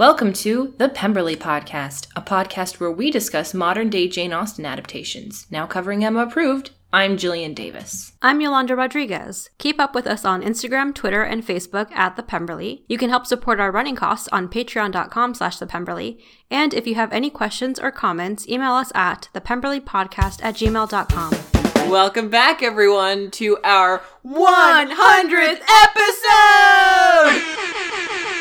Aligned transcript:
Welcome 0.00 0.32
to 0.32 0.72
the 0.78 0.88
Pemberley 0.88 1.36
Podcast, 1.36 2.06
a 2.16 2.22
podcast 2.22 2.80
where 2.80 2.90
we 2.90 3.10
discuss 3.10 3.52
modern 3.52 3.90
day 3.90 4.08
Jane 4.08 4.32
Austen 4.32 4.64
adaptations. 4.64 5.46
Now 5.50 5.66
covering 5.66 6.02
Emma 6.02 6.20
approved, 6.20 6.70
I'm 6.90 7.18
Jillian 7.18 7.54
Davis. 7.54 8.12
I'm 8.22 8.40
Yolanda 8.40 8.74
Rodriguez. 8.74 9.50
Keep 9.58 9.78
up 9.78 9.94
with 9.94 10.06
us 10.06 10.24
on 10.24 10.40
Instagram, 10.40 10.94
Twitter, 10.94 11.22
and 11.22 11.46
Facebook 11.46 11.92
at 11.92 12.16
The 12.16 12.22
Pemberley. 12.22 12.82
You 12.88 12.96
can 12.96 13.10
help 13.10 13.26
support 13.26 13.60
our 13.60 13.70
running 13.70 13.94
costs 13.94 14.26
on 14.32 14.48
patreon.com 14.48 15.34
slash 15.34 15.58
The 15.58 15.66
Pemberley. 15.66 16.18
And 16.50 16.72
if 16.72 16.86
you 16.86 16.94
have 16.94 17.12
any 17.12 17.28
questions 17.28 17.78
or 17.78 17.90
comments, 17.90 18.48
email 18.48 18.72
us 18.72 18.90
at 18.94 19.28
thepemberleypodcast 19.34 20.42
at 20.42 20.54
gmail.com. 20.54 21.90
Welcome 21.90 22.30
back, 22.30 22.62
everyone, 22.62 23.30
to 23.32 23.58
our 23.64 24.00
100th 24.24 25.60
episode! 27.28 28.36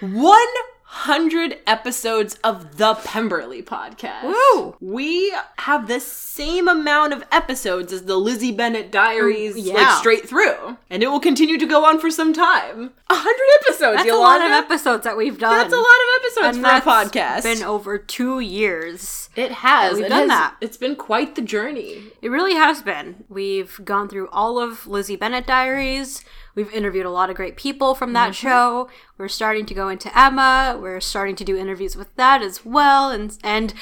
100 0.00 1.58
episodes 1.66 2.38
of 2.44 2.76
the 2.78 2.94
Pemberley 2.94 3.62
podcast. 3.62 4.24
Woo! 4.24 4.76
We 4.80 5.34
have 5.58 5.86
the 5.88 6.00
same 6.00 6.66
amount 6.68 7.12
of 7.12 7.24
episodes 7.30 7.92
as 7.92 8.04
the 8.04 8.16
Lizzie 8.16 8.52
Bennet 8.52 8.90
Diaries, 8.90 9.56
yeah. 9.56 9.74
like 9.74 9.98
straight 9.98 10.28
through. 10.28 10.78
And 10.88 11.02
it 11.02 11.08
will 11.08 11.20
continue 11.20 11.58
to 11.58 11.66
go 11.66 11.84
on 11.84 11.98
for 12.00 12.10
some 12.10 12.32
time. 12.32 12.92
100 13.08 13.34
episodes, 13.60 13.96
That's 13.98 14.10
a 14.10 14.16
lot 14.16 14.40
of 14.40 14.50
episodes 14.50 15.04
that 15.04 15.16
we've 15.16 15.38
done. 15.38 15.56
That's 15.58 15.72
a 15.72 15.76
lot 15.76 15.84
of 15.84 16.22
episodes 16.22 16.56
and 16.56 16.66
for 16.66 16.90
a 16.90 16.94
podcast. 16.94 17.42
been 17.42 17.62
over 17.62 17.98
two 17.98 18.40
years. 18.40 19.28
it 19.36 19.52
has. 19.52 19.96
we've 19.96 20.06
It 20.06 20.08
done 20.08 20.20
has- 20.20 20.28
that. 20.28 20.56
It's 20.60 20.76
been 20.76 20.96
quite 20.96 21.34
the 21.34 21.42
journey. 21.42 22.02
It 22.22 22.30
really 22.30 22.54
has 22.54 22.82
been. 22.82 23.24
We've 23.28 23.80
gone 23.84 24.08
through 24.08 24.28
all 24.28 24.58
of 24.58 24.86
Lizzie 24.86 25.16
Bennet 25.16 25.46
Diaries. 25.46 26.24
We've 26.54 26.72
interviewed 26.72 27.06
a 27.06 27.10
lot 27.10 27.30
of 27.30 27.36
great 27.36 27.56
people 27.56 27.94
from 27.94 28.12
that 28.12 28.32
mm-hmm. 28.32 28.48
show. 28.48 28.88
We're 29.18 29.28
starting 29.28 29.66
to 29.66 29.74
go 29.74 29.88
into 29.88 30.16
Emma. 30.16 30.78
We're 30.80 31.00
starting 31.00 31.36
to 31.36 31.44
do 31.44 31.56
interviews 31.56 31.96
with 31.96 32.14
that 32.16 32.42
as 32.42 32.64
well. 32.64 33.10
And 33.10 33.36
and 33.42 33.74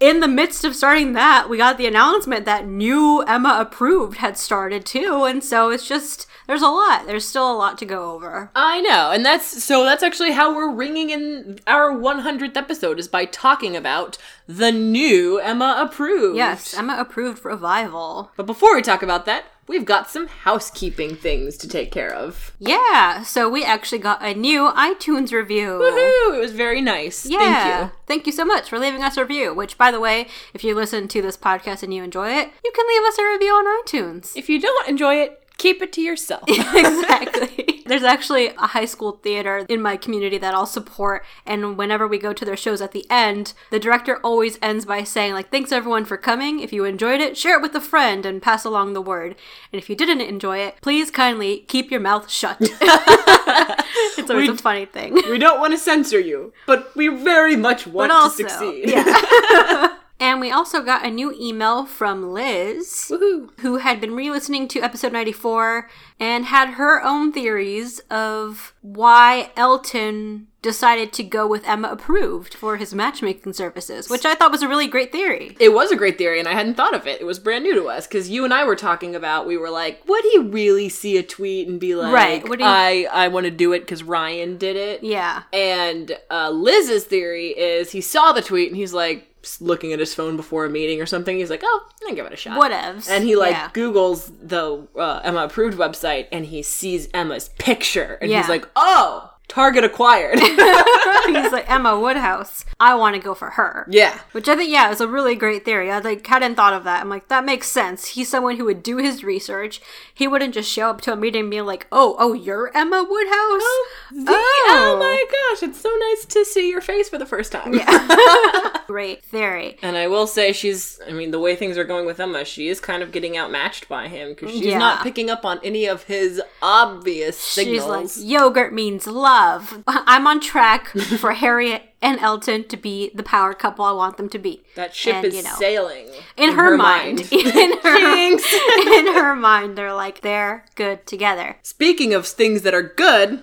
in 0.00 0.20
the 0.20 0.28
midst 0.28 0.64
of 0.64 0.76
starting 0.76 1.12
that, 1.14 1.48
we 1.48 1.56
got 1.56 1.78
the 1.78 1.86
announcement 1.86 2.44
that 2.44 2.66
new 2.66 3.22
Emma 3.26 3.56
approved 3.58 4.18
had 4.18 4.38
started 4.38 4.86
too. 4.86 5.24
And 5.24 5.42
so 5.42 5.70
it's 5.70 5.88
just 5.88 6.26
there's 6.48 6.62
a 6.62 6.68
lot. 6.68 7.06
There's 7.06 7.28
still 7.28 7.52
a 7.52 7.54
lot 7.54 7.78
to 7.78 7.84
go 7.84 8.12
over. 8.12 8.50
I 8.56 8.80
know, 8.80 9.10
and 9.12 9.24
that's 9.24 9.62
so 9.62 9.84
that's 9.84 10.02
actually 10.02 10.32
how 10.32 10.56
we're 10.56 10.72
ringing 10.72 11.10
in 11.10 11.60
our 11.66 11.92
100th 11.92 12.56
episode 12.56 12.98
is 12.98 13.06
by 13.06 13.26
talking 13.26 13.76
about 13.76 14.16
the 14.48 14.72
new 14.72 15.38
Emma 15.38 15.76
approved. 15.78 16.38
Yes, 16.38 16.72
Emma 16.74 16.96
approved 16.98 17.44
revival. 17.44 18.32
But 18.34 18.46
before 18.46 18.74
we 18.74 18.80
talk 18.80 19.02
about 19.02 19.26
that, 19.26 19.44
we've 19.66 19.84
got 19.84 20.08
some 20.08 20.26
housekeeping 20.26 21.16
things 21.16 21.58
to 21.58 21.68
take 21.68 21.92
care 21.92 22.12
of. 22.12 22.52
Yeah, 22.58 23.22
so 23.24 23.50
we 23.50 23.62
actually 23.62 23.98
got 23.98 24.24
a 24.24 24.32
new 24.32 24.70
iTunes 24.70 25.32
review. 25.32 25.78
Woohoo! 25.78 26.34
It 26.34 26.40
was 26.40 26.52
very 26.52 26.80
nice. 26.80 27.26
Yeah. 27.26 27.38
Thank 27.38 27.92
you. 27.92 27.98
Thank 28.06 28.26
you 28.26 28.32
so 28.32 28.46
much 28.46 28.70
for 28.70 28.78
leaving 28.78 29.02
us 29.02 29.18
a 29.18 29.22
review. 29.22 29.52
Which, 29.52 29.76
by 29.76 29.90
the 29.90 30.00
way, 30.00 30.28
if 30.54 30.64
you 30.64 30.74
listen 30.74 31.08
to 31.08 31.20
this 31.20 31.36
podcast 31.36 31.82
and 31.82 31.92
you 31.92 32.02
enjoy 32.02 32.30
it, 32.30 32.50
you 32.64 32.72
can 32.74 32.86
leave 32.88 33.02
us 33.06 33.18
a 33.18 33.30
review 33.30 33.52
on 33.52 33.84
iTunes. 33.84 34.34
If 34.34 34.48
you 34.48 34.58
don't 34.58 34.88
enjoy 34.88 35.16
it, 35.16 35.44
keep 35.58 35.82
it 35.82 35.92
to 35.92 36.00
yourself. 36.00 36.44
exactly. 36.48 37.64
There's 37.88 38.02
actually 38.02 38.48
a 38.48 38.66
high 38.66 38.84
school 38.84 39.12
theater 39.22 39.64
in 39.68 39.80
my 39.80 39.96
community 39.96 40.36
that 40.38 40.54
I'll 40.54 40.66
support, 40.66 41.24
and 41.46 41.78
whenever 41.78 42.06
we 42.06 42.18
go 42.18 42.32
to 42.34 42.44
their 42.44 42.56
shows 42.56 42.82
at 42.82 42.92
the 42.92 43.06
end, 43.10 43.54
the 43.70 43.78
director 43.78 44.18
always 44.18 44.58
ends 44.60 44.84
by 44.84 45.04
saying, 45.04 45.32
like, 45.32 45.50
thanks 45.50 45.72
everyone 45.72 46.04
for 46.04 46.18
coming. 46.18 46.60
If 46.60 46.70
you 46.72 46.84
enjoyed 46.84 47.20
it, 47.22 47.36
share 47.38 47.56
it 47.56 47.62
with 47.62 47.74
a 47.74 47.80
friend 47.80 48.26
and 48.26 48.42
pass 48.42 48.64
along 48.66 48.92
the 48.92 49.00
word. 49.00 49.36
And 49.72 49.80
if 49.80 49.88
you 49.88 49.96
didn't 49.96 50.20
enjoy 50.20 50.58
it, 50.58 50.76
please 50.82 51.10
kindly 51.10 51.60
keep 51.60 51.90
your 51.90 52.00
mouth 52.00 52.30
shut. 52.30 52.58
it's 52.60 54.30
always 54.30 54.48
We- 54.48 54.54
a 54.54 54.58
funny 54.58 54.84
thing. 54.84 55.14
we 55.14 55.38
don't 55.38 55.58
want 55.58 55.72
to 55.72 55.78
censor 55.78 56.20
you, 56.20 56.52
but 56.66 56.94
we 56.94 57.08
very 57.08 57.56
much 57.56 57.86
want 57.86 58.12
also, 58.12 58.42
to 58.42 58.48
succeed. 58.50 58.90
yeah. 58.90 59.96
And 60.20 60.40
we 60.40 60.50
also 60.50 60.82
got 60.82 61.06
a 61.06 61.10
new 61.10 61.32
email 61.38 61.86
from 61.86 62.32
Liz, 62.32 63.08
Woohoo. 63.10 63.50
who 63.60 63.76
had 63.76 64.00
been 64.00 64.14
re 64.16 64.30
listening 64.30 64.66
to 64.68 64.80
episode 64.80 65.12
94 65.12 65.88
and 66.18 66.46
had 66.46 66.70
her 66.70 67.02
own 67.04 67.32
theories 67.32 68.00
of 68.10 68.74
why 68.82 69.50
Elton 69.56 70.48
decided 70.60 71.12
to 71.12 71.22
go 71.22 71.46
with 71.46 71.64
Emma 71.68 71.88
approved 71.88 72.52
for 72.52 72.78
his 72.78 72.92
matchmaking 72.92 73.52
services, 73.52 74.10
which 74.10 74.24
I 74.26 74.34
thought 74.34 74.50
was 74.50 74.62
a 74.62 74.68
really 74.68 74.88
great 74.88 75.12
theory. 75.12 75.56
It 75.60 75.72
was 75.72 75.92
a 75.92 75.96
great 75.96 76.18
theory, 76.18 76.40
and 76.40 76.48
I 76.48 76.52
hadn't 76.52 76.74
thought 76.74 76.94
of 76.94 77.06
it. 77.06 77.20
It 77.20 77.24
was 77.24 77.38
brand 77.38 77.62
new 77.62 77.74
to 77.76 77.86
us 77.86 78.08
because 78.08 78.28
you 78.28 78.44
and 78.44 78.52
I 78.52 78.64
were 78.64 78.74
talking 78.74 79.14
about. 79.14 79.46
We 79.46 79.56
were 79.56 79.70
like, 79.70 80.02
"Would 80.08 80.24
he 80.32 80.38
really 80.38 80.88
see 80.88 81.16
a 81.16 81.22
tweet 81.22 81.68
and 81.68 81.78
be 81.78 81.94
like, 81.94 82.12
Right, 82.12 82.48
would 82.48 82.58
he- 82.58 82.64
I 82.66 83.06
I 83.12 83.28
want 83.28 83.44
to 83.44 83.52
do 83.52 83.72
it 83.72 83.80
because 83.80 84.02
Ryan 84.02 84.58
did 84.58 84.74
it?" 84.74 85.04
Yeah. 85.04 85.44
And 85.52 86.18
uh, 86.28 86.50
Liz's 86.50 87.04
theory 87.04 87.50
is 87.50 87.92
he 87.92 88.00
saw 88.00 88.32
the 88.32 88.42
tweet 88.42 88.66
and 88.66 88.76
he's 88.76 88.92
like 88.92 89.26
looking 89.60 89.92
at 89.92 89.98
his 89.98 90.14
phone 90.14 90.36
before 90.36 90.64
a 90.64 90.70
meeting 90.70 91.00
or 91.00 91.06
something. 91.06 91.36
He's 91.38 91.50
like, 91.50 91.62
"Oh, 91.64 91.80
I'm 91.90 92.06
gonna 92.08 92.16
give 92.16 92.26
it 92.26 92.32
a 92.32 92.36
shot." 92.36 92.58
Whatevs. 92.60 93.08
And 93.10 93.24
he 93.24 93.36
like 93.36 93.52
Yeah. 93.52 93.70
Google's 93.72 94.30
the 94.42 94.86
uh, 94.96 95.20
Emma 95.24 95.44
approved 95.44 95.76
website 95.78 96.26
and 96.32 96.46
he 96.46 96.62
sees 96.62 97.08
Emma's 97.14 97.48
picture 97.58 98.18
and 98.20 98.30
Yeah. 98.30 98.38
he's 98.40 98.48
like, 98.48 98.66
"Oh, 98.76 99.30
target 99.48 99.84
acquired." 99.84 100.38
He's 101.26 101.52
like, 101.52 101.70
Emma 101.70 101.98
Woodhouse, 101.98 102.64
I 102.80 102.94
want 102.94 103.14
to 103.16 103.20
go 103.22 103.34
for 103.34 103.50
her. 103.50 103.86
yeah. 103.90 104.18
Which 104.32 104.48
I 104.48 104.56
think, 104.56 104.70
yeah, 104.70 104.90
is 104.90 105.00
a 105.00 105.08
really 105.08 105.34
great 105.34 105.64
theory. 105.64 105.90
I 105.90 105.98
like 105.98 106.26
hadn't 106.26 106.54
thought 106.56 106.72
of 106.72 106.84
that. 106.84 107.00
I'm 107.00 107.08
like, 107.08 107.28
that 107.28 107.44
makes 107.44 107.68
sense. 107.68 108.08
He's 108.08 108.28
someone 108.28 108.56
who 108.56 108.64
would 108.66 108.82
do 108.82 108.96
his 108.98 109.24
research. 109.24 109.80
He 110.14 110.26
wouldn't 110.28 110.54
just 110.54 110.70
show 110.70 110.88
up 110.90 111.00
to 111.02 111.12
a 111.12 111.16
meeting 111.16 111.42
and 111.42 111.50
be 111.50 111.60
like, 111.60 111.86
"Oh, 111.92 112.16
oh, 112.18 112.32
you're 112.32 112.70
Emma 112.76 113.02
Woodhouse." 113.08 113.34
Oh, 113.34 113.88
the- 114.12 114.32
oh. 114.32 114.66
oh 114.70 114.98
my 114.98 115.24
gosh, 115.54 115.62
it's 115.68 115.80
so 115.80 115.90
nice 115.90 116.24
to 116.26 116.44
see 116.44 116.68
your 116.70 116.80
face 116.80 117.08
for 117.08 117.18
the 117.18 117.26
first 117.26 117.52
time. 117.52 117.74
Yeah. 117.74 118.78
great 118.86 119.22
theory. 119.24 119.78
And 119.82 119.96
I 119.96 120.08
will 120.08 120.26
say 120.26 120.52
she's, 120.52 120.98
I 121.06 121.12
mean, 121.12 121.30
the 121.30 121.38
way 121.38 121.54
things 121.54 121.76
are 121.78 121.84
going 121.84 122.06
with 122.06 122.18
Emma, 122.20 122.44
she 122.44 122.68
is 122.68 122.80
kind 122.80 123.02
of 123.02 123.12
getting 123.12 123.36
outmatched 123.36 123.88
by 123.88 124.08
him 124.08 124.30
because 124.30 124.50
she's 124.50 124.64
Yeah. 124.66 124.78
not 124.78 125.02
picking 125.02 125.30
up 125.30 125.44
on 125.44 125.60
any 125.62 125.86
of 125.86 126.04
his 126.04 126.40
obvious 126.62 127.38
signals. 127.38 128.14
She's 128.14 128.22
like, 128.24 128.30
"Yogurt 128.30 128.72
means 128.72 129.06
love." 129.06 129.82
I'm 129.86 130.26
on 130.26 130.40
track 130.40 130.90
for 131.18 131.32
Harriet 131.32 131.82
and 132.00 132.20
Elton 132.20 132.64
to 132.68 132.76
be 132.76 133.10
the 133.14 133.22
power 133.22 133.54
couple 133.54 133.84
I 133.84 133.92
want 133.92 134.16
them 134.16 134.28
to 134.30 134.38
be. 134.38 134.62
that 134.76 134.94
ship 134.94 135.16
And, 135.16 135.24
is 135.26 135.34
you 135.36 135.42
know, 135.42 135.54
sailing. 135.58 136.08
In, 136.36 136.52
her, 136.52 136.76
mind, 136.76 137.20
in 137.32 137.78
her, 137.78 137.96
in 138.98 139.06
her 139.14 139.34
mind, 139.34 139.76
they're 139.76 139.94
like 139.94 140.20
they're 140.20 140.64
good 140.74 141.06
together. 141.06 141.56
Speaking 141.62 142.14
of 142.14 142.26
things 142.26 142.62
that 142.62 142.74
are 142.74 142.82
good, 142.82 143.42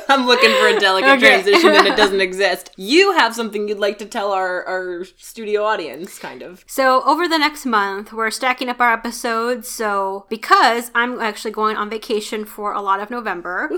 I'm 0.08 0.26
looking 0.26 0.50
for 0.50 0.68
a 0.68 0.78
delicate 0.80 1.10
Okay. 1.10 1.42
transition 1.42 1.70
and 1.74 1.86
it 1.86 1.96
doesn't 1.96 2.20
exist. 2.28 2.70
You 2.76 3.12
have 3.12 3.34
something 3.34 3.68
you'd 3.68 3.78
like 3.78 3.98
to 3.98 4.06
tell 4.06 4.32
our, 4.32 4.64
our 4.64 5.04
studio 5.18 5.64
audience, 5.64 6.18
kind 6.18 6.42
of. 6.42 6.64
So, 6.66 7.02
over 7.04 7.26
the 7.28 7.38
next 7.38 7.64
month, 7.66 8.12
we're 8.12 8.30
stacking 8.30 8.68
up 8.68 8.80
our 8.80 8.92
episodes. 8.92 9.68
So, 9.68 10.26
because 10.28 10.90
I'm 10.94 11.20
actually 11.20 11.50
going 11.52 11.76
on 11.76 11.90
vacation 11.90 12.44
for 12.44 12.72
a 12.72 12.80
lot 12.80 13.00
of 13.00 13.10
November, 13.10 13.70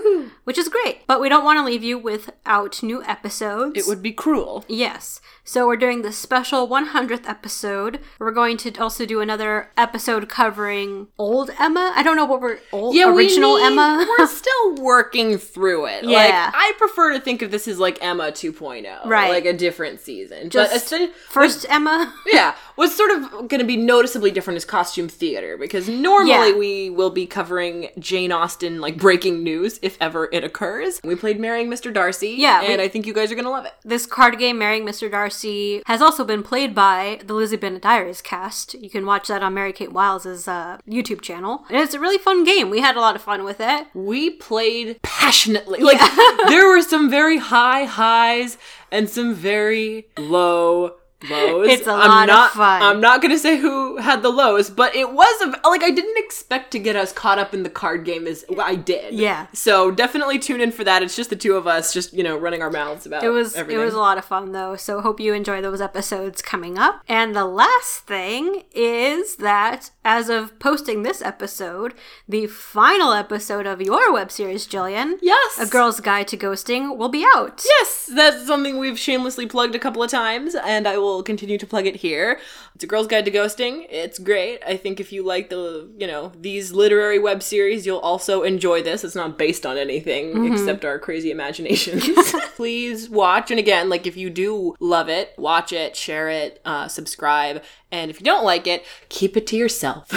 which 0.45 0.59
is 0.59 0.69
great, 0.69 1.07
but 1.07 1.21
we 1.21 1.29
don't 1.29 1.45
want 1.45 1.59
to 1.59 1.65
leave 1.65 1.83
you 1.83 1.99
without 1.99 2.83
new 2.83 3.03
episodes. 3.05 3.79
It 3.79 3.87
would 3.89 4.03
be 4.03 4.13
cruel. 4.13 4.65
Yes. 4.69 5.21
So, 5.45 5.67
we're 5.67 5.77
doing 5.77 6.03
the 6.03 6.13
special 6.13 6.69
100th 6.69 7.29
episode. 7.29 8.01
We're 8.19 8.33
going 8.33 8.57
to 8.59 8.73
also 8.81 9.07
do 9.07 9.21
another 9.21 9.71
episode 9.77 10.29
covering 10.29 11.09
old 11.19 11.51
Emma. 11.59 11.93
I 11.95 12.03
don't 12.03 12.17
know 12.17 12.25
what 12.25 12.41
we're 12.41 12.59
old 12.73 12.95
Yeah, 12.95 13.11
we 13.11 13.25
original 13.25 13.57
need- 13.57 13.67
Emma. 13.67 14.07
We're 14.19 14.27
still 14.43 14.75
working 14.77 15.39
through 15.39 15.87
it. 15.87 16.05
Like 16.07 16.29
Yeah. 16.29 16.51
I 16.55 16.73
prefer 16.79 17.13
to 17.13 17.21
think 17.21 17.43
of 17.43 17.51
this 17.51 17.67
as 17.69 17.79
like 17.79 17.99
Emma 18.03 18.31
2.0, 18.33 19.05
Right. 19.07 19.31
Like 19.31 19.45
a 19.45 19.53
different 19.53 20.01
season. 20.01 20.51
Just 20.51 20.91
but 20.91 21.11
First 21.29 21.67
Emma. 21.69 22.13
yeah, 22.27 22.55
what's 22.77 22.97
sort 22.97 23.11
of 23.11 23.31
going 23.49 23.59
to 23.61 23.65
be 23.65 23.77
noticeably 23.77 24.31
different 24.31 24.57
is 24.57 24.65
costume 24.65 25.09
theater 25.09 25.57
because 25.57 25.89
normally 25.89 26.31
Yeah. 26.51 26.57
we 26.57 26.91
will 26.91 27.11
be 27.11 27.27
covering 27.27 27.89
Jane 27.99 28.33
Austen 28.33 28.81
like 28.81 28.97
breaking 28.99 29.43
news 29.43 29.79
if 29.83 29.97
ever 30.01 30.29
it 30.33 30.45
occurs. 30.45 31.01
We 31.05 31.15
played 31.17 31.39
Marrying 31.41 31.69
Mr. 31.69 31.93
Darcy, 31.93 32.31
Yeah, 32.39 32.61
we- 32.63 32.67
and 32.69 32.81
I 32.83 32.89
think 32.89 33.07
you 33.07 33.13
guys 33.13 33.31
are 33.33 33.35
going 33.35 33.45
to 33.45 33.51
love 33.51 33.65
it. 33.67 33.73
This 33.85 34.07
card 34.07 34.39
game, 34.39 34.59
Marrying 34.59 34.85
Mr. 34.85 35.11
Darcy, 35.11 35.83
has 35.87 36.01
also 36.03 36.25
been 36.25 36.43
played 36.43 36.75
by 36.75 37.21
the 37.25 37.35
Lizzie 37.35 37.57
Bennet 37.57 37.83
Diaries 37.83 38.21
cast. 38.23 38.75
You 38.75 38.91
can 38.91 39.07
watch 39.07 39.29
that 39.29 39.43
on 39.43 39.55
Mary 39.55 39.73
Kate 39.73 39.93
Wiles' 39.93 40.27
uh, 40.49 40.79
YouTube 40.89 41.21
channel. 41.21 41.65
And 41.69 41.79
it's 41.79 41.95
a 41.95 42.01
really 42.01 42.19
fun 42.19 42.45
game. 42.45 42.71
We 42.71 42.81
had 42.81 42.97
a 42.97 43.01
lot 43.01 43.17
of 43.17 43.23
fun 43.23 43.45
with 43.45 43.59
it. 43.61 43.87
we 43.95 44.31
played 44.31 45.01
passionately. 45.03 45.83
Like 45.87 46.01
there 46.49 46.69
were 46.69 46.83
some 46.83 47.09
very 47.09 47.39
high 47.39 47.85
highs 47.85 48.59
and 48.91 49.09
some 49.09 49.35
very 49.35 50.09
low 50.19 50.97
lows. 51.31 51.69
It's 51.69 51.87
a 51.87 51.93
I'm 51.93 52.29
lot 52.29 52.47
of 52.47 52.51
fun. 52.53 52.83
I'm 52.83 53.01
not 53.01 53.23
gonna 53.23 53.39
say 53.39 53.57
who 53.57 53.97
had 53.97 54.23
the 54.23 54.29
lows, 54.31 54.71
but 54.71 54.95
it 54.95 55.13
was 55.13 55.41
a, 55.43 55.69
like 55.69 55.83
I 55.83 55.91
didn't 55.91 56.19
expect 56.19 56.71
to 56.73 56.79
get 56.79 56.97
as 56.97 57.13
caught 57.13 57.39
up 57.39 57.55
in 57.55 57.63
the 57.63 57.71
card 57.71 58.05
game 58.05 58.27
as 58.27 58.45
well, 58.49 58.67
I 58.67 58.75
did. 58.75 59.15
Yeah. 59.15 59.47
So 59.53 59.91
definitely 59.91 60.39
tune 60.39 60.61
in 60.61 60.73
for 60.73 60.85
that. 60.85 61.03
It's 61.03 61.17
just 61.17 61.31
the 61.31 61.37
two 61.37 61.55
of 61.57 61.67
us, 61.67 61.93
just 61.93 62.13
you 62.13 62.23
know, 62.23 62.37
running 62.37 62.63
our 62.63 62.71
mouths 62.71 63.07
about 63.07 63.25
It 63.25 63.31
was 63.31 63.55
everything. 63.55 63.81
it 63.81 63.85
was 63.85 63.95
a 63.95 63.99
lot 63.99 64.19
of 64.19 64.25
fun 64.25 64.53
though, 64.53 64.77
so 64.77 65.01
hope 65.01 65.21
you 65.21 65.33
enjoy 65.33 65.61
those 65.63 65.81
episodes 65.81 66.43
coming 66.43 66.79
up. 66.79 67.03
And 67.09 67.35
the 67.35 67.45
last 67.47 68.01
thing 68.07 68.65
is 68.73 69.37
that 69.37 69.91
as 70.05 70.29
of 70.29 70.59
posting 70.59 71.03
this 71.03 71.23
episode, 71.23 71.95
the 72.29 72.47
final 72.47 73.13
episode 73.13 73.67
of 73.67 73.81
your 73.81 74.13
web 74.13 74.31
series, 74.31 74.67
Jillian, 74.67 75.15
yes, 75.23 75.59
A 75.59 75.67
Girl's 75.67 76.01
Guide 76.01 76.29
to 76.29 76.37
Ghosting, 76.37 76.97
will 76.97 77.09
be 77.09 77.25
out. 77.35 77.63
Yes, 77.65 78.11
that's 78.15 78.47
something 78.47 78.79
we've 78.79 78.99
shamelessly 78.99 79.47
plugged 79.47 79.75
a 79.75 79.79
couple 79.79 80.03
of 80.03 80.11
times, 80.11 80.55
and 80.55 80.87
I 80.87 80.99
will 80.99 81.06
continue 81.23 81.59
to 81.59 81.67
plug 81.67 81.87
it 81.87 81.97
here. 81.97 82.39
It's 82.75 82.85
a 82.85 82.87
girl's 82.87 83.07
guide 83.07 83.25
to 83.25 83.31
ghosting. 83.31 83.87
It's 83.89 84.19
great. 84.19 84.61
I 84.67 84.77
think 84.77 85.01
if 85.01 85.13
you 85.13 85.23
like 85.23 85.49
the, 85.51 85.91
you 85.99 86.07
know, 86.07 86.33
these 86.39 86.73
literary 86.73 87.19
web 87.19 87.43
series, 87.43 87.87
you'll 87.87 87.99
also 87.99 88.43
enjoy 88.43 88.83
this. 88.83 89.05
It's 89.05 89.15
not 89.15 89.39
based 89.39 89.65
on 89.65 89.79
anything 89.79 90.53
except 90.53 90.85
our 90.85 90.99
crazy 90.99 91.31
imaginations. 91.31 92.05
Please 92.57 93.09
watch, 93.09 93.51
and 93.51 93.61
again, 93.61 93.89
like 93.89 94.07
if 94.07 94.17
you 94.17 94.31
do 94.31 94.75
love 94.81 95.09
it, 95.09 95.35
watch 95.39 95.73
it, 95.73 95.97
share 95.97 96.29
it, 96.29 96.61
uh, 96.65 96.89
subscribe, 96.89 97.63
and 97.91 98.11
if 98.11 98.21
you 98.21 98.25
don't 98.25 98.45
like 98.45 98.67
it, 98.67 98.85
keep 99.09 99.37
it 99.37 99.47
to 99.49 99.57
yourself. 99.57 100.09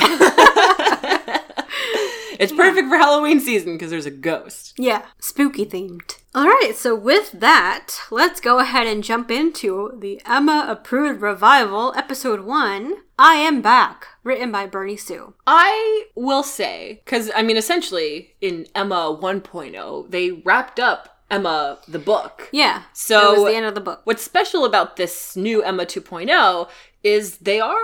it's 2.40 2.52
perfect 2.52 2.88
for 2.88 2.98
Halloween 2.98 3.40
season 3.40 3.74
because 3.74 3.92
there's 3.92 4.06
a 4.06 4.12
ghost. 4.12 4.74
Yeah, 4.78 5.06
spooky 5.20 5.66
themed. 5.66 6.19
All 6.36 6.46
right, 6.46 6.74
so 6.76 6.94
with 6.94 7.32
that, 7.32 7.88
let's 8.12 8.40
go 8.40 8.60
ahead 8.60 8.86
and 8.86 9.04
jump 9.04 9.32
into 9.32 9.98
the 10.00 10.22
Emma 10.28 10.68
approved 10.70 11.22
revival, 11.22 11.92
episode 11.98 12.42
1. 12.42 12.94
I 13.18 13.34
Am 13.34 13.62
Back, 13.64 14.06
written 14.24 14.52
by 14.52 14.68
Bernie 14.68 14.96
Su. 14.96 15.34
I 15.48 16.06
will 16.14 16.44
say, 16.44 17.02
because 17.04 17.32
I 17.36 17.42
mean, 17.42 17.58
essentially 17.58 18.36
in 18.42 18.68
Emma 18.76 19.18
1.0, 19.20 20.12
they 20.12 20.30
wrapped 20.32 20.80
up 20.80 21.18
Emma 21.32 21.80
the 21.88 22.00
book. 22.00 22.48
Yeah, 22.52 22.84
So- 22.94 23.34
it 23.34 23.38
was 23.40 23.52
the 23.52 23.58
end 23.58 23.66
of 23.66 23.74
the 23.74 23.82
book. 23.82 24.02
What's 24.04 24.22
special 24.24 24.66
about 24.66 24.98
this 24.98 25.36
new 25.36 25.64
Emma 25.64 25.86
2.0 25.88 26.70
is 27.04 27.38
they 27.38 27.60
are 27.60 27.76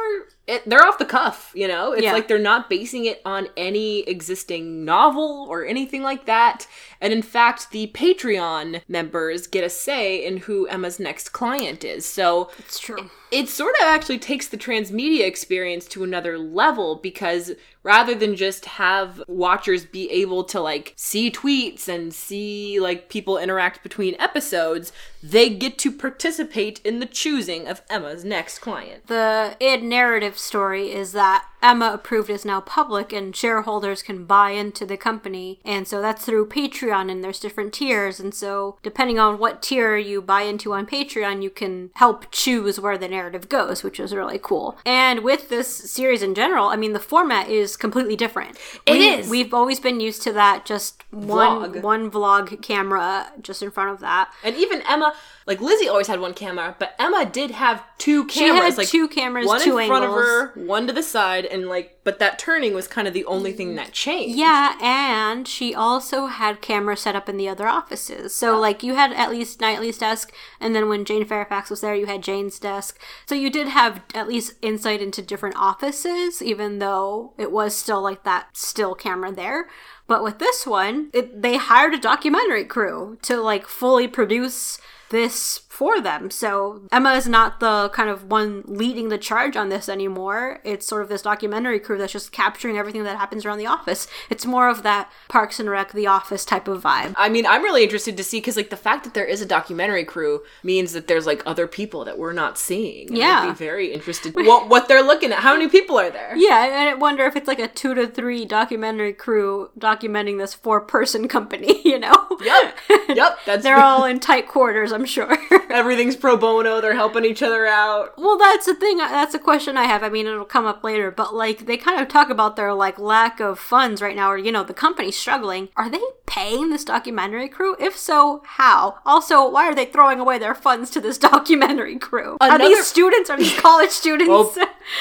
it, 0.48 0.62
they're 0.69 0.86
off 0.86 1.00
the 1.00 1.06
cuff, 1.06 1.51
you 1.56 1.68
know? 1.68 1.94
It's 1.94 2.03
Yeah. 2.03 2.13
like 2.13 2.27
they're 2.27 2.38
not 2.38 2.69
basing 2.69 3.06
it 3.06 3.19
on 3.25 3.48
any 3.57 4.01
existing 4.01 4.86
novel 4.86 5.48
or 5.50 5.65
anything 5.65 6.03
like 6.03 6.25
that. 6.25 6.68
And 7.05 7.13
in 7.13 7.21
fact, 7.21 7.69
the 7.69 7.91
Patreon 7.93 8.81
members 8.87 9.45
get 9.45 9.63
a 9.63 9.69
say 9.69 10.25
in 10.25 10.37
who 10.37 10.65
Emma's 10.65 10.99
next 10.99 11.29
client 11.29 11.83
is. 11.83 12.03
So 12.03 12.49
It's 12.57 12.79
true. 12.79 13.11
it 13.31 13.47
sort 13.47 13.75
of 13.79 13.85
actually 13.85 14.17
takes 14.17 14.47
the 14.47 14.57
transmedia 14.57 15.27
experience 15.27 15.85
to 15.89 16.03
another 16.03 16.39
level 16.39 16.95
because 16.95 17.51
rather 17.83 18.15
than 18.15 18.35
just 18.35 18.65
have 18.65 19.21
watchers 19.27 19.85
be 19.85 20.09
able 20.09 20.43
to 20.45 20.59
like 20.59 20.93
see 20.95 21.29
tweets 21.29 21.87
and 21.87 22.11
see 22.11 22.79
like 22.79 23.07
people 23.07 23.37
interact 23.37 23.83
between 23.83 24.15
episodes, 24.19 24.91
they 25.21 25.47
get 25.51 25.77
to 25.77 25.91
participate 25.91 26.81
in 26.83 26.97
the 26.99 27.05
choosing 27.05 27.67
of 27.67 27.83
Emma's 27.87 28.25
next 28.25 28.57
client. 28.57 29.05
The 29.05 29.55
id 29.59 29.83
narrative 29.83 30.39
story 30.39 30.91
is 30.91 31.11
that 31.11 31.45
Emma 31.65 31.89
Approved 31.91 32.29
is 32.29 32.45
now 32.45 32.62
public 32.62 33.12
and 33.12 33.35
shareholders 33.35 34.03
can 34.03 34.25
buy 34.25 34.51
into 34.51 34.85
the 34.85 34.97
company. 34.97 35.59
And 35.65 35.88
so 35.88 36.00
that's 36.00 36.23
through 36.23 36.50
Patreon 36.50 37.09
and 37.09 37.23
there's 37.23 37.39
different 37.39 37.73
tiers. 37.73 38.19
And 38.19 38.35
so 38.35 38.77
depending 38.83 39.17
on 39.17 39.39
what 39.39 39.63
tier 39.63 39.97
you 39.97 40.21
buy 40.21 40.44
into 40.44 40.73
on 40.73 40.85
Patreon, 40.85 41.41
you 41.41 41.50
can 41.50 41.89
help 41.95 42.27
choose 42.29 42.79
where 42.79 43.00
the 43.00 43.07
narrative 43.07 43.50
goes, 43.50 43.83
which 43.83 44.00
is 44.00 44.13
really 44.13 44.38
cool. 44.38 44.77
And 44.85 45.23
with 45.23 45.50
this 45.50 45.67
series 45.67 46.21
in 46.21 46.35
general, 46.35 46.67
I 46.67 46.75
mean, 46.75 46.94
the 46.94 47.00
format 47.00 47.50
is 47.50 47.75
completely 47.75 48.15
different. 48.15 48.59
It 48.85 48.91
we, 48.91 49.07
is. 49.07 49.27
We've 49.27 49.53
always 49.53 49.79
been 49.79 50.00
used 50.00 50.21
to 50.21 50.33
that, 50.33 50.67
just 50.67 51.03
one, 51.09 51.71
Vlog. 51.71 51.81
one 51.81 52.12
vlog 52.12 52.62
camera 52.62 53.31
just 53.41 53.63
in 53.63 53.71
front 53.71 53.89
of 53.89 54.01
that. 54.01 54.31
And 54.44 54.56
even 54.56 54.83
Emma, 54.88 55.15
like 55.45 55.62
Lizzie 55.62 55.88
always 55.88 56.07
had 56.07 56.19
one 56.19 56.33
camera, 56.33 56.75
but 56.80 56.95
Emma 56.97 57.24
did 57.24 57.51
have 57.51 57.83
two 58.00 58.25
cameras. 58.25 58.33
She 58.33 58.65
had 58.65 58.77
like 58.77 58.88
two 58.88 59.07
cameras, 59.07 59.45
one 59.45 59.62
two 59.62 59.77
in 59.77 59.88
front 59.88 60.03
angles. 60.03 60.21
of 60.21 60.25
her, 60.25 60.53
one 60.56 60.88
to 60.88 60.94
the 60.94 61.03
side, 61.03 61.45
and 61.45 61.68
like, 61.68 62.00
but 62.03 62.18
that 62.18 62.39
turning 62.39 62.74
was 62.74 62.88
kind 62.88 63.07
of 63.07 63.13
the 63.13 63.25
only 63.25 63.53
thing 63.53 63.75
that 63.75 63.92
changed. 63.92 64.36
Yeah, 64.36 64.75
and 64.81 65.47
she 65.47 65.75
also 65.75 66.25
had 66.25 66.62
cameras 66.62 67.01
set 67.01 67.15
up 67.15 67.30
in 67.30 67.38
the 67.38 67.47
other 67.47 67.68
offices. 67.68 68.33
So, 68.33 68.59
like, 68.59 68.81
you 68.81 68.95
had 68.95 69.13
at 69.13 69.30
least 69.30 69.62
Knightley's 69.62 70.00
desk, 70.00 70.33
and 70.59 70.75
then 70.75 70.89
when 70.89 71.06
Jane 71.06 71.25
Fairfax 71.25 71.69
was 71.69 71.81
there, 71.81 71.94
you 71.94 72.07
had 72.07 72.24
Jane's 72.24 72.57
desk. 72.57 73.00
So, 73.27 73.36
you 73.36 73.51
did 73.51 73.68
have 73.68 74.01
at 74.15 74.27
least 74.27 74.53
insight 74.63 75.00
into 75.00 75.21
different 75.21 75.57
offices, 75.57 76.41
even 76.41 76.80
though 76.80 77.33
it 77.38 77.51
was 77.51 77.75
still 77.75 78.01
like 78.01 78.24
that 78.24 78.57
still 78.57 78.95
camera 78.95 79.31
there. 79.31 79.68
But 80.07 80.24
with 80.24 80.39
this 80.39 80.65
one, 80.65 81.09
it, 81.13 81.41
they 81.41 81.57
hired 81.57 81.94
a 81.94 82.00
documentary 82.00 82.65
crew 82.65 83.18
to 83.24 83.38
like 83.38 83.68
fully 83.68 84.07
produce 84.07 84.80
this 85.09 85.59
for 85.75 86.00
them. 86.00 86.31
So 86.31 86.81
Emma 86.92 87.13
is 87.13 87.27
not 87.27 87.60
the 87.60 87.89
kind 87.89 88.10
of 88.10 88.31
one 88.31 88.63
leading 88.66 89.10
the 89.10 89.18
charge 89.18 89.57
on 89.57 89.68
this 89.69 89.89
anymore. 89.89 90.60
It's 90.63 90.88
sort 90.88 91.01
of 91.01 91.10
this 91.10 91.22
documentary 91.22 91.80
crew 91.80 91.98
that's 91.98 92.13
just 92.13 92.31
capturing 92.31 92.77
everything 92.77 93.04
that 93.04 93.18
happens 93.18 93.45
around 93.45 93.57
the 93.57 93.66
office. 93.68 94.07
It's 94.30 94.45
more 94.45 94.69
of 94.69 94.83
that 94.83 95.12
Parks 95.27 95.60
and 95.60 95.69
Rec, 95.69 95.92
The 95.92 96.07
Office 96.07 96.45
type 96.45 96.69
of 96.69 96.81
vibe. 96.81 97.13
I 97.18 97.27
mean, 97.27 97.45
I'm 97.45 97.62
really 97.62 97.83
interested 97.83 98.16
to 98.16 98.24
see 98.24 98.38
because, 98.38 98.56
like, 98.56 98.69
the 98.69 98.77
fact 98.77 99.04
that 99.04 99.13
there 99.13 99.25
is 99.25 99.42
a 99.42 99.45
documentary 99.45 100.06
crew 100.06 100.44
means 100.63 100.94
that 100.94 101.07
there's 101.07 101.25
like 101.25 101.44
other 101.45 101.68
people 101.68 102.06
that 102.06 102.18
we're 102.18 102.33
not 102.33 102.57
seeing. 102.57 103.10
And 103.10 103.18
Yeah. 103.18 103.42
I'd 103.42 103.50
be 103.50 103.56
very 103.66 103.94
interested 103.94 104.33
what 104.36 104.69
what 104.69 104.88
they're 104.88 105.04
looking 105.04 105.33
at. 105.33 105.39
How 105.39 105.54
many 105.54 105.68
people 105.68 106.00
are 106.00 106.10
there? 106.10 106.36
Yeah, 106.38 106.63
and 106.63 106.89
I 106.89 106.94
wonder 106.94 107.25
if 107.25 107.36
it's 107.36 107.48
like 107.48 107.60
a 107.60 107.68
two 107.68 107.94
to 107.95 108.07
three 108.07 108.45
documentary 108.45 109.13
crew 109.13 109.72
documenting 109.77 110.38
this 110.38 110.54
four 110.54 110.80
person 110.80 111.27
company, 111.27 111.81
you 111.86 112.00
know? 112.00 112.27
Yep, 112.42 112.77
yep. 113.10 113.39
That's 113.45 113.63
They're 113.63 113.77
all 113.80 114.06
in 114.06 114.19
tight 114.19 114.48
quarters, 114.48 114.92
I'm 114.92 115.06
sure. 115.06 115.38
everything's 115.69 116.15
pro 116.15 116.38
bono. 116.38 116.81
They're 116.81 116.95
helping 116.95 117.25
each 117.25 117.44
other 117.44 117.65
out. 117.65 118.13
Well, 118.17 118.38
that's 118.38 118.65
the 118.65 118.75
thing. 118.75 118.97
That's 118.97 119.33
a 119.33 119.39
question 119.39 119.77
I 119.77 119.85
have. 119.85 120.03
I 120.03 120.09
mean, 120.09 120.27
it'll 120.27 120.45
come 120.45 120.65
up 120.65 120.83
later, 120.83 121.12
but 121.12 121.33
like 121.35 121.65
they 121.65 121.77
kind 121.77 122.00
of 122.01 122.07
talk 122.07 122.29
about 122.29 122.56
their 122.56 122.73
like 122.73 123.00
lack 123.00 123.39
of 123.39 123.59
funds 123.59 124.01
right 124.01 124.15
now, 124.15 124.31
or 124.31 124.38
you 124.38 124.51
know, 124.51 124.63
the 124.63 124.73
company's 124.73 125.17
struggling. 125.17 125.69
Are 125.75 125.89
they 125.89 126.01
paying 126.25 126.69
this 126.69 126.83
documentary 126.83 127.47
crew? 127.47 127.75
If 127.79 127.95
so, 127.97 128.41
how? 128.45 129.00
Also, 129.06 129.50
why 129.50 129.65
are 129.67 129.75
they 129.75 129.85
throwing 129.85 130.19
away 130.19 130.38
their 130.39 130.56
funds 130.56 130.89
to 130.91 131.01
this 131.01 131.17
documentary 131.35 131.97
crew? 131.97 132.38
are 132.41 132.57
these 132.57 132.85
students? 132.85 133.29
Are 133.29 133.38
these 133.38 133.57
college 133.59 133.91
students? 133.91 134.29
Well, 134.29 134.53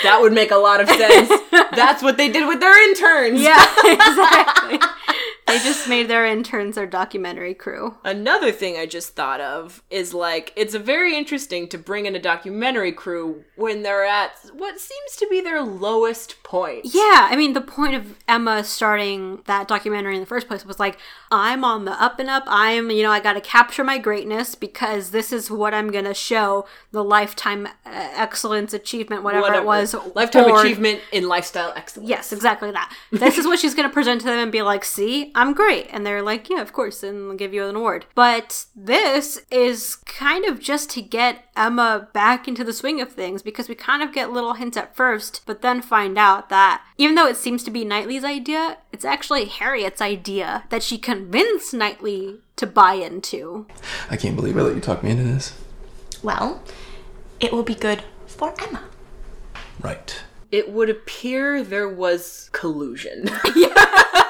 that 0.02 0.20
would 0.20 0.32
make 0.32 0.50
a 0.50 0.56
lot 0.56 0.80
of 0.80 0.88
sense. 0.88 1.30
That's 1.74 2.02
what 2.02 2.16
they 2.16 2.28
did 2.28 2.46
with 2.48 2.60
their 2.60 2.88
interns. 2.88 3.40
yeah, 3.40 3.64
exactly. 3.84 4.78
They 5.46 5.58
just 5.58 5.88
made 5.88 6.08
their 6.08 6.24
interns 6.24 6.76
their 6.76 6.86
documentary 6.86 7.54
crew. 7.54 7.96
Another 8.04 8.50
thing 8.50 8.76
I 8.76 8.86
just 8.86 9.14
thought 9.14 9.40
of 9.40 9.82
is 9.90 10.14
like 10.14 10.52
it's 10.56 10.74
very 10.74 11.16
interesting 11.16 11.68
to 11.68 11.78
bring 11.78 12.06
in 12.06 12.16
a 12.16 12.20
documentary 12.20 12.92
crew 12.92 13.44
when 13.56 13.82
they're 13.82 14.04
at 14.04 14.32
what 14.52 14.80
seems 14.80 15.16
to 15.16 15.26
be 15.28 15.40
their 15.40 15.62
lowest 15.62 16.42
point. 16.54 16.84
Yeah, 16.84 17.26
I 17.30 17.34
mean, 17.36 17.52
the 17.52 17.60
point 17.60 17.94
of 17.94 18.16
Emma 18.28 18.62
starting 18.62 19.42
that 19.46 19.66
documentary 19.66 20.14
in 20.14 20.20
the 20.20 20.26
first 20.26 20.46
place 20.46 20.64
was 20.64 20.78
like, 20.78 20.98
I'm 21.32 21.64
on 21.64 21.84
the 21.84 22.00
up 22.00 22.20
and 22.20 22.30
up. 22.30 22.44
I'm, 22.46 22.92
you 22.92 23.02
know, 23.02 23.10
I 23.10 23.18
got 23.18 23.32
to 23.32 23.40
capture 23.40 23.82
my 23.82 23.98
greatness 23.98 24.54
because 24.54 25.10
this 25.10 25.32
is 25.32 25.50
what 25.50 25.74
I'm 25.74 25.90
going 25.90 26.04
to 26.04 26.14
show 26.14 26.64
the 26.92 27.02
lifetime 27.02 27.66
uh, 27.66 27.70
excellence 27.84 28.72
achievement, 28.72 29.24
whatever, 29.24 29.52
it 29.54 29.64
was. 29.64 29.96
Lifetime 30.14 30.44
board. 30.44 30.64
achievement 30.64 31.00
in 31.10 31.26
lifestyle 31.26 31.72
excellence. 31.74 32.08
Yes, 32.08 32.32
exactly 32.32 32.70
that. 32.70 32.94
This 33.10 33.36
is 33.36 33.46
what 33.46 33.58
she's 33.58 33.74
going 33.74 33.88
to 33.88 33.92
present 33.92 34.20
to 34.20 34.28
them 34.28 34.38
and 34.38 34.52
be 34.52 34.62
like, 34.62 34.84
see, 34.84 35.32
I'm 35.34 35.54
great. 35.54 35.88
And 35.90 36.06
they're 36.06 36.22
like, 36.22 36.48
yeah, 36.48 36.60
of 36.60 36.72
course, 36.72 37.02
and 37.02 37.36
give 37.36 37.52
you 37.52 37.66
an 37.66 37.74
award. 37.74 38.06
But 38.14 38.66
this 38.76 39.40
is 39.50 39.96
kind 39.96 40.44
of 40.44 40.60
just 40.60 40.88
to 40.90 41.02
get 41.02 41.46
Emma 41.56 42.08
back 42.12 42.48
into 42.48 42.64
the 42.64 42.72
swing 42.72 43.00
of 43.00 43.12
things 43.12 43.42
because 43.42 43.68
we 43.68 43.74
kind 43.74 44.02
of 44.02 44.12
get 44.12 44.32
little 44.32 44.54
hints 44.54 44.76
at 44.76 44.96
first, 44.96 45.42
but 45.46 45.62
then 45.62 45.80
find 45.82 46.18
out 46.18 46.48
that 46.48 46.84
even 46.98 47.14
though 47.14 47.26
it 47.26 47.36
seems 47.36 47.62
to 47.64 47.70
be 47.70 47.84
Knightley's 47.84 48.24
idea, 48.24 48.78
it's 48.92 49.04
actually 49.04 49.46
Harriet's 49.46 50.00
idea 50.00 50.64
that 50.70 50.82
she 50.82 50.98
convinced 50.98 51.74
Knightley 51.74 52.40
to 52.56 52.66
buy 52.66 52.94
into. 52.94 53.66
I 54.10 54.16
can't 54.16 54.36
believe 54.36 54.56
I 54.56 54.62
let 54.62 54.74
you 54.74 54.80
talk 54.80 55.02
me 55.02 55.10
into 55.10 55.24
this. 55.24 55.60
Well, 56.22 56.62
it 57.40 57.52
will 57.52 57.62
be 57.62 57.74
good 57.74 58.02
for 58.26 58.54
Emma. 58.60 58.84
Right. 59.80 60.22
It 60.50 60.70
would 60.70 60.88
appear 60.88 61.62
there 61.62 61.88
was 61.88 62.48
collusion. 62.52 63.28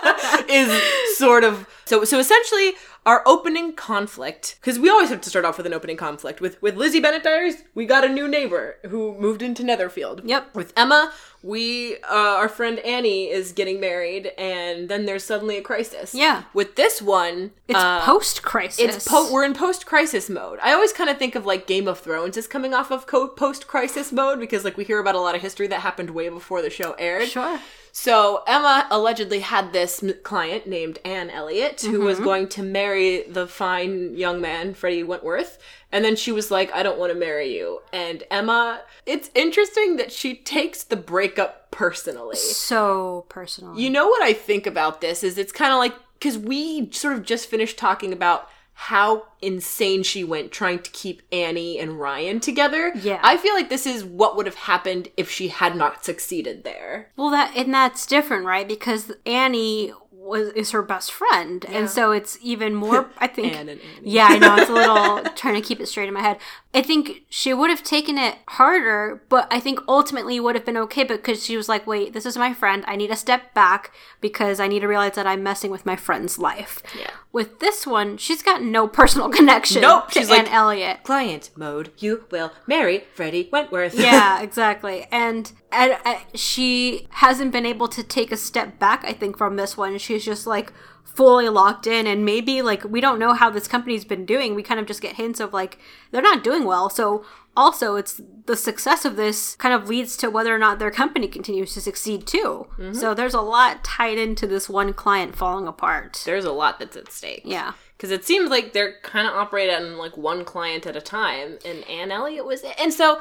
is 0.49 1.17
sort 1.17 1.45
of 1.45 1.67
so 1.85 2.05
so 2.05 2.19
essentially 2.19 2.73
our 3.07 3.23
opening 3.27 3.75
conflict, 3.75 4.57
because 4.63 4.79
we 4.79 4.89
always 4.89 5.11
have 5.11 5.21
to 5.21 5.29
start 5.29 5.45
off 5.45 5.59
with 5.59 5.67
an 5.67 5.75
opening 5.75 5.97
conflict. 5.97 6.41
With 6.41 6.61
with 6.63 6.77
Lizzie 6.77 7.01
Bennet 7.01 7.23
Diaries, 7.23 7.63
we 7.75 7.85
got 7.85 8.03
a 8.03 8.09
new 8.09 8.27
neighbor 8.27 8.77
who 8.89 9.15
moved 9.19 9.43
into 9.43 9.63
Netherfield. 9.63 10.23
Yep. 10.25 10.55
With 10.55 10.73
Emma, 10.75 11.13
we 11.43 11.97
uh, 12.05 12.37
our 12.39 12.49
friend 12.49 12.79
Annie 12.79 13.29
is 13.29 13.53
getting 13.53 13.79
married, 13.79 14.33
and 14.39 14.89
then 14.89 15.05
there's 15.05 15.23
suddenly 15.23 15.59
a 15.59 15.63
crisis. 15.63 16.15
Yeah. 16.15 16.45
With 16.55 16.77
this 16.77 17.03
one, 17.03 17.51
It's 17.69 17.79
uh, 17.79 18.01
post 18.01 18.43
crisis. 18.43 18.97
it's 18.97 19.07
po- 19.07 19.31
we're 19.31 19.45
in 19.45 19.53
post 19.53 19.85
crisis 19.85 20.31
mode. 20.31 20.59
I 20.63 20.73
always 20.73 20.95
kind 20.95 21.11
of 21.11 21.19
think 21.19 21.35
of 21.35 21.45
like 21.45 21.67
Game 21.67 21.87
of 21.87 21.99
Thrones 22.01 22.39
as 22.39 22.47
coming 22.47 22.73
off 22.73 22.91
of 22.91 23.07
co- 23.07 23.29
post 23.29 23.67
crisis 23.67 24.13
mode 24.13 24.41
because 24.41 24.65
like 24.65 24.79
we 24.79 24.85
hear 24.85 24.99
about 24.99 25.15
a 25.15 25.21
lot 25.21 25.35
of 25.35 25.43
history 25.43 25.67
that 25.67 25.81
happened 25.81 26.09
way 26.11 26.31
before 26.31 26.63
the 26.63 26.71
show 26.71 26.93
aired. 26.93 27.29
Sure. 27.29 27.61
So 27.97 28.43
Emma 28.49 28.89
allegedly 28.91 29.39
had 29.39 29.73
this 29.73 30.03
m- 30.03 30.15
client 30.25 30.67
named 30.67 30.99
Anne 31.05 31.31
Elliot 31.31 31.81
who 31.83 32.01
was 32.01 32.17
mm-hmm. 32.17 32.25
going 32.25 32.49
to 32.49 32.63
marry 32.65 33.23
the 33.23 33.47
fine 33.47 34.17
young 34.17 34.41
man 34.41 34.75
Freddie 34.75 35.05
Wentworth, 35.05 35.59
and 35.93 36.05
then 36.05 36.17
she 36.17 36.33
was 36.33 36.51
like, 36.51 36.75
"I 36.75 36.83
don't 36.83 36.99
want 36.99 37.13
to 37.13 37.19
marry 37.19 37.57
you." 37.57 37.83
And 37.93 38.25
Emma, 38.33 38.83
it's 39.07 39.31
interesting 39.37 39.95
that 39.97 40.11
she 40.11 40.35
takes 40.35 40.83
the 40.83 40.97
breakup 40.97 41.71
personally. 41.71 42.35
So 42.35 43.27
personal. 43.29 43.79
You 43.79 43.91
know 43.91 44.09
what 44.09 44.25
I 44.25 44.33
think 44.33 44.67
about 44.67 45.01
this 45.01 45.23
is 45.23 45.39
it's 45.39 45.53
kind 45.53 45.73
of 45.73 45.79
like 45.79 45.95
because 46.15 46.37
we 46.37 46.91
sort 46.91 47.15
of 47.15 47.23
just 47.23 47.47
finished 47.47 47.79
talking 47.79 48.13
about 48.13 48.51
how 48.75 49.23
insane 49.41 50.03
she 50.03 50.25
went 50.25 50.51
trying 50.51 50.81
to 50.81 50.91
keep 50.91 51.23
Annie 51.33 51.79
and 51.79 51.99
Ryan 51.99 52.41
together. 52.41 52.93
Yeah. 52.97 53.21
I 53.23 53.37
feel 53.37 53.55
like 53.55 53.69
this 53.69 53.87
is 53.87 54.05
what 54.05 54.37
would 54.37 54.47
have 54.47 54.55
happened 54.57 55.09
if 55.17 55.31
she 55.31 55.49
had 55.49 55.77
not 55.77 56.05
succeeded 56.05 56.65
there. 56.65 57.11
Well, 57.17 57.31
that 57.31 57.57
and 57.57 57.73
that's 57.73 58.05
different, 58.05 58.45
right? 58.45 58.67
Because 58.67 59.13
Annie 59.25 59.93
was 60.25 60.49
is 60.55 60.71
her 60.71 60.83
best 60.83 61.13
friend, 61.13 61.65
and 61.69 61.89
so 61.91 62.11
it's 62.13 62.39
even 62.43 62.75
more. 62.75 63.11
I 63.19 63.27
think. 63.27 63.53
Anne 63.55 63.69
and 63.69 63.81
Annie. 63.81 64.11
Yeah, 64.11 64.27
I 64.31 64.39
know 64.39 64.57
it's 64.57 64.71
a 64.71 64.73
little 64.83 65.23
trying 65.35 65.55
to 65.55 65.61
keep 65.61 65.81
it 65.81 65.87
straight 65.87 66.09
in 66.09 66.15
my 66.15 66.21
head. 66.23 66.39
I 66.73 66.83
think 66.83 67.23
she 67.29 67.55
would 67.55 67.71
have 67.71 67.85
taken 67.85 68.19
it 68.19 68.37
harder, 68.49 69.23
but 69.29 69.47
I 69.51 69.61
think 69.61 69.79
ultimately 69.87 70.41
would 70.41 70.55
have 70.57 70.65
been 70.65 70.77
okay 70.79 71.05
because 71.05 71.45
she 71.45 71.57
was 71.57 71.69
like, 71.69 71.87
"Wait, 71.87 72.13
this 72.15 72.27
is 72.27 72.37
my 72.37 72.53
friend. 72.55 72.85
I 72.87 72.97
need 72.97 73.09
to 73.09 73.17
step 73.17 73.55
back 73.55 73.93
because 74.21 74.59
I 74.61 74.67
need 74.67 74.81
to 74.81 74.89
realize 74.89 75.15
that 75.15 75.27
I'm 75.27 75.43
messing 75.43 75.71
with 75.71 75.87
my 75.87 75.97
friend's 75.97 76.39
life." 76.39 76.83
Yeah. 76.99 77.11
With 77.31 77.59
this 77.61 77.87
one, 77.87 78.17
she's 78.17 78.43
got 78.43 78.63
no 78.63 78.87
personal 78.89 79.29
connection 79.39 79.83
Nope, 79.83 80.11
she's 80.11 80.31
Anne 80.31 80.45
like- 80.45 80.53
Elliot. 80.53 81.03
Client 81.03 81.51
mode, 81.57 81.91
you 81.99 82.25
will 82.31 82.53
marry 82.67 83.05
Freddie 83.15 83.49
Wentworth. 83.53 83.95
yeah, 83.99 84.41
exactly. 84.41 85.07
And, 85.11 85.51
and 85.75 85.99
uh, 86.05 86.21
she 86.35 87.07
hasn't 87.11 87.53
been 87.53 87.67
able 87.67 87.89
to 87.89 88.03
take 88.03 88.33
a 88.33 88.37
step 88.37 88.79
back, 88.79 89.05
I 89.05 89.13
think, 89.13 89.37
from 89.37 89.57
this 89.57 89.77
one. 89.77 89.99
She's 89.99 90.25
just 90.25 90.47
like 90.47 90.73
fully 91.05 91.49
locked 91.49 91.87
in, 91.87 92.07
and 92.07 92.25
maybe 92.25 92.63
like 92.63 92.85
we 92.85 93.01
don't 93.01 93.19
know 93.19 93.35
how 93.35 93.51
this 93.51 93.69
company's 93.69 94.05
been 94.05 94.25
doing. 94.25 94.55
We 94.55 94.63
kind 94.63 94.81
of 94.81 94.87
just 94.87 95.01
get 95.01 95.17
hints 95.17 95.41
of 95.41 95.53
like 95.53 95.79
they're 96.11 96.23
not 96.23 96.45
doing 96.45 96.65
well. 96.65 96.89
So 96.91 97.25
also, 97.57 97.97
it's 97.97 98.21
the 98.47 98.57
success 98.57 99.05
of 99.05 99.17
this 99.17 99.55
kind 99.57 99.75
of 99.75 99.89
leads 99.89 100.17
to 100.19 100.29
whether 100.29 100.55
or 100.55 100.59
not 100.59 100.79
their 100.79 100.91
company 100.91 101.29
continues 101.29 101.73
to 101.75 101.81
succeed 101.81 102.27
too. 102.27 102.67
So 102.93 103.15
there's 103.15 103.35
a 103.35 103.41
lot 103.41 103.85
tied 103.85 104.19
into 104.19 104.47
this 104.47 104.69
one 104.69 104.93
client 104.93 105.37
falling 105.37 105.69
apart. 105.69 106.21
There's 106.25 106.45
a 106.45 106.53
lot 106.53 106.79
that's 106.79 106.97
at 106.97 107.13
stake. 107.13 107.43
Yeah. 107.45 107.73
Because 107.97 108.11
it 108.11 108.25
seems 108.25 108.51
like 108.51 108.73
they're 108.73 108.95
kind 109.03 109.29
of 109.29 109.35
operating 109.35 109.77
on 109.77 109.99
like 109.99 110.17
one 110.17 110.45
client 110.45 110.85
at 110.85 110.97
a 110.97 111.01
time, 111.01 111.59
and 111.65 111.85
Anne 111.85 112.11
Elliot 112.11 112.45
was 112.45 112.65
it. 112.65 112.75
And 112.79 112.93
so, 112.93 113.21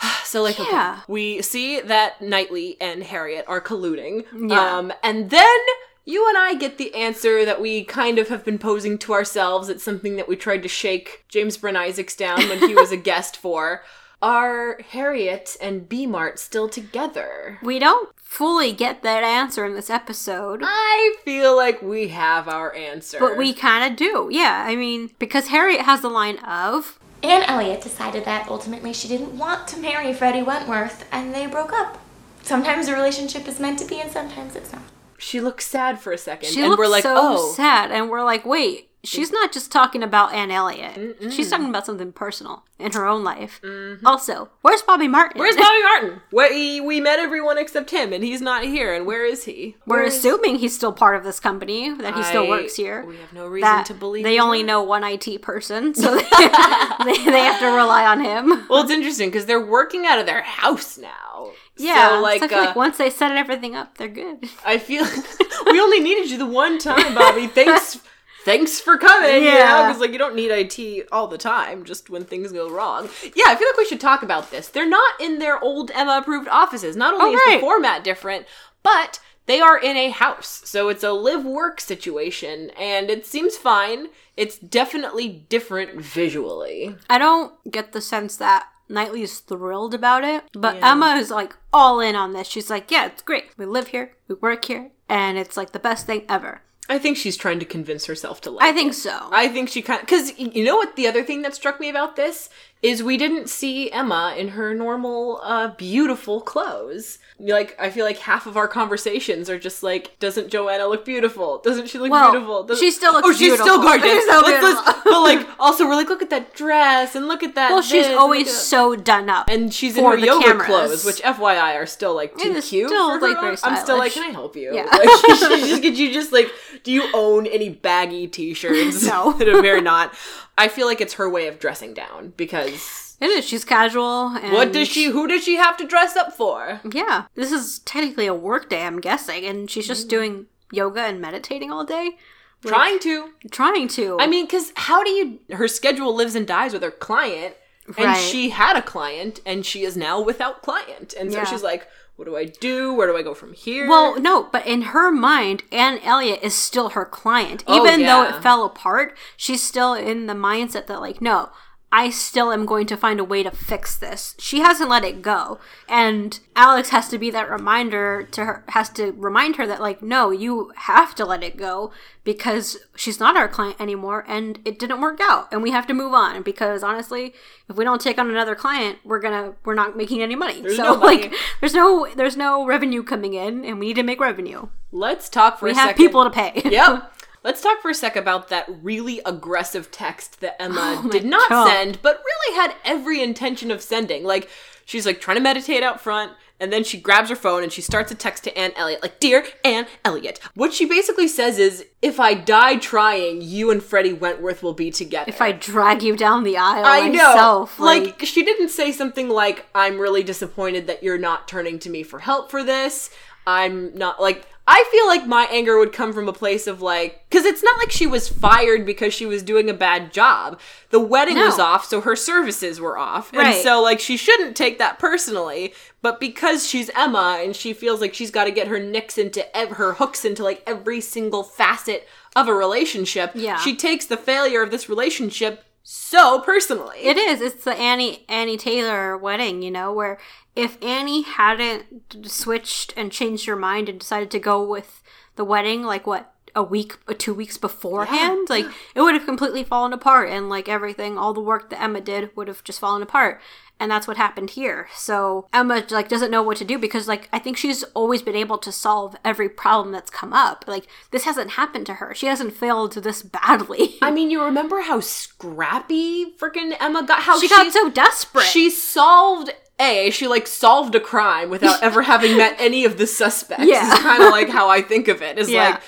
so 0.24 0.42
like, 0.42 0.58
okay, 0.58 0.94
we 1.08 1.42
see 1.42 1.80
that 1.80 2.20
Knightley 2.20 2.76
and 2.80 3.02
Harriet 3.02 3.44
are 3.48 3.60
colluding. 3.60 4.24
Yeah. 4.50 4.76
Um, 4.76 4.92
and 5.02 5.30
then 5.30 5.58
you 6.04 6.28
and 6.28 6.36
I 6.36 6.54
get 6.54 6.78
the 6.78 6.94
answer 6.94 7.44
that 7.44 7.60
we 7.60 7.84
kind 7.84 8.18
of 8.18 8.28
have 8.28 8.44
been 8.44 8.58
posing 8.58 8.98
to 8.98 9.12
ourselves. 9.12 9.68
It's 9.68 9.84
something 9.84 10.16
that 10.16 10.28
we 10.28 10.36
tried 10.36 10.62
to 10.62 10.68
shake 10.68 11.24
James 11.28 11.56
Brent 11.56 11.76
Isaacs 11.76 12.14
down 12.14 12.48
when 12.48 12.58
he 12.58 12.74
was 12.74 12.92
a 12.92 12.96
guest 12.98 13.36
for. 13.36 13.82
Are 14.20 14.78
Harriet 14.90 15.56
and 15.60 15.88
B 15.88 16.06
Mart 16.06 16.38
still 16.38 16.68
together? 16.68 17.58
We 17.62 17.78
don't 17.78 18.08
fully 18.16 18.72
get 18.72 19.02
that 19.02 19.22
answer 19.22 19.66
in 19.66 19.74
this 19.74 19.90
episode. 19.90 20.60
I 20.64 21.16
feel 21.24 21.54
like 21.54 21.82
we 21.82 22.08
have 22.08 22.48
our 22.48 22.74
answer. 22.74 23.18
But 23.20 23.36
we 23.36 23.52
kind 23.52 23.90
of 23.90 23.98
do. 23.98 24.28
Yeah, 24.30 24.64
I 24.66 24.76
mean, 24.76 25.10
because 25.18 25.48
Harriet 25.48 25.82
has 25.82 26.00
the 26.00 26.08
line 26.08 26.38
of, 26.38 26.98
Anne 27.24 27.42
Elliot 27.44 27.80
decided 27.80 28.24
that 28.26 28.48
ultimately 28.48 28.92
she 28.92 29.08
didn't 29.08 29.36
want 29.38 29.66
to 29.68 29.78
marry 29.78 30.12
Freddie 30.12 30.42
Wentworth, 30.42 31.06
and 31.10 31.34
they 31.34 31.46
broke 31.46 31.72
up. 31.72 31.98
Sometimes 32.42 32.86
a 32.88 32.94
relationship 32.94 33.48
is 33.48 33.58
meant 33.58 33.78
to 33.78 33.86
be, 33.86 33.98
and 34.00 34.10
sometimes 34.10 34.54
it's 34.54 34.72
not. 34.72 34.82
she 35.16 35.40
looks 35.40 35.66
sad 35.66 35.98
for 35.98 36.12
a 36.12 36.18
second, 36.18 36.50
she 36.50 36.60
and 36.60 36.68
looks 36.70 36.78
we're 36.78 36.88
like, 36.88 37.02
so 37.02 37.14
oh, 37.16 37.52
sad. 37.52 37.90
And 37.90 38.10
we're 38.10 38.22
like, 38.22 38.44
wait, 38.44 38.90
she's 39.04 39.30
not 39.30 39.52
just 39.52 39.70
talking 39.70 40.02
about 40.02 40.32
Anne 40.32 40.50
Elliot. 40.50 41.16
She's 41.30 41.50
talking 41.50 41.68
about 41.68 41.86
something 41.86 42.12
personal 42.12 42.64
in 42.78 42.92
her 42.92 43.06
own 43.06 43.22
life. 43.22 43.60
Also, 44.04 44.50
where's 44.62 44.82
Bobby 44.82 45.06
Martin? 45.08 45.32
Mm-hmm. 45.32 45.40
Where's 45.40 45.56
Bobby 45.56 45.82
Martin? 45.82 46.20
We, 46.32 46.80
we 46.80 47.00
met 47.00 47.18
everyone 47.18 47.58
except 47.58 47.90
him, 47.90 48.12
and 48.12 48.24
he's 48.24 48.40
not 48.40 48.64
here. 48.64 48.92
And 48.94 49.06
where 49.06 49.24
is 49.24 49.44
he? 49.44 49.76
We're 49.86 49.96
Where 49.98 50.04
is- 50.06 50.16
assuming 50.16 50.56
he's 50.56 50.74
still 50.74 50.92
part 50.92 51.16
of 51.16 51.24
this 51.24 51.38
company, 51.40 51.92
that 51.94 52.14
he 52.14 52.22
still 52.24 52.48
works 52.48 52.74
here. 52.76 53.04
We 53.04 53.16
have 53.18 53.32
no 53.32 53.46
reason 53.46 53.68
that 53.68 53.86
to 53.86 53.94
believe 53.94 54.24
they 54.24 54.40
only 54.40 54.62
not. 54.62 54.66
know 54.66 54.82
one 54.82 55.04
IT 55.04 55.42
person, 55.42 55.94
so 55.94 56.14
they, 56.16 56.22
they, 57.04 57.24
they 57.24 57.40
have 57.44 57.60
to 57.60 57.66
rely 57.66 58.06
on 58.06 58.20
him. 58.24 58.66
Well, 58.68 58.82
it's 58.82 58.90
interesting 58.90 59.28
because 59.30 59.46
they're 59.46 59.64
working 59.64 60.06
out 60.06 60.18
of 60.18 60.26
their 60.26 60.42
house 60.42 60.98
now. 60.98 61.50
Yeah, 61.76 62.10
so, 62.10 62.20
like, 62.20 62.40
so 62.40 62.56
I 62.56 62.58
uh, 62.60 62.64
like 62.66 62.76
once 62.76 62.98
they 62.98 63.10
set 63.10 63.32
everything 63.32 63.74
up, 63.74 63.98
they're 63.98 64.08
good. 64.08 64.44
I 64.64 64.78
feel 64.78 65.04
we 65.66 65.80
only 65.80 66.00
needed 66.00 66.30
you 66.30 66.38
the 66.38 66.46
one 66.46 66.78
time, 66.78 67.14
Bobby. 67.14 67.48
Thanks, 67.48 67.98
thanks 68.44 68.80
for 68.80 68.96
coming. 68.98 69.42
Yeah, 69.44 69.54
Yeah. 69.54 69.86
because 69.88 70.00
like 70.00 70.12
you 70.12 70.18
don't 70.18 70.34
need 70.34 70.50
IT 70.50 71.06
all 71.10 71.26
the 71.26 71.38
time, 71.38 71.84
just 71.84 72.10
when 72.10 72.24
things 72.24 72.52
go 72.52 72.68
wrong. 72.70 73.08
Yeah, 73.34 73.44
I 73.48 73.56
feel 73.56 73.68
like 73.68 73.76
we 73.78 73.86
should 73.86 74.00
talk 74.00 74.22
about 74.22 74.50
this. 74.50 74.68
They're 74.68 74.88
not 74.88 75.20
in 75.20 75.38
their 75.38 75.58
old 75.62 75.90
Emma 75.94 76.18
approved 76.18 76.48
offices. 76.48 76.96
Not 76.96 77.14
only 77.14 77.36
Oh, 77.36 77.48
is 77.48 77.54
the 77.54 77.60
format 77.60 78.04
different, 78.04 78.46
but 78.82 79.20
they 79.46 79.60
are 79.60 79.78
in 79.78 79.96
a 79.96 80.08
house, 80.10 80.62
so 80.64 80.88
it's 80.88 81.04
a 81.04 81.12
live 81.12 81.44
work 81.44 81.80
situation, 81.80 82.70
and 82.78 83.10
it 83.10 83.26
seems 83.26 83.56
fine. 83.56 84.08
It's 84.36 84.58
definitely 84.58 85.44
different 85.48 86.00
visually. 86.00 86.96
I 87.10 87.18
don't 87.18 87.52
get 87.70 87.92
the 87.92 88.00
sense 88.00 88.36
that 88.36 88.66
Knightley 88.88 89.22
is 89.22 89.38
thrilled 89.40 89.94
about 89.94 90.24
it, 90.24 90.44
but 90.52 90.76
Emma 90.82 91.14
is 91.16 91.30
like 91.30 91.54
all 91.72 92.00
in 92.00 92.14
on 92.16 92.32
this. 92.32 92.46
She's 92.48 92.68
like, 92.70 92.90
"Yeah, 92.90 93.06
it's 93.06 93.22
great. 93.22 93.46
We 93.56 93.64
live 93.66 93.88
here, 93.88 94.16
we 94.28 94.34
work 94.36 94.64
here, 94.66 94.90
and 95.08 95.38
it's 95.38 95.56
like 95.56 95.72
the 95.72 95.78
best 95.78 96.06
thing 96.06 96.24
ever." 96.28 96.62
I 96.88 96.98
think 96.98 97.16
she's 97.16 97.36
trying 97.36 97.60
to 97.60 97.64
convince 97.64 98.06
herself 98.06 98.40
to 98.42 98.50
like. 98.50 98.64
I 98.64 98.72
think 98.72 98.92
it. 98.92 98.96
so. 98.96 99.28
I 99.32 99.48
think 99.48 99.68
she 99.68 99.80
kind 99.80 100.00
of 100.00 100.06
because 100.06 100.38
you 100.38 100.64
know 100.64 100.76
what 100.76 100.96
the 100.96 101.06
other 101.06 101.22
thing 101.22 101.42
that 101.42 101.54
struck 101.54 101.80
me 101.80 101.88
about 101.88 102.16
this 102.16 102.50
is 102.82 103.02
we 103.02 103.16
didn't 103.16 103.48
see 103.48 103.90
Emma 103.90 104.34
in 104.36 104.48
her 104.48 104.74
normal, 104.74 105.40
uh, 105.42 105.68
beautiful 105.68 106.42
clothes. 106.42 107.18
Like 107.40 107.74
I 107.80 107.88
feel 107.90 108.04
like 108.04 108.18
half 108.18 108.46
of 108.46 108.56
our 108.58 108.68
conversations 108.68 109.48
are 109.48 109.58
just 109.58 109.82
like, 109.82 110.18
doesn't 110.20 110.50
Joanna 110.50 110.86
look 110.86 111.04
beautiful? 111.04 111.58
Doesn't 111.64 111.88
she 111.88 111.98
look 111.98 112.10
Well, 112.10 112.30
beautiful? 112.30 112.62
Doesn't- 112.64 112.84
she 112.84 112.90
still 112.90 113.12
looks 113.14 113.26
oh, 113.26 113.32
she's 113.32 113.54
still 113.58 113.80
gorgeous. 113.80 114.04
She's 114.10 114.26
so 114.26 114.40
Let's- 114.40 114.62
let's- 114.62 114.98
but 115.04 115.20
like, 115.22 115.48
also 115.58 115.86
we're 115.86 115.94
like, 115.96 116.08
look 116.08 116.22
at 116.22 116.30
that 116.30 116.54
dress 116.54 117.14
and 117.14 117.26
look 117.26 117.42
at 117.42 117.54
that. 117.54 117.70
well, 117.70 117.80
she's 117.82 118.02
this, 118.02 118.06
and 118.08 118.16
always 118.18 118.54
so 118.54 118.94
done 118.94 119.28
up, 119.30 119.48
and 119.48 119.72
she's 119.72 119.96
in 119.96 120.04
her 120.04 120.16
yoga 120.18 120.44
cameras. 120.44 120.66
clothes, 120.66 121.04
which 121.04 121.22
FYI 121.22 121.76
are 121.76 121.86
still 121.86 122.14
like 122.14 122.36
too 122.36 122.60
cute. 122.60 122.88
still, 122.88 123.18
for 123.18 123.26
like, 123.32 123.58
I'm 123.64 123.76
still 123.82 123.96
like, 123.98 124.12
can 124.12 124.22
I 124.24 124.32
help 124.32 124.56
you? 124.56 124.74
Yeah. 124.74 124.84
Like, 124.84 125.08
she 125.20 125.26
just, 125.28 125.82
could 125.82 125.98
you 125.98 126.12
just 126.12 126.32
like, 126.32 126.50
do 126.84 126.92
you 126.92 127.08
own 127.14 127.46
any 127.46 127.70
baggy 127.70 128.26
t-shirts? 128.26 129.04
No. 129.14 129.32
that 129.38 129.48
are 129.48 129.60
very 129.62 129.80
not. 129.80 130.14
I 130.56 130.68
feel 130.68 130.86
like 130.86 131.00
it's 131.00 131.14
her 131.14 131.28
way 131.28 131.46
of 131.48 131.58
dressing 131.58 131.94
down 131.94 132.32
because 132.36 133.16
it 133.20 133.26
is. 133.28 133.44
She's 133.44 133.64
casual. 133.64 134.28
And 134.28 134.52
what 134.52 134.72
does 134.72 134.88
she? 134.88 135.06
Who 135.06 135.26
does 135.26 135.42
she 135.44 135.56
have 135.56 135.76
to 135.78 135.86
dress 135.86 136.16
up 136.16 136.32
for? 136.32 136.80
Yeah, 136.90 137.24
this 137.34 137.50
is 137.52 137.80
technically 137.80 138.26
a 138.26 138.34
work 138.34 138.68
day, 138.70 138.82
I'm 138.86 139.00
guessing, 139.00 139.44
and 139.44 139.70
she's 139.70 139.84
Mm. 139.86 139.88
just 139.88 140.08
doing 140.08 140.46
yoga 140.72 141.00
and 141.02 141.20
meditating 141.20 141.70
all 141.72 141.84
day, 141.84 142.18
Trying 142.64 142.98
to. 143.00 143.30
trying 143.50 143.88
to. 143.88 144.16
I 144.20 144.26
mean, 144.26 144.46
because 144.46 144.72
how 144.76 145.02
do 145.04 145.10
you? 145.10 145.40
Her 145.52 145.68
schedule 145.68 146.14
lives 146.14 146.34
and 146.34 146.46
dies 146.46 146.72
with 146.72 146.82
her 146.82 146.90
client, 146.90 147.56
and 147.86 148.06
Right. 148.06 148.16
she 148.16 148.50
had 148.50 148.76
a 148.76 148.82
client, 148.82 149.40
and 149.44 149.66
she 149.66 149.82
is 149.84 149.96
now 149.96 150.20
without 150.20 150.62
client, 150.62 151.14
and 151.18 151.30
so 151.32 151.38
Yeah. 151.38 151.44
she's 151.44 151.62
like, 151.62 151.86
"What 152.16 152.26
do 152.26 152.36
I 152.36 152.44
do? 152.44 152.92
Where 152.94 153.06
do 153.06 153.16
I 153.16 153.22
go 153.22 153.34
from 153.34 153.52
here?" 153.52 153.88
Well, 153.88 154.20
no, 154.20 154.44
but 154.44 154.66
in 154.66 154.82
her 154.82 155.10
mind, 155.10 155.64
Anne 155.72 155.98
Elliot 156.04 156.40
is 156.42 156.54
still 156.54 156.90
her 156.90 157.04
client. 157.04 157.64
Oh, 157.66 157.76
Even 157.76 158.06
though 158.06 158.22
it 158.22 158.42
fell 158.42 158.64
apart, 158.64 159.16
she's 159.36 159.62
still 159.62 159.94
in 159.94 160.26
the 160.26 160.34
mindset 160.34 160.86
that, 160.86 161.00
like, 161.00 161.20
no, 161.20 161.50
I 161.96 162.10
still 162.10 162.50
am 162.50 162.66
going 162.66 162.86
to 162.88 162.96
find 162.96 163.20
a 163.20 163.24
way 163.24 163.44
to 163.44 163.52
fix 163.52 163.96
this. 163.96 164.34
She 164.40 164.58
hasn't 164.58 164.90
let 164.90 165.04
it 165.04 165.22
go. 165.22 165.60
And 165.88 166.40
Alex 166.56 166.88
has 166.88 167.08
to 167.10 167.18
be 167.18 167.30
that 167.30 167.48
reminder 167.48 168.24
to 168.32 168.44
her, 168.44 168.64
has 168.70 168.88
to 168.90 169.12
remind 169.12 169.54
her 169.56 169.66
that, 169.68 169.80
like, 169.80 170.02
no, 170.02 170.32
you 170.32 170.72
have 170.74 171.14
to 171.14 171.24
let 171.24 171.44
it 171.44 171.56
go 171.56 171.92
because 172.24 172.78
she's 172.96 173.20
not 173.20 173.36
our 173.36 173.46
client 173.48 173.80
anymore 173.80 174.24
and 174.26 174.58
it 174.64 174.76
didn't 174.78 175.00
work 175.00 175.20
out 175.22 175.46
and 175.52 175.62
we 175.62 175.70
have 175.70 175.86
to 175.86 175.94
move 175.94 176.14
on 176.14 176.42
because 176.42 176.82
honestly 176.82 177.34
if 177.68 177.76
we 177.76 177.84
don't 177.84 178.00
take 178.00 178.18
on 178.18 178.30
another 178.30 178.54
client 178.54 178.98
we're 179.04 179.20
gonna 179.20 179.52
we're 179.66 179.74
not 179.74 179.94
making 179.94 180.22
any 180.22 180.34
money 180.34 180.62
There's 180.62 180.76
so 180.78 180.84
no 180.84 180.96
money. 180.96 181.22
like 181.24 181.34
there's 181.60 181.74
no 181.74 182.08
there's 182.16 182.34
no 182.36 182.64
revenue 182.66 183.02
coming 183.02 183.34
in 183.34 183.62
and 183.62 183.78
we 183.78 183.88
need 183.88 183.96
to 183.96 184.02
make 184.02 184.20
revenue 184.20 184.68
let's 184.90 185.28
talk 185.28 185.58
for 185.58 185.66
we 185.66 185.72
a 185.72 185.74
have 185.74 185.88
second. 185.90 186.02
people 186.02 186.24
to 186.24 186.30
pay 186.30 186.62
yep. 186.64 187.12
Let's 187.44 187.60
talk 187.60 187.82
for 187.82 187.90
a 187.90 187.94
sec 187.94 188.16
about 188.16 188.48
that 188.48 188.66
really 188.82 189.20
aggressive 189.26 189.90
text 189.90 190.40
that 190.40 190.60
Emma 190.60 191.02
Oh 191.04 191.08
did 191.10 191.26
not 191.26 191.50
God. 191.50 191.68
send, 191.68 192.00
but 192.00 192.22
really 192.24 192.56
had 192.56 192.74
every 192.84 193.22
intention 193.22 193.70
of 193.70 193.82
sending. 193.82 194.24
Like, 194.24 194.48
she's 194.86 195.04
like 195.04 195.20
trying 195.20 195.36
to 195.36 195.42
meditate 195.42 195.82
out 195.82 196.00
front, 196.00 196.32
and 196.58 196.72
then 196.72 196.84
she 196.84 196.98
grabs 196.98 197.28
her 197.28 197.36
phone 197.36 197.62
and 197.62 197.70
she 197.70 197.82
starts 197.82 198.10
a 198.10 198.14
text 198.14 198.44
to 198.44 198.58
Anne 198.58 198.72
Elliot, 198.76 199.02
like, 199.02 199.20
Dear 199.20 199.44
Anne 199.62 199.86
Elliot. 200.06 200.40
What 200.54 200.72
she 200.72 200.86
basically 200.86 201.28
says 201.28 201.58
is, 201.58 201.84
If 202.00 202.18
I 202.18 202.32
die 202.32 202.76
trying, 202.76 203.42
you 203.42 203.70
and 203.70 203.82
Freddie 203.82 204.14
Wentworth 204.14 204.62
will 204.62 204.72
be 204.72 204.90
together. 204.90 205.28
If 205.28 205.42
I 205.42 205.52
drag 205.52 206.02
you 206.02 206.16
down 206.16 206.44
the 206.44 206.56
aisle 206.56 206.84
I 206.86 207.08
know. 207.08 207.28
myself, 207.28 207.78
like, 207.78 208.20
she 208.24 208.42
didn't 208.42 208.70
say 208.70 208.90
something 208.90 209.28
like, 209.28 209.66
I'm 209.74 209.98
really 209.98 210.22
disappointed 210.22 210.86
that 210.86 211.02
you're 211.02 211.18
not 211.18 211.46
turning 211.46 211.78
to 211.80 211.90
me 211.90 212.02
for 212.04 212.20
help 212.20 212.50
for 212.50 212.62
this. 212.62 213.10
I'm 213.46 213.94
not 213.94 214.18
like 214.20 214.46
I 214.66 214.86
feel 214.90 215.06
like 215.06 215.26
my 215.26 215.46
anger 215.50 215.78
would 215.78 215.92
come 215.92 216.12
from 216.14 216.26
a 216.28 216.32
place 216.32 216.66
of 216.66 216.80
like 216.80 217.28
cuz 217.30 217.44
it's 217.44 217.62
not 217.62 217.76
like 217.78 217.90
she 217.90 218.06
was 218.06 218.28
fired 218.28 218.86
because 218.86 219.12
she 219.12 219.26
was 219.26 219.42
doing 219.42 219.68
a 219.68 219.74
bad 219.74 220.12
job. 220.12 220.58
The 220.90 221.00
wedding 221.00 221.36
was 221.36 221.58
off, 221.58 221.84
so 221.84 222.00
her 222.00 222.16
services 222.16 222.80
were 222.80 222.96
off. 222.96 223.30
And 223.34 223.62
so 223.62 223.82
like 223.82 224.00
she 224.00 224.16
shouldn't 224.16 224.56
take 224.56 224.78
that 224.78 224.98
personally, 224.98 225.74
but 226.00 226.18
because 226.18 226.66
she's 226.66 226.90
Emma 226.96 227.40
and 227.42 227.54
she 227.54 227.72
feels 227.74 228.00
like 228.00 228.14
she's 228.14 228.30
got 228.30 228.44
to 228.44 228.50
get 228.50 228.68
her 228.68 228.78
nicks 228.78 229.18
into 229.18 229.54
ev- 229.56 229.72
her 229.72 229.94
hooks 229.94 230.24
into 230.24 230.42
like 230.42 230.62
every 230.66 231.00
single 231.00 231.42
facet 231.42 232.08
of 232.34 232.48
a 232.48 232.54
relationship, 232.54 233.32
Yeah. 233.34 233.58
she 233.58 233.76
takes 233.76 234.06
the 234.06 234.16
failure 234.16 234.62
of 234.62 234.70
this 234.70 234.88
relationship 234.88 235.62
so 235.86 236.40
personally. 236.40 236.98
It 237.02 237.16
is. 237.18 237.40
It's 237.40 237.62
the 237.62 237.74
Annie 237.74 238.24
Annie 238.28 238.56
Taylor 238.56 239.16
wedding, 239.16 239.62
you 239.62 239.70
know, 239.70 239.92
where 239.92 240.18
if 240.56 240.82
Annie 240.82 241.22
hadn't 241.22 242.26
switched 242.26 242.94
and 242.96 243.12
changed 243.12 243.46
her 243.46 243.54
mind 243.54 243.88
and 243.88 244.00
decided 244.00 244.30
to 244.32 244.38
go 244.38 244.66
with 244.66 245.02
the 245.36 245.44
wedding, 245.44 245.82
like 245.82 246.06
what 246.06 246.33
a 246.54 246.62
week 246.62 246.98
or 247.08 247.14
two 247.14 247.34
weeks 247.34 247.56
beforehand, 247.58 248.48
like 248.48 248.66
it 248.94 249.00
would 249.00 249.14
have 249.14 249.26
completely 249.26 249.64
fallen 249.64 249.92
apart, 249.92 250.28
and 250.30 250.48
like 250.48 250.68
everything, 250.68 251.18
all 251.18 251.32
the 251.34 251.40
work 251.40 251.70
that 251.70 251.82
Emma 251.82 252.00
did 252.00 252.34
would 252.36 252.48
have 252.48 252.62
just 252.64 252.80
fallen 252.80 253.02
apart. 253.02 253.40
And 253.80 253.90
that's 253.90 254.06
what 254.06 254.16
happened 254.16 254.50
here. 254.50 254.86
So 254.94 255.48
Emma 255.52 255.84
like 255.90 256.08
doesn't 256.08 256.30
know 256.30 256.44
what 256.44 256.56
to 256.58 256.64
do 256.64 256.78
because 256.78 257.08
like 257.08 257.28
I 257.32 257.40
think 257.40 257.56
she's 257.56 257.82
always 257.92 258.22
been 258.22 258.36
able 258.36 258.56
to 258.58 258.70
solve 258.70 259.16
every 259.24 259.48
problem 259.48 259.90
that's 259.90 260.10
come 260.12 260.32
up. 260.32 260.64
Like 260.68 260.86
this 261.10 261.24
hasn't 261.24 261.50
happened 261.52 261.86
to 261.86 261.94
her. 261.94 262.14
She 262.14 262.26
hasn't 262.26 262.54
failed 262.56 262.92
this 262.92 263.24
badly. 263.24 263.96
I 264.00 264.12
mean, 264.12 264.30
you 264.30 264.44
remember 264.44 264.82
how 264.82 265.00
scrappy 265.00 266.32
freaking 266.38 266.74
Emma 266.80 267.02
got? 267.02 267.22
How 267.22 267.38
she 267.40 267.48
got 267.48 267.72
so 267.72 267.90
desperate. 267.90 268.44
She 268.46 268.70
solved 268.70 269.50
a. 269.80 270.10
She 270.10 270.28
like 270.28 270.46
solved 270.46 270.94
a 270.94 271.00
crime 271.00 271.50
without 271.50 271.82
ever 271.82 272.02
having 272.02 272.36
met 272.36 272.54
any 272.58 272.84
of 272.84 272.96
the 272.96 273.06
suspects. 273.08 273.64
Yeah. 273.66 273.92
is 273.92 273.98
kind 273.98 274.22
of 274.22 274.30
like 274.30 274.48
how 274.48 274.68
I 274.68 274.82
think 274.82 275.08
of 275.08 275.20
it. 275.22 275.38
Is 275.38 275.50
Yeah. 275.50 275.70
like 275.70 275.80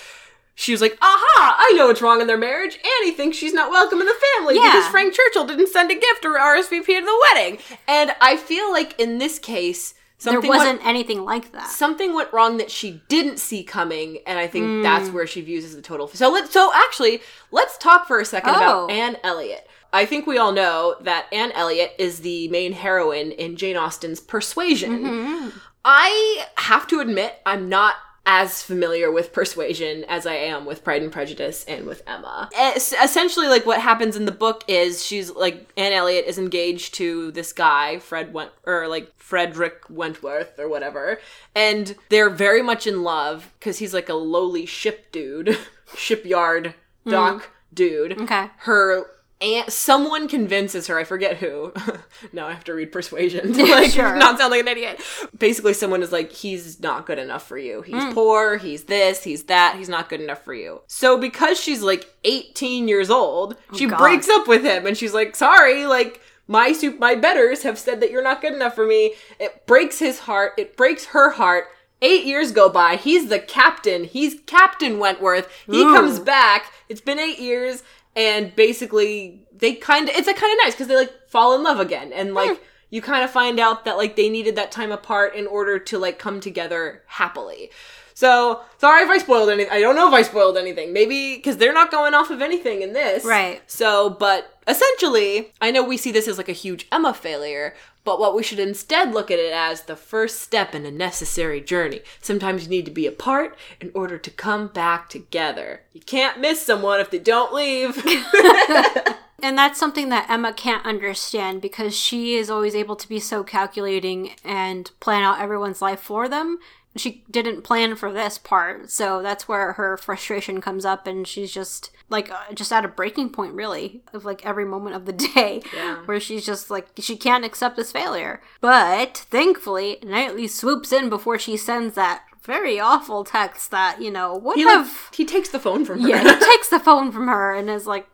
she 0.57 0.73
was 0.73 0.81
like, 0.81 0.99
"Aha! 1.01 1.57
I 1.61 1.73
know 1.77 1.87
what's 1.87 2.03
wrong 2.03 2.21
in 2.21 2.27
their 2.27 2.37
marriage. 2.37 2.79
Annie 3.01 3.13
thinks 3.13 3.37
she's 3.37 3.53
not 3.55 3.71
welcome 3.71 4.01
in 4.01 4.07
the 4.07 4.15
family 4.35 4.57
Yeah. 4.57 4.73
because 4.73 4.89
Frank 4.89 5.15
Churchill 5.15 5.47
didn't 5.47 5.69
send 5.69 5.91
a 5.93 5.95
gift 5.95 6.25
or 6.25 6.37
RSVP 6.39 6.87
to 6.99 7.05
the 7.05 7.25
wedding." 7.31 7.59
And 7.87 8.17
I 8.21 8.37
feel 8.37 8.73
like 8.73 8.99
in 8.99 9.19
this 9.19 9.39
case, 9.39 9.93
there 9.93 10.33
something 10.33 10.49
went- 10.51 10.61
wasn't 10.63 10.87
anything 10.87 11.25
like 11.25 11.53
that. 11.53 11.69
something 11.69 12.15
went 12.15 12.33
wrong 12.33 12.57
that 12.57 12.71
she 12.71 13.03
didn't 13.09 13.39
see 13.39 13.63
coming, 13.63 14.19
and 14.27 14.39
I 14.39 14.47
think 14.47 14.65
Hmm. 14.65 14.83
that's 14.83 15.11
where 15.11 15.27
she 15.27 15.43
views 15.43 15.65
as 15.65 15.77
the 15.77 15.83
total. 15.83 16.09
So 16.09 16.31
let's 16.31 16.51
so 16.53 16.73
actually 16.75 17.23
let's 17.53 17.77
talk 17.77 18.07
for 18.09 18.19
a 18.19 18.25
second 18.25 18.55
Oh. 18.55 18.57
about 18.57 18.91
Anne 18.91 19.19
Elliot. 19.23 19.69
I 19.93 20.05
think 20.07 20.27
we 20.27 20.37
all 20.39 20.53
know 20.53 20.97
that 21.03 21.27
Anne 21.33 21.53
Elliot 21.53 21.95
is 21.99 22.21
the 22.21 22.49
main 22.49 22.73
heroine 22.73 23.31
in 23.31 23.57
Jane 23.57 23.77
Austen's 23.77 24.21
Persuasion. 24.21 25.05
Mm-hmm. 25.05 25.49
I 25.85 26.47
have 26.57 26.87
to 26.89 27.01
admit, 27.01 27.41
I'm 27.47 27.69
not 27.69 27.95
as 28.27 28.61
familiar 28.61 29.11
with 29.11 29.33
Persuasion 29.33 30.05
as 30.09 30.27
I 30.27 30.35
am 30.35 30.67
with 30.67 30.83
Pride 30.83 31.01
and 31.01 31.13
Prejudice 31.13 31.65
and 31.67 31.87
with 31.87 32.03
Emma. 32.09 32.51
Es- 32.55 32.93
essentially, 32.93 33.47
like 33.47 33.65
what 33.65 33.81
happens 33.81 34.17
in 34.17 34.27
the 34.27 34.33
book 34.33 34.65
is 34.67 35.05
she's 35.05 35.31
like 35.31 35.71
Anne 35.77 35.93
Elliot 35.93 36.25
is 36.27 36.37
engaged 36.37 36.95
to 36.95 37.31
this 37.31 37.53
guy, 37.53 38.01
Fred 38.01 38.35
Went 38.35 38.51
or 38.65 38.89
like 38.89 39.13
Frederick 39.17 39.85
Wentworth 39.89 40.59
or 40.59 40.69
whatever, 40.69 41.21
and 41.55 41.95
they're 42.09 42.29
very 42.29 42.63
much 42.63 42.87
in 42.87 43.05
love 43.05 43.53
because 43.59 43.79
he's 43.79 43.95
like 43.95 44.09
a 44.09 44.15
lowly 44.15 44.67
ship 44.67 45.13
dude, 45.13 45.57
shipyard 45.97 46.75
hmm. 47.05 47.11
dock 47.11 47.51
dude. 47.73 48.21
Okay. 48.21 48.51
Her 48.59 49.07
aunt, 49.41 49.73
someone 49.73 50.29
convinces 50.29 50.87
her. 50.87 50.99
I 50.99 51.05
forget 51.05 51.37
who. 51.37 51.73
now 52.33 52.47
I 52.47 52.53
have 52.53 52.65
to 52.65 52.75
read 52.75 52.93
Persuasion. 52.93 53.53
to, 53.53 53.65
like, 53.71 53.91
Sure. 53.91 54.17
not 54.17 54.39
sound 54.39 54.51
like 54.51 54.63
an 54.63 54.69
idiot. 54.69 55.01
Basically, 55.37 55.75
someone 55.75 56.03
is 56.03 56.13
like, 56.13 56.33
he's 56.33 56.81
not 56.81 57.07
good 57.07 57.19
enough 57.19 57.47
for 57.47 57.59
you. 57.59 57.83
He's 57.83 58.03
hmm. 58.03 58.13
poor. 58.13 58.57
He's 58.57 58.85
this. 58.85 59.25
He's 59.25 59.45
that. 59.45 59.77
He's 59.77 59.89
not 59.89 60.09
good 60.09 60.21
enough 60.21 60.45
for 60.45 60.55
you. 60.55 60.83
So 60.87 61.19
because 61.19 61.61
she's 61.61 61.83
like 61.83 62.11
18 62.25 62.89
years 62.89 63.11
old, 63.11 63.57
oh, 63.73 63.77
she 63.77 63.87
God. 63.87 63.99
breaks 63.99 64.29
up 64.29 64.49
with 64.49 64.65
him, 64.65 64.87
and 64.87 64.97
she's 64.97 65.15
like, 65.15 65.37
sorry, 65.37 65.87
like. 65.87 66.21
My 66.49 66.73
soup, 66.73 67.01
my 67.01 67.17
betters 67.17 67.65
have 67.65 67.77
said 67.77 68.01
that 68.01 68.13
you're 68.13 68.23
not 68.23 68.41
good 68.41 68.53
enough 68.55 68.77
for 68.77 68.87
me. 68.87 69.15
It 69.41 69.67
breaks 69.67 69.99
his 69.99 70.21
heart. 70.21 70.53
It 70.57 70.77
breaks 70.77 71.07
her 71.07 71.31
heart. 71.31 71.65
Eight 72.03 72.27
years 72.27 72.53
go 72.53 72.69
by. 72.69 72.97
He's 72.97 73.29
the 73.29 73.39
captain. 73.39 74.05
He's 74.05 74.41
Captain 74.47 74.99
Wentworth. 74.99 75.51
He 75.67 75.81
Ooh. 75.81 75.95
comes 75.95 76.21
back. 76.21 76.71
It's 76.91 77.01
been 77.01 77.19
eight 77.19 77.39
years, 77.39 77.83
and 78.17 78.57
basically 78.57 79.47
they 79.53 79.75
kind 79.75 80.09
of 80.09 80.17
it's 80.17 80.27
like 80.27 80.37
kind 80.37 80.53
of 80.53 80.59
nice 80.65 80.75
because 80.75 80.89
they 80.89 80.97
like 80.97 81.29
fall 81.29 81.55
in 81.55 81.63
love 81.63 81.79
again, 81.79 82.13
and 82.13 82.35
like 82.35 82.59
hmm. 82.59 82.65
you 82.91 83.03
kind 83.03 83.23
of 83.23 83.31
find 83.31 83.61
out 83.61 83.85
that 83.85 83.97
like 83.97 84.17
they 84.17 84.29
needed 84.29 84.57
that 84.57 84.73
time 84.73 84.91
apart 84.91 85.35
in 85.37 85.47
order 85.47 85.79
to 85.79 85.99
like 85.99 86.19
come 86.19 86.41
together 86.41 87.03
happily. 87.07 87.71
So 88.15 88.63
sorry 88.79 89.03
if 89.03 89.11
I 89.11 89.19
spoiled 89.19 89.51
anything. 89.51 89.71
I 89.71 89.81
don't 89.81 89.95
know 89.95 90.09
if 90.09 90.15
I 90.15 90.23
spoiled 90.23 90.57
anything. 90.57 90.95
Maybe 90.95 91.37
because 91.37 91.59
they're 91.59 91.75
not 91.75 91.91
going 91.91 92.15
off 92.15 92.31
of 92.31 92.41
anything 92.41 92.81
in 92.81 92.95
this, 92.95 93.25
Right. 93.27 93.63
So, 93.71 94.09
but 94.09 94.59
essentially, 94.67 95.53
I 95.61 95.71
know 95.71 95.85
we 95.85 95.99
see 95.99 96.13
this 96.13 96.27
as 96.27 96.39
like 96.39 96.49
a 96.49 96.53
huge 96.53 96.87
Emma 96.91 97.13
failure, 97.13 97.75
but 98.07 98.19
what 98.19 98.35
we 98.35 98.43
should 98.43 98.59
instead 98.61 99.13
look 99.13 99.31
at 99.31 99.39
it 99.39 99.53
as 99.53 99.83
the 99.83 99.97
first 99.97 100.41
step 100.41 100.75
in 100.75 100.87
a 100.87 100.91
necessary 100.91 101.61
journey. 101.61 102.01
Sometimes 102.23 102.63
you 102.63 102.71
need 102.71 102.87
to 102.87 102.91
be 102.91 103.07
apart 103.07 103.59
in 103.81 103.91
order 103.95 104.17
to 104.17 104.31
come 104.31 104.69
back 104.69 105.11
together. 105.11 105.83
You 105.93 106.01
can't 106.01 106.41
miss 106.41 106.65
someone 106.65 107.01
if 107.01 107.11
they 107.11 107.19
don't 107.19 107.53
leave. 107.53 108.03
And 109.43 109.59
that's 109.59 109.79
something 109.79 110.09
that 110.09 110.31
Emma 110.31 110.53
can't 110.55 110.87
understand 110.87 111.61
because 111.61 111.95
she 111.95 112.37
is 112.37 112.49
always 112.49 112.75
able 112.75 112.97
to 112.97 113.09
be 113.09 113.21
so 113.21 113.45
calculating 113.45 114.31
and 114.43 114.91
plan 114.99 115.23
out 115.23 115.41
everyone's 115.41 115.83
life 115.83 116.01
for 116.01 116.27
them. 116.27 116.59
She 116.97 117.23
didn't 117.31 117.61
plan 117.61 117.97
for 117.97 118.11
this 118.11 118.39
part, 118.39 118.91
so 118.91 119.21
that's 119.21 119.47
where 119.47 119.75
her 119.75 119.99
frustration 119.99 120.63
comes 120.63 120.87
up, 120.87 121.07
and 121.07 121.29
she's 121.29 121.53
just 121.53 121.91
like 122.09 122.31
uh, 122.31 122.53
just 122.55 122.73
at 122.73 122.85
a 122.85 122.89
breaking 122.89 123.31
point, 123.31 123.55
really, 123.55 124.03
of 124.13 124.25
like 124.25 124.45
every 124.47 124.65
moment 124.65 124.97
of 124.97 125.07
the 125.07 125.13
day, 125.35 125.63
where 126.05 126.21
she's 126.21 126.47
just 126.47 126.71
like 126.71 126.89
she 126.99 127.17
can't 127.17 127.45
accept 127.45 127.77
this 127.77 127.93
failure. 127.93 128.41
But 128.61 129.17
thankfully, 129.31 129.99
Knightley 130.03 130.49
swoops 130.49 130.93
in 130.93 131.09
before 131.09 131.39
she 131.39 131.57
sends 131.57 131.95
that 131.95 132.23
very 132.43 132.79
awful 132.79 133.25
text 133.25 133.73
that 133.73 134.01
you 134.01 134.09
know 134.11 134.37
would 134.37 134.57
he, 134.57 134.65
like, 134.65 134.77
have 134.77 135.11
he 135.13 135.25
takes 135.25 135.49
the 135.49 135.59
phone 135.59 135.85
from 135.85 136.01
her. 136.01 136.09
yeah, 136.09 136.23
he 136.23 136.45
takes 136.53 136.69
the 136.69 136.79
phone 136.79 137.11
from 137.11 137.27
her 137.27 137.53
and 137.53 137.69
is 137.69 137.87
like, 137.89 138.07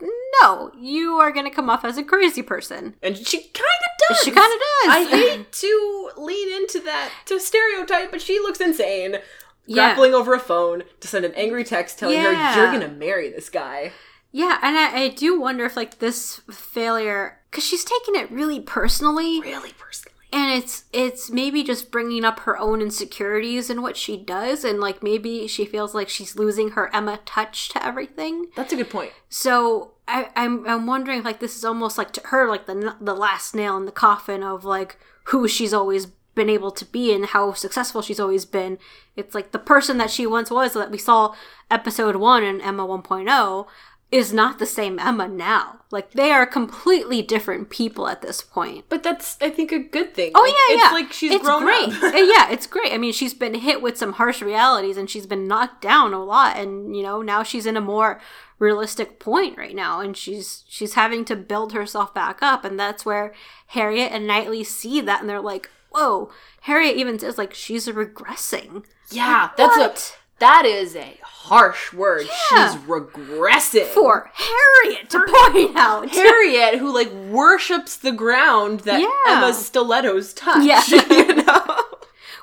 "No, 0.43 0.73
you 0.79 1.17
are 1.17 1.31
going 1.31 1.45
to 1.45 1.55
come 1.55 1.69
off 1.69 1.85
as 1.85 1.99
a 1.99 2.03
crazy 2.03 2.43
person." 2.43 2.95
And 3.03 3.17
she 3.17 3.39
kind 3.39 3.55
of 3.57 4.09
does. 4.09 4.19
She 4.25 4.31
kinda 4.31 4.41
does. 4.41 4.89
I 4.89 5.07
hate 5.11 5.53
to 5.53 6.11
lean 6.17 6.53
into 6.63 6.81
that 6.81 7.11
to 7.27 7.39
stereotype, 7.39 8.11
but 8.11 8.23
she 8.23 8.39
looks 8.39 8.61
insane. 8.61 9.19
Yeah. 9.67 9.89
Grappling 9.95 10.15
over 10.15 10.35
a 10.35 10.41
phone 10.41 10.83
to 11.01 11.09
send 11.09 11.25
an 11.25 11.35
angry 11.35 11.65
text 11.65 11.99
telling 11.99 12.17
Yeah. 12.17 12.55
her 12.55 12.63
you're 12.63 12.73
gonna 12.73 12.93
marry 12.93 13.31
this 13.31 13.49
guy. 13.49 13.93
Yeah, 14.33 14.59
and 14.63 14.77
I, 14.79 15.03
I 15.03 15.09
do 15.09 15.39
wonder 15.39 15.65
if 15.67 15.77
like 15.77 15.99
this 15.99 16.41
failure, 16.51 17.39
because 17.51 17.65
she's 17.65 17.85
taking 17.85 18.17
it 18.17 18.31
really 18.31 18.61
personally, 18.61 19.41
Really 19.43 19.73
personally. 19.79 20.15
and 20.33 20.51
it's 20.51 20.85
it's 20.93 21.31
maybe 21.31 21.63
just 21.63 21.91
bringing 21.91 22.25
up 22.25 22.41
her 22.41 22.57
own 22.59 22.81
insecurities 22.81 23.69
in 23.69 23.83
what 23.83 23.97
she 23.97 24.17
does, 24.17 24.65
and 24.65 24.81
like 24.81 25.03
maybe 25.03 25.47
she 25.47 25.67
feels 25.67 25.95
like 25.95 26.09
she's 26.09 26.35
losing 26.37 26.71
her 26.71 26.91
Emma 26.95 27.21
touch 27.27 27.69
to 27.71 27.85
everything. 27.87 28.47
That's 28.57 28.73
a 28.73 28.77
good 28.77 28.89
point. 28.91 29.13
So 29.29 29.93
I, 30.09 30.31
I'm 30.35 30.67
I'm 30.67 30.87
wondering 30.87 31.19
if 31.19 31.25
like 31.27 31.41
this 31.41 31.55
is 31.57 31.65
almost 31.65 31.99
like 31.99 32.13
to 32.15 32.23
her 32.29 32.49
like 32.49 32.65
the 32.67 32.97
the 33.01 33.15
last 33.15 33.55
nail 33.55 33.77
in 33.77 33.85
the 33.85 33.93
coffin 33.93 34.43
of 34.43 34.65
like 34.65 34.99
who 35.25 35.47
she's 35.47 35.75
always 35.75 36.07
been 36.35 36.49
able 36.51 36.71
to 36.71 36.85
be 36.85 37.13
and 37.15 37.27
how 37.27 37.53
successful 37.53 38.03
she's 38.03 38.21
always 38.21 38.45
been. 38.45 38.79
It's 39.17 39.35
like 39.35 39.53
the 39.53 39.59
person 39.59 39.99
that 39.99 40.11
she 40.11 40.27
once 40.27 40.51
was 40.51 40.73
that 40.75 40.91
we 40.91 40.99
saw 40.99 41.35
episode 41.71 42.17
one 42.17 42.43
in 42.43 42.61
Emma 42.61 42.87
1.0 42.87 43.67
is 44.11 44.31
not 44.33 44.59
the 44.59 44.67
same 44.67 44.99
Emma 44.99 45.27
now. 45.27 45.81
Like 45.91 46.13
they 46.13 46.31
are 46.31 46.47
completely 46.47 47.23
different 47.23 47.71
people 47.71 48.09
at 48.09 48.21
this 48.21 48.43
point. 48.43 48.85
But 48.91 49.03
that's 49.03 49.39
I 49.41 49.49
think 49.49 49.73
a 49.73 49.79
good 49.79 50.15
thing. 50.15 50.33
Oh 50.35 50.43
Like, 50.43 50.51
yeah, 50.53 50.75
it's 50.75 50.85
yeah. 50.85 50.91
like 50.93 51.13
she's 51.13 51.33
it's 51.33 51.45
grown 51.45 51.63
great. 51.63 51.89
up. 51.89 52.15
Yeah, 52.15 52.51
it's 52.51 52.67
great. 52.75 52.93
I 52.93 52.99
mean, 52.99 53.13
she's 53.15 53.33
been 53.35 53.55
hit 53.55 53.81
with 53.81 53.97
some 53.97 54.15
harsh 54.15 54.43
realities, 54.43 54.99
and 54.99 55.09
she's 55.09 55.27
been 55.27 55.49
knocked 55.49 55.81
down 55.81 56.13
a 56.13 56.23
lot. 56.23 56.57
And 56.59 56.95
you 56.95 57.03
know, 57.03 57.23
now 57.23 57.43
she's 57.43 57.65
in 57.67 57.77
a 57.77 57.81
more 57.81 58.21
realistic 58.59 59.19
point 59.19 59.57
right 59.57 59.75
now, 59.75 60.01
and 60.01 60.15
she's 60.15 60.65
she's 60.69 60.93
having 60.95 61.25
to 61.27 61.37
build 61.37 61.73
herself 61.73 62.13
back 62.15 62.43
up. 62.43 62.65
And 62.67 62.79
that's 62.79 63.07
where 63.07 63.33
Harriet 63.69 64.13
and 64.13 64.27
Knightley 64.27 64.63
see 64.63 65.01
that, 65.01 65.21
and 65.23 65.29
they're 65.29 65.41
like, 65.41 65.71
"Whoa!" 65.95 66.31
Harriet 66.63 66.97
even 66.97 67.19
says 67.19 67.39
like 67.39 67.55
she's 67.55 67.87
regressing. 67.89 68.85
yeah, 69.11 69.51
that's 69.57 69.77
What? 69.77 70.15
a 70.19 70.41
That 70.41 70.65
is 70.65 70.97
a 70.97 71.19
harsh 71.23 71.93
word. 71.93 72.27
Yeah. 72.51 72.73
She's 72.73 72.81
regressing. 72.83 73.87
For 73.87 74.31
Harriet 74.35 75.11
to 75.11 75.19
point 75.21 75.77
out. 75.77 76.09
Harriet, 76.11 76.79
who 76.81 76.93
like 76.93 77.13
worships 77.13 77.97
the 77.97 78.13
ground 78.13 78.81
that 78.81 79.01
Yeah. 79.01 79.37
Emma's 79.37 79.65
stilettos 79.65 80.33
touch. 80.35 80.65
Yeah. 80.65 80.83
you 81.11 81.35
know? 81.37 81.77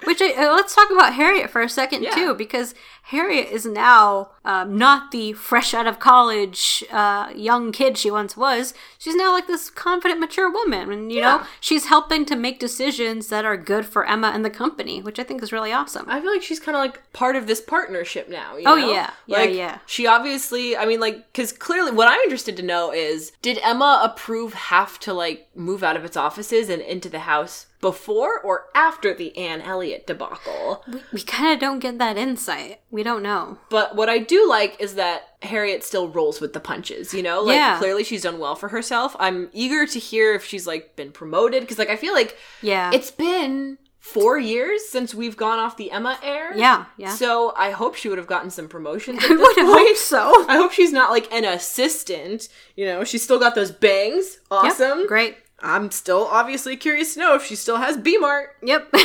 Which 0.06 0.22
I, 0.22 0.32
uh, 0.34 0.54
let's 0.54 0.74
talk 0.74 0.90
about 0.92 1.14
Harriet 1.14 1.50
for 1.50 1.62
a 1.62 1.68
second 1.70 2.04
Yeah. 2.04 2.12
too, 2.16 2.34
because 2.36 2.74
Harriet 3.10 3.50
is 3.50 3.65
now 3.65 4.30
um, 4.45 4.78
not 4.78 5.12
the 5.12 5.34
fresh 5.34 5.74
out 5.74 5.88
of 5.88 6.00
college 6.00 6.84
uh, 6.91 7.30
young 7.36 7.72
kid 7.72 7.98
she 7.98 8.12
once 8.12 8.38
was. 8.38 8.74
She's 8.98 9.15
now 9.15 9.32
like 9.32 9.48
this 9.48 9.69
confident, 9.69 10.19
mature 10.19 10.52
woman, 10.52 10.91
and 10.91 11.12
you 11.12 11.22
know 11.22 11.43
she's 11.60 11.86
helping 11.88 12.24
to 12.26 12.36
make 12.36 12.60
decisions 12.60 13.30
that 13.30 13.45
are 13.45 13.58
good 13.58 13.86
for 13.86 14.06
Emma 14.06 14.32
and 14.34 14.45
the 14.45 14.50
company, 14.50 15.02
which 15.02 15.17
I 15.19 15.24
think 15.24 15.41
is 15.41 15.52
really 15.52 15.72
awesome. 15.72 16.06
I 16.08 16.22
feel 16.22 16.32
like 16.32 16.43
she's 16.43 16.60
kind 16.60 16.76
of 16.76 16.82
like 16.82 17.12
part 17.13 17.36
of 17.36 17.48
this 17.48 17.62
partnership 17.62 18.30
now. 18.30 18.56
You 18.58 18.63
Oh, 18.67 18.76
know? 18.76 18.91
yeah. 18.91 19.10
Yeah, 19.26 19.38
like, 19.39 19.54
yeah. 19.56 19.80
She 19.88 20.06
obviously, 20.06 20.78
I 20.78 20.86
mean, 20.86 21.00
like, 21.00 21.32
because 21.32 21.52
clearly, 21.52 21.91
what 21.91 22.08
I'm 22.08 22.19
interested 22.22 22.56
to 22.58 22.63
know 22.63 22.91
is, 22.93 23.32
did 23.41 23.60
Emma 23.63 24.02
approve 24.04 24.54
have 24.54 25.00
to 25.00 25.13
like 25.13 25.48
move 25.56 25.84
out 25.84 25.95
of 25.98 26.06
its 26.06 26.15
offices 26.17 26.69
and 26.69 26.82
into 26.82 27.10
the 27.10 27.19
house 27.19 27.65
before 27.82 28.39
or 28.41 28.65
after 28.76 29.13
the 29.13 29.36
Anne 29.38 29.62
Elliot 29.62 30.06
debacle? 30.06 30.84
we 30.91 31.02
we 31.13 31.22
kind 31.22 31.54
of 31.54 31.60
don't 31.60 31.80
get 31.80 31.98
that 31.98 32.17
insight. 32.17 32.82
We 32.91 32.99
don't 33.04 33.24
know. 33.24 33.58
But 33.70 33.96
what 33.96 34.10
I 34.10 34.18
do 34.20 34.48
like 34.48 34.80
is 34.80 34.96
that 34.96 35.24
Harriet 35.42 35.84
still 35.84 36.10
rolls 36.10 36.42
with 36.42 36.54
the 36.54 36.60
punches, 36.60 37.14
you 37.14 37.24
know? 37.24 37.42
Like 37.42 37.56
Yeah. 37.56 37.78
clearly 37.78 38.04
she's 38.04 38.24
done 38.24 38.40
well 38.40 38.56
for 38.56 38.70
herself. 38.70 39.16
I'm 39.20 39.50
eager 39.54 39.86
to 39.86 40.00
hear 40.00 40.34
if 40.34 40.44
she's 40.46 40.66
like 40.68 40.96
been 40.96 41.12
promoted 41.12 41.62
because 41.64 41.78
like 41.80 41.90
I 41.90 41.96
feel 41.96 42.14
like 42.14 42.38
Yeah. 42.62 42.92
it's 42.94 43.12
been 43.12 43.78
4 44.00 44.40
years 44.40 44.88
since 44.88 45.14
we've 45.14 45.36
gone 45.38 45.60
off 45.60 45.76
the 45.78 45.92
Emma 45.92 46.18
air. 46.24 46.54
Yeah, 46.56 46.86
yeah. 46.98 47.10
So 47.14 47.54
I 47.58 47.72
hope 47.72 47.96
she 47.96 48.08
would 48.10 48.18
have 48.18 48.28
gotten 48.28 48.50
some 48.50 48.68
promotions 48.70 49.20
at 49.24 49.30
I 49.32 49.36
would 49.36 49.56
point. 49.56 49.68
hope 49.68 49.98
so. 49.98 50.46
I 50.48 50.56
hope 50.56 50.72
she's 50.72 50.94
not 50.94 51.12
like 51.12 51.32
an 51.34 51.44
assistant, 51.46 52.48
you 52.76 52.86
know? 52.86 53.04
She's 53.04 53.24
still 53.24 53.40
got 53.40 53.56
those 53.56 53.72
bangs. 53.72 54.40
Awesome. 54.50 55.00
Yep, 55.00 55.08
great. 55.08 55.38
I'm 55.62 55.91
still 55.91 56.28
obviously 56.32 56.76
curious 56.78 57.13
to 57.13 57.19
know 57.19 57.36
if 57.36 57.43
she 57.45 57.56
still 57.56 57.78
has 57.78 57.98
B-Mart. 57.98 58.56
Yep. 58.63 58.93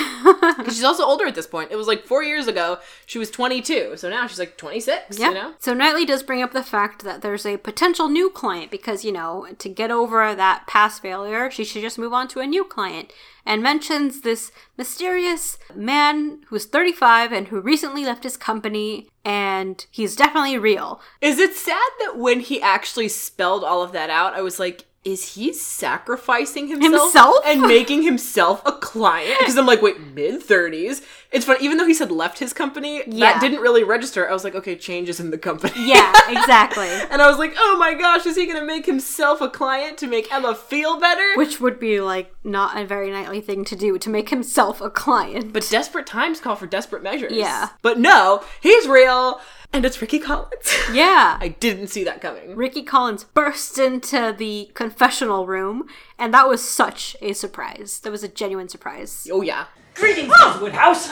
Because 0.57 0.75
she's 0.77 0.85
also 0.85 1.05
older 1.05 1.27
at 1.27 1.35
this 1.35 1.47
point. 1.47 1.71
It 1.71 1.77
was 1.77 1.87
like 1.87 2.05
four 2.07 2.23
years 2.23 2.47
ago. 2.47 2.79
She 3.05 3.19
was 3.19 3.31
22. 3.31 3.97
So 3.97 4.09
now 4.09 4.27
she's 4.27 4.39
like 4.39 4.57
26, 4.57 5.19
Yeah. 5.19 5.29
you 5.29 5.35
know? 5.35 5.55
So 5.59 5.75
Knightley 5.75 6.07
does 6.07 6.23
bring 6.23 6.41
up 6.43 6.53
the 6.53 6.63
fact 6.63 7.03
that 7.05 7.21
there's 7.21 7.45
a 7.45 7.59
potential 7.59 8.09
new 8.09 8.31
client 8.31 8.71
because, 8.71 9.05
you 9.05 9.13
know, 9.13 9.47
to 9.59 9.69
get 9.69 9.91
over 9.91 10.35
that 10.35 10.67
past 10.67 11.03
failure, 11.03 11.51
she 11.51 11.65
should 11.65 11.83
just 11.83 11.99
move 11.99 12.15
on 12.15 12.29
to 12.29 12.41
a 12.41 12.47
new 12.47 12.65
client. 12.65 13.13
And 13.45 13.63
mentions 13.63 14.23
this 14.23 14.51
mysterious 14.79 15.59
man 15.75 16.41
who's 16.49 16.65
35 16.67 17.33
and 17.33 17.49
who 17.49 17.61
recently 17.61 18.05
left 18.05 18.23
his 18.25 18.37
company, 18.39 19.09
and 19.25 19.85
he's 19.91 20.17
definitely 20.17 20.57
real. 20.57 21.01
Is 21.21 21.39
it 21.39 21.55
sad 21.55 21.91
that 22.01 22.17
when 22.17 22.41
he 22.41 22.63
actually 22.63 23.09
spelled 23.09 23.65
all 23.65 23.83
of 23.83 23.93
that 23.93 24.09
out, 24.09 24.33
I 24.35 24.41
was 24.41 24.59
like, 24.59 24.85
is 25.05 25.35
he 25.35 25.53
sacrificing 25.53 26.69
himself, 26.69 27.03
Himself? 27.13 27.37
and 27.47 27.61
making 27.63 28.03
himself 28.03 28.63
a 28.67 28.73
client? 28.73 29.37
Because 29.45 29.59
I'm 29.59 29.67
like, 29.67 29.83
wait, 29.83 30.01
mid 30.01 30.43
30s. 30.43 31.03
It's 31.31 31.45
funny, 31.45 31.63
even 31.65 31.77
though 31.79 31.87
he 31.87 31.93
said 31.95 32.11
left 32.11 32.39
his 32.39 32.53
company, 32.53 33.03
Yeah. 33.07 33.33
that 33.33 33.41
didn't 33.41 33.61
really 33.61 33.85
register. 33.85 34.29
I 34.29 34.33
was 34.33 34.45
like, 34.45 34.55
okay, 34.55 34.77
changes 34.77 35.21
in 35.21 35.31
the 35.31 35.37
company. 35.39 35.73
Yeah, 35.77 36.13
exactly. 36.29 36.89
and 36.89 37.21
I 37.21 37.29
was 37.29 37.39
like, 37.39 37.55
oh 37.59 37.77
my 37.79 37.95
gosh, 37.95 38.25
is 38.25 38.37
he 38.37 38.47
going 38.47 38.59
to 38.59 38.65
make 38.67 38.87
himself 38.87 39.41
a 39.41 39.49
client 39.51 39.99
to 39.99 40.07
make 40.07 40.33
Emma 40.33 40.55
feel 40.55 40.99
better? 40.99 41.35
Which 41.37 41.61
would 41.61 41.79
be 41.79 42.01
like 42.01 42.35
not 42.45 42.79
a 42.81 42.87
very 42.87 43.11
Knightley 43.11 43.41
thing 43.41 43.65
to 43.67 43.77
do 43.77 43.99
to 43.99 44.09
make 44.11 44.31
himself 44.31 44.81
a 44.81 44.89
client. 44.91 45.53
But 45.53 45.69
desperate 45.71 46.07
times 46.07 46.41
call 46.41 46.57
for 46.57 46.67
desperate 46.67 47.03
measures. 47.03 47.33
Yeah. 47.33 47.69
But 47.83 47.99
no, 47.99 48.43
he's 48.61 48.87
real, 48.89 49.41
and 49.75 49.85
it's 49.85 50.01
Ricky 50.01 50.19
Collins. 50.21 50.73
yeah. 50.93 51.37
I 51.41 51.49
didn't 51.49 51.89
see 51.89 52.05
that 52.05 52.21
coming. 52.23 52.55
Ricky 52.57 52.83
Collins 52.83 53.25
burst 53.25 53.77
into 53.79 54.35
the 54.37 54.71
confessional 54.75 55.47
room, 55.47 55.87
and 56.19 56.33
that 56.33 56.49
was 56.49 56.67
such 56.67 57.17
a 57.21 57.33
surprise. 57.35 57.99
That 58.01 58.11
was 58.13 58.23
a 58.23 58.29
genuine 58.29 58.69
surprise. 58.69 59.29
Oh, 59.31 59.43
yeah. 59.43 59.67
Greetings, 59.97 60.29
Miss 60.45 60.57
Woodhouse. 60.61 61.09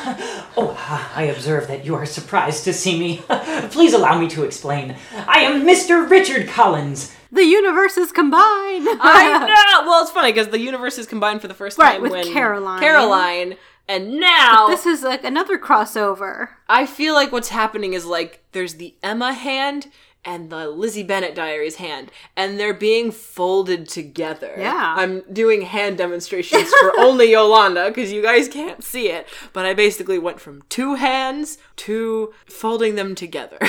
Oh, 0.56 0.76
uh, 0.78 1.08
I 1.14 1.24
observe 1.24 1.68
that 1.68 1.84
you 1.84 1.94
are 1.94 2.06
surprised 2.06 2.64
to 2.64 2.72
see 2.72 2.98
me. 2.98 3.22
Please 3.70 3.92
allow 3.94 4.18
me 4.18 4.28
to 4.30 4.44
explain. 4.44 4.96
I 5.14 5.40
am 5.40 5.62
Mr. 5.66 6.08
Richard 6.08 6.48
Collins. 6.48 7.14
The 7.30 7.44
universes 7.44 8.12
combine. 8.12 8.40
I 8.42 9.80
know. 9.82 9.88
Well, 9.88 10.02
it's 10.02 10.10
funny 10.10 10.32
because 10.32 10.48
the 10.48 10.60
universe 10.60 10.98
is 10.98 11.06
combined 11.06 11.40
for 11.40 11.48
the 11.48 11.54
first 11.54 11.78
Right, 11.78 11.92
time 11.94 12.02
with 12.02 12.12
when 12.12 12.32
Caroline. 12.32 12.80
Caroline, 12.80 13.56
and 13.88 14.18
now 14.20 14.68
this 14.68 14.86
is 14.86 15.02
like 15.02 15.24
another 15.24 15.58
crossover. 15.58 16.48
I 16.68 16.86
feel 16.86 17.14
like 17.14 17.32
what's 17.32 17.50
happening 17.50 17.92
is 17.94 18.06
like 18.06 18.42
there's 18.52 18.74
the 18.74 18.94
Emma 19.02 19.32
hand 19.32 19.88
and 20.24 20.50
the 20.50 20.68
Lizzie 20.68 21.02
Bennet 21.02 21.34
Diaries 21.34 21.76
hand, 21.76 22.12
and 22.36 22.58
they're 22.58 22.72
being 22.72 23.10
folded 23.10 23.88
together. 23.88 24.54
Yeah. 24.56 24.94
I'm 24.96 25.22
doing 25.32 25.62
hand 25.62 25.98
demonstrations 25.98 26.72
for 26.74 26.92
only 26.98 27.32
Yolanda 27.32 27.88
because 27.88 28.12
you 28.12 28.22
guys 28.22 28.48
can't 28.48 28.84
see 28.84 29.08
it, 29.08 29.26
but 29.52 29.66
I 29.66 29.74
basically 29.74 30.20
went 30.20 30.40
from 30.40 30.62
two 30.68 30.94
hands 30.94 31.58
to 31.76 32.32
folding 32.46 32.94
them 32.94 33.14
together. 33.14 33.58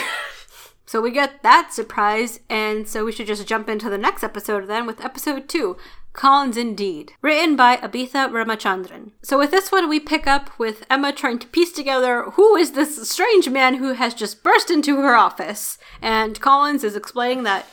So 0.86 1.02
we 1.02 1.10
get 1.10 1.42
that 1.42 1.74
surprise, 1.74 2.40
and 2.52 2.88
so 2.88 3.04
we 3.04 3.12
should 3.12 3.26
just 3.26 3.48
jump 3.48 3.68
into 3.68 3.90
the 3.90 3.98
next 3.98 4.24
episode 4.24 4.68
then 4.68 4.86
with 4.86 5.04
episode 5.04 5.50
two. 5.50 5.76
Collins 6.14 6.58
Indeed, 6.58 7.14
written 7.22 7.56
by 7.56 7.78
Abitha 7.78 8.30
Ramachandran. 8.30 9.12
So, 9.24 9.38
with 9.40 9.52
this 9.52 9.72
one, 9.72 9.90
we 9.90 10.00
pick 10.00 10.28
up 10.28 10.58
with 10.60 10.86
Emma 10.90 11.12
trying 11.12 11.40
to 11.40 11.48
piece 11.48 11.72
together 11.72 12.24
who 12.34 12.56
is 12.56 12.72
this 12.74 13.10
strange 13.10 13.50
man 13.50 13.76
who 13.76 13.94
has 13.94 14.14
just 14.14 14.44
burst 14.44 14.70
into 14.70 14.98
her 15.02 15.16
office. 15.16 15.78
And 16.02 16.40
Collins 16.40 16.84
is 16.84 16.96
explaining 16.96 17.44
that 17.44 17.66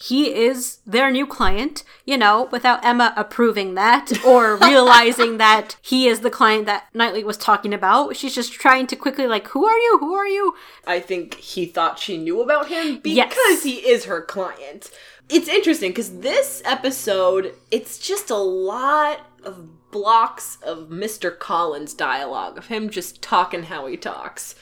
he 0.00 0.32
is 0.32 0.78
their 0.86 1.10
new 1.10 1.26
client, 1.26 1.82
you 2.04 2.16
know, 2.16 2.48
without 2.52 2.84
Emma 2.84 3.12
approving 3.16 3.74
that 3.74 4.24
or 4.24 4.54
realizing 4.62 5.38
that 5.38 5.76
he 5.82 6.06
is 6.06 6.20
the 6.20 6.30
client 6.30 6.66
that 6.66 6.84
Knightley 6.94 7.24
was 7.24 7.36
talking 7.36 7.74
about. 7.74 8.14
She's 8.14 8.32
just 8.32 8.52
trying 8.52 8.86
to 8.86 8.94
quickly, 8.96 9.26
like, 9.26 9.48
who 9.48 9.64
are 9.66 9.76
you? 9.76 9.98
Who 9.98 10.14
are 10.14 10.28
you? 10.28 10.54
I 10.86 11.00
think 11.00 11.34
he 11.34 11.66
thought 11.66 11.98
she 11.98 12.16
knew 12.16 12.40
about 12.40 12.68
him 12.68 13.00
because 13.00 13.16
Yes. 13.16 13.62
he 13.64 13.78
is 13.78 14.04
her 14.04 14.22
client. 14.22 14.88
It's 15.28 15.48
interesting 15.48 15.90
because 15.90 16.20
this 16.20 16.62
episode, 16.64 17.54
it's 17.70 17.98
just 17.98 18.30
a 18.30 18.36
lot 18.36 19.20
of 19.44 19.90
blocks 19.90 20.56
of 20.62 20.88
Mr. 20.88 21.36
Collins 21.36 21.92
dialogue, 21.92 22.56
of 22.56 22.68
him 22.68 22.88
just 22.88 23.20
talking 23.20 23.64
how 23.64 23.86
he 23.86 23.96
talks. 23.96 24.54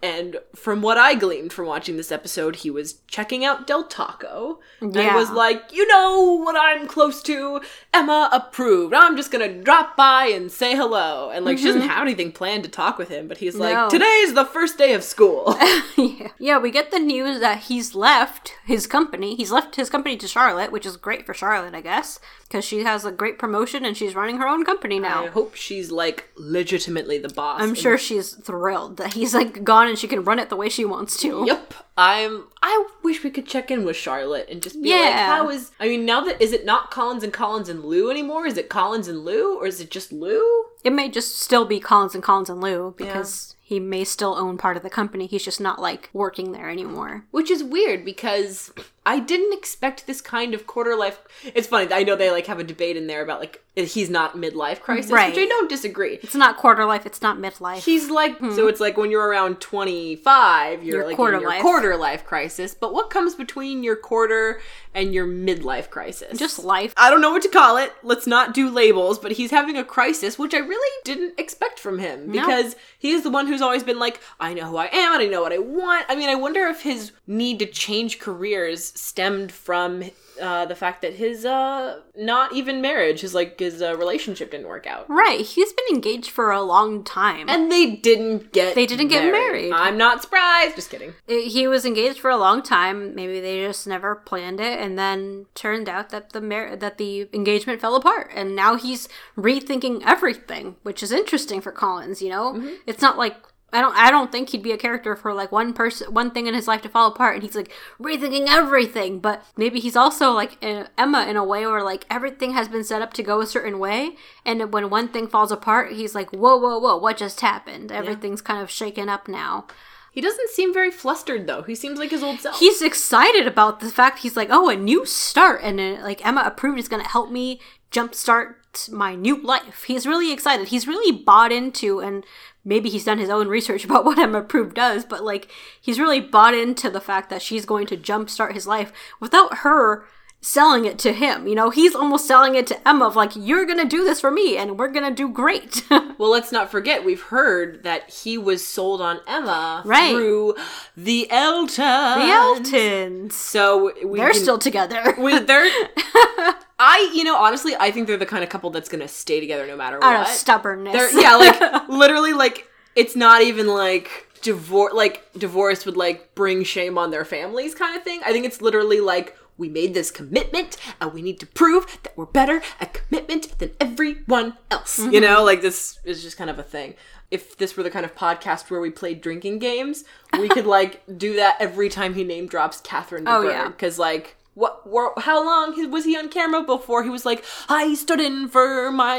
And 0.00 0.36
from 0.54 0.80
what 0.80 0.96
I 0.96 1.14
gleaned 1.14 1.52
from 1.52 1.66
watching 1.66 1.96
this 1.96 2.12
episode, 2.12 2.56
he 2.56 2.70
was 2.70 3.00
checking 3.08 3.44
out 3.44 3.66
Del 3.66 3.82
Taco 3.82 4.60
and 4.80 4.94
Yeah. 4.94 5.16
was 5.16 5.30
like, 5.30 5.72
you 5.72 5.88
know 5.88 6.38
what 6.38 6.54
I'm 6.56 6.86
close 6.86 7.20
to? 7.24 7.60
Emma 7.92 8.28
approved. 8.32 8.94
I'm 8.94 9.16
just 9.16 9.32
gonna 9.32 9.52
drop 9.52 9.96
by 9.96 10.26
and 10.26 10.52
say 10.52 10.76
hello. 10.76 11.30
And 11.30 11.44
like, 11.44 11.58
she 11.58 11.64
doesn't 11.64 11.80
mm-hmm. 11.82 11.90
have 11.90 12.02
anything 12.02 12.30
planned 12.30 12.62
to 12.62 12.70
talk 12.70 12.96
with 12.96 13.08
him, 13.08 13.26
but 13.26 13.38
he's 13.38 13.56
like, 13.56 13.74
No. 13.74 13.88
today's 13.88 14.34
the 14.34 14.44
first 14.44 14.78
day 14.78 14.92
of 14.94 15.02
school. 15.02 15.56
yeah. 15.96 16.28
yeah, 16.38 16.58
we 16.58 16.70
get 16.70 16.92
the 16.92 17.00
news 17.00 17.40
that 17.40 17.64
he's 17.64 17.96
left 17.96 18.54
his 18.66 18.86
company. 18.86 19.34
He's 19.34 19.50
left 19.50 19.74
his 19.74 19.90
company 19.90 20.16
to 20.18 20.28
Charlotte, 20.28 20.70
which 20.70 20.86
is 20.86 20.96
great 20.96 21.26
for 21.26 21.34
Charlotte, 21.34 21.74
I 21.74 21.80
guess, 21.80 22.20
because 22.42 22.64
she 22.64 22.84
has 22.84 23.04
a 23.04 23.10
great 23.10 23.36
promotion 23.36 23.84
and 23.84 23.96
she's 23.96 24.14
running 24.14 24.38
her 24.38 24.46
own 24.46 24.64
company 24.64 25.00
now. 25.00 25.24
I 25.24 25.28
hope 25.28 25.56
she's 25.56 25.90
like 25.90 26.28
legitimately 26.36 27.18
the 27.18 27.28
boss. 27.30 27.60
I'm 27.60 27.74
sure 27.74 27.98
she's 27.98 28.34
thrilled 28.34 28.98
that 28.98 29.14
he's 29.14 29.34
like 29.34 29.64
gone 29.64 29.87
and 29.88 29.98
she 29.98 30.06
can 30.08 30.22
run 30.24 30.38
it 30.38 30.48
the 30.50 30.56
way 30.56 30.68
she 30.68 30.84
wants 30.84 31.18
to. 31.20 31.44
Yep. 31.46 31.74
I'm. 31.96 32.44
I 32.62 32.86
wish 33.02 33.24
we 33.24 33.30
could 33.30 33.46
check 33.46 33.70
in 33.70 33.84
with 33.84 33.96
Charlotte 33.96 34.48
and 34.50 34.62
just 34.62 34.80
be 34.80 34.90
like, 34.90 35.00
Yeah. 35.00 35.26
"How 35.26 35.48
is?" 35.50 35.72
I 35.80 35.88
mean, 35.88 36.04
now 36.06 36.20
that 36.22 36.40
is 36.40 36.52
it 36.52 36.64
not 36.64 36.90
Collins 36.90 37.24
and 37.24 37.32
Collins 37.32 37.68
and 37.68 37.84
Lou 37.84 38.10
anymore? 38.10 38.46
Is 38.46 38.56
it 38.56 38.68
Collins 38.68 39.08
and 39.08 39.24
Lou, 39.24 39.56
or 39.58 39.66
is 39.66 39.80
it 39.80 39.90
just 39.90 40.12
Lou? 40.12 40.64
It 40.84 40.92
may 40.92 41.08
just 41.08 41.38
still 41.40 41.64
be 41.64 41.80
Collins 41.80 42.14
and 42.14 42.22
Collins 42.22 42.48
and 42.50 42.60
Lou 42.60 42.94
because 42.96 43.56
he 43.68 43.78
may 43.78 44.02
still 44.02 44.34
own 44.34 44.56
part 44.56 44.78
of 44.78 44.82
the 44.82 44.88
company. 44.88 45.26
He's 45.26 45.44
just 45.44 45.60
not 45.60 45.78
like 45.78 46.08
working 46.14 46.52
there 46.52 46.70
anymore. 46.70 47.26
Which 47.32 47.50
is 47.50 47.62
weird 47.62 48.02
because 48.02 48.72
I 49.04 49.20
didn't 49.20 49.52
expect 49.52 50.06
this 50.06 50.22
kind 50.22 50.54
of 50.54 50.66
quarter 50.66 50.96
life. 50.96 51.20
It's 51.54 51.66
funny. 51.66 51.92
I 51.92 52.02
know 52.02 52.16
they 52.16 52.30
like 52.30 52.46
have 52.46 52.58
a 52.58 52.64
debate 52.64 52.96
in 52.96 53.08
there 53.08 53.22
about 53.22 53.40
like 53.40 53.62
he's 53.74 54.10
not 54.10 54.36
midlife 54.36 54.80
crisis, 54.80 55.10
Right. 55.10 55.34
which 55.34 55.42
I 55.44 55.46
don't 55.46 55.68
disagree. 55.68 56.18
It's 56.22 56.34
not 56.34 56.56
quarter 56.56 56.84
life, 56.84 57.06
it's 57.06 57.22
not 57.22 57.38
midlife. 57.38 57.84
He's 57.84 58.10
like, 58.10 58.36
hmm. 58.38 58.52
so 58.52 58.68
it's 58.68 58.80
like 58.80 58.96
when 58.96 59.10
you're 59.10 59.26
around 59.26 59.60
25, 59.60 60.82
you're 60.84 60.96
Your 60.98 61.06
like 61.06 61.16
quarter 61.16 61.36
in 61.36 61.40
your 61.42 61.50
life. 61.50 61.62
quarter 61.62 61.96
life 61.96 62.24
crisis. 62.24 62.74
But 62.74 62.92
what 62.92 63.10
comes 63.10 63.34
between 63.34 63.82
your 63.82 63.96
quarter 63.96 64.60
and 64.94 65.14
your 65.14 65.26
midlife 65.26 65.90
crisis? 65.90 66.38
just 66.38 66.62
life. 66.62 66.92
I 66.96 67.08
don't 67.10 67.20
know 67.20 67.30
what 67.30 67.42
to 67.42 67.48
call 67.48 67.76
it. 67.76 67.92
Let's 68.02 68.26
not 68.26 68.52
do 68.54 68.68
labels, 68.68 69.18
but 69.18 69.32
he's 69.32 69.50
having 69.50 69.76
a 69.76 69.84
crisis, 69.84 70.38
which 70.38 70.54
I 70.54 70.58
really 70.58 71.02
didn't 71.04 71.38
expect 71.38 71.78
from 71.78 71.98
him 71.98 72.30
because 72.32 72.76
he 72.98 73.10
is 73.12 73.22
the 73.22 73.30
one 73.30 73.46
who's 73.46 73.57
who's 73.58 73.62
always 73.62 73.82
been 73.82 73.98
like, 73.98 74.20
I 74.38 74.54
know 74.54 74.66
who 74.70 74.76
I 74.76 74.86
am 74.92 75.14
and 75.14 75.22
I 75.22 75.26
know 75.26 75.42
what 75.42 75.52
I 75.52 75.58
want. 75.58 76.06
I 76.08 76.14
mean, 76.14 76.28
I 76.28 76.34
wonder 76.36 76.66
if 76.68 76.82
his 76.82 77.10
need 77.26 77.58
to 77.58 77.66
change 77.66 78.18
careers 78.20 78.84
stemmed 78.84 79.50
from 79.50 80.04
uh, 80.40 80.64
the 80.66 80.76
fact 80.76 81.02
that 81.02 81.14
his 81.14 81.44
uh 81.44 82.00
not 82.16 82.52
even 82.52 82.80
marriage, 82.80 83.22
his 83.22 83.34
like 83.34 83.58
his 83.58 83.82
uh, 83.82 83.96
relationship 83.96 84.52
didn't 84.52 84.68
work 84.68 84.86
out. 84.86 85.10
Right. 85.10 85.40
He's 85.40 85.72
been 85.72 85.96
engaged 85.96 86.30
for 86.30 86.52
a 86.52 86.62
long 86.62 87.02
time. 87.02 87.48
And 87.48 87.72
they 87.72 87.96
didn't 87.96 88.52
get 88.52 88.76
They 88.76 88.86
didn't 88.86 89.08
get 89.08 89.24
married. 89.32 89.72
I'm 89.72 89.98
not 89.98 90.22
surprised. 90.22 90.76
Just 90.76 90.90
kidding. 90.90 91.14
It- 91.26 91.48
he 91.48 91.66
was 91.66 91.84
engaged 91.84 92.20
for 92.20 92.30
a 92.30 92.36
long 92.36 92.62
time. 92.62 93.16
Maybe 93.16 93.40
they 93.40 93.64
just 93.66 93.84
never 93.88 94.14
planned 94.14 94.60
it, 94.60 94.78
and 94.78 94.96
then 94.96 95.46
turned 95.56 95.88
out 95.88 96.10
that 96.10 96.30
the 96.30 96.40
mar- 96.40 96.76
that 96.76 96.98
the 96.98 97.28
engagement 97.32 97.80
fell 97.80 97.96
apart, 97.96 98.30
and 98.32 98.54
now 98.54 98.76
he's 98.76 99.08
rethinking 99.36 100.02
everything, 100.06 100.76
which 100.84 101.02
is 101.02 101.10
interesting 101.10 101.60
for 101.60 101.72
Collins. 101.72 102.22
You 102.22 102.28
know, 102.30 102.52
Mm-hmm. 102.52 102.74
it's 102.86 103.02
not 103.02 103.18
like. 103.18 103.34
I 103.70 103.82
don't. 103.82 103.94
I 103.94 104.10
don't 104.10 104.32
think 104.32 104.48
he'd 104.48 104.62
be 104.62 104.72
a 104.72 104.78
character 104.78 105.14
for 105.14 105.34
like 105.34 105.52
one 105.52 105.74
person, 105.74 106.12
one 106.14 106.30
thing 106.30 106.46
in 106.46 106.54
his 106.54 106.66
life 106.66 106.80
to 106.82 106.88
fall 106.88 107.08
apart, 107.08 107.34
and 107.34 107.42
he's 107.42 107.54
like 107.54 107.70
rethinking 108.00 108.46
everything. 108.48 109.20
But 109.20 109.44
maybe 109.58 109.78
he's 109.78 109.96
also 109.96 110.32
like 110.32 110.56
Emma 110.62 111.26
in 111.28 111.36
a 111.36 111.44
way 111.44 111.66
where 111.66 111.82
like 111.82 112.06
everything 112.08 112.52
has 112.52 112.68
been 112.68 112.84
set 112.84 113.02
up 113.02 113.12
to 113.14 113.22
go 113.22 113.40
a 113.40 113.46
certain 113.46 113.78
way, 113.78 114.16
and 114.46 114.72
when 114.72 114.88
one 114.88 115.08
thing 115.08 115.26
falls 115.26 115.52
apart, 115.52 115.92
he's 115.92 116.14
like, 116.14 116.30
"Whoa, 116.30 116.56
whoa, 116.56 116.78
whoa! 116.78 116.96
What 116.96 117.18
just 117.18 117.42
happened? 117.42 117.92
Everything's 117.92 118.40
kind 118.40 118.62
of 118.62 118.70
shaken 118.70 119.10
up 119.10 119.28
now." 119.28 119.66
He 120.10 120.22
doesn't 120.22 120.50
seem 120.50 120.72
very 120.72 120.90
flustered 120.90 121.46
though. 121.46 121.62
He 121.62 121.74
seems 121.74 121.98
like 121.98 122.10
his 122.10 122.22
old 122.22 122.40
self. 122.40 122.58
he's 122.58 122.82
excited 122.82 123.46
about 123.46 123.80
the 123.80 123.90
fact 123.90 124.20
he's 124.20 124.36
like, 124.36 124.48
oh, 124.50 124.68
a 124.68 124.76
new 124.76 125.04
start, 125.06 125.60
and 125.62 125.78
uh, 125.78 126.02
like 126.02 126.26
Emma 126.26 126.42
approved 126.44 126.78
is 126.78 126.88
going 126.88 127.02
to 127.02 127.08
help 127.08 127.30
me 127.30 127.60
jumpstart 127.92 128.54
my 128.90 129.14
new 129.14 129.40
life. 129.40 129.84
He's 129.84 130.06
really 130.06 130.32
excited. 130.32 130.68
He's 130.68 130.86
really 130.86 131.12
bought 131.12 131.52
into, 131.52 132.00
and 132.00 132.24
maybe 132.64 132.88
he's 132.88 133.04
done 133.04 133.18
his 133.18 133.30
own 133.30 133.48
research 133.48 133.84
about 133.84 134.04
what 134.06 134.18
Emma 134.18 134.38
approved 134.40 134.74
does, 134.74 135.04
but 135.04 135.24
like 135.24 135.48
he's 135.80 135.98
really 136.00 136.20
bought 136.20 136.54
into 136.54 136.90
the 136.90 137.00
fact 137.00 137.30
that 137.30 137.42
she's 137.42 137.64
going 137.66 137.86
to 137.86 137.96
jumpstart 137.96 138.52
his 138.54 138.66
life 138.66 138.92
without 139.20 139.58
her 139.58 140.04
selling 140.40 140.84
it 140.84 141.00
to 141.00 141.12
him. 141.12 141.48
You 141.48 141.56
know, 141.56 141.70
he's 141.70 141.96
almost 141.96 142.24
selling 142.24 142.54
it 142.54 142.64
to 142.68 142.88
Emma 142.88 143.06
of 143.06 143.16
like, 143.16 143.32
you're 143.34 143.66
going 143.66 143.80
to 143.80 143.84
do 143.88 144.04
this 144.04 144.20
for 144.20 144.30
me, 144.30 144.56
and 144.56 144.78
we're 144.78 144.92
going 144.92 145.08
to 145.08 145.14
do 145.14 145.28
great. 145.28 145.82
Well, 146.18 146.30
let's 146.32 146.50
not 146.50 146.68
forget 146.68 147.04
we've 147.04 147.22
heard 147.22 147.84
that 147.84 148.10
he 148.10 148.36
was 148.38 148.66
sold 148.66 149.00
on 149.00 149.20
Emma 149.28 149.82
Right. 149.84 150.10
through 150.10 150.56
the 150.96 151.28
Eltons. 151.30 151.76
the 151.76 152.32
Eltons. 152.32 153.34
So 153.34 153.92
we 154.04 154.18
They're 154.18 154.32
still 154.34 154.58
together. 154.58 155.14
we, 155.16 155.38
they're. 155.38 155.70
I, 156.78 157.10
you 157.14 157.24
know, 157.24 157.36
honestly, 157.36 157.74
I 157.78 157.90
think 157.90 158.06
they're 158.06 158.16
the 158.16 158.26
kind 158.26 158.44
of 158.44 158.50
couple 158.50 158.70
that's 158.70 158.88
gonna 158.88 159.08
stay 159.08 159.40
together 159.40 159.66
no 159.66 159.76
matter 159.76 159.96
Out 160.02 160.14
what. 160.20 160.28
of 160.28 160.34
stubbornness. 160.34 160.92
They're 160.92 161.20
yeah, 161.20 161.36
like 161.36 161.88
literally, 161.88 162.32
like 162.32 162.68
it's 162.94 163.16
not 163.16 163.42
even 163.42 163.66
like 163.66 164.28
divorce. 164.42 164.92
Like 164.94 165.28
divorce 165.36 165.84
would 165.86 165.96
like 165.96 166.34
bring 166.34 166.62
shame 166.64 166.96
on 166.98 167.10
their 167.10 167.24
families, 167.24 167.74
kind 167.74 167.96
of 167.96 168.02
thing. 168.04 168.20
I 168.24 168.32
think 168.32 168.46
it's 168.46 168.60
literally 168.62 169.00
like 169.00 169.36
we 169.56 169.68
made 169.68 169.92
this 169.92 170.12
commitment, 170.12 170.76
and 171.00 171.12
we 171.12 171.20
need 171.20 171.40
to 171.40 171.46
prove 171.46 171.84
that 172.04 172.16
we're 172.16 172.26
better 172.26 172.62
at 172.80 172.94
commitment 172.94 173.58
than 173.58 173.72
everyone 173.80 174.56
else. 174.70 175.00
You 175.00 175.20
know, 175.20 175.42
like 175.42 175.62
this 175.62 175.98
is 176.04 176.22
just 176.22 176.36
kind 176.36 176.48
of 176.48 176.60
a 176.60 176.62
thing. 176.62 176.94
If 177.32 177.58
this 177.58 177.76
were 177.76 177.82
the 177.82 177.90
kind 177.90 178.06
of 178.06 178.14
podcast 178.14 178.70
where 178.70 178.80
we 178.80 178.90
played 178.90 179.20
drinking 179.20 179.58
games, 179.58 180.04
we 180.38 180.48
could 180.48 180.64
like 180.64 181.02
do 181.18 181.34
that 181.36 181.56
every 181.60 181.88
time 181.88 182.14
he 182.14 182.22
name 182.24 182.46
drops 182.46 182.80
Catherine 182.80 183.24
de 183.24 183.30
Oh, 183.34 183.42
yeah. 183.42 183.66
because 183.66 183.98
like 183.98 184.36
what 184.58 184.74
were, 184.92 185.12
how 185.18 185.38
long 185.44 185.66
was 185.90 186.04
he 186.04 186.16
on 186.16 186.28
camera 186.28 186.62
before 186.62 187.00
he 187.04 187.10
was 187.16 187.24
like 187.30 187.44
i 187.68 187.94
stood 187.94 188.20
in 188.20 188.48
for 188.48 188.90
my 188.90 189.18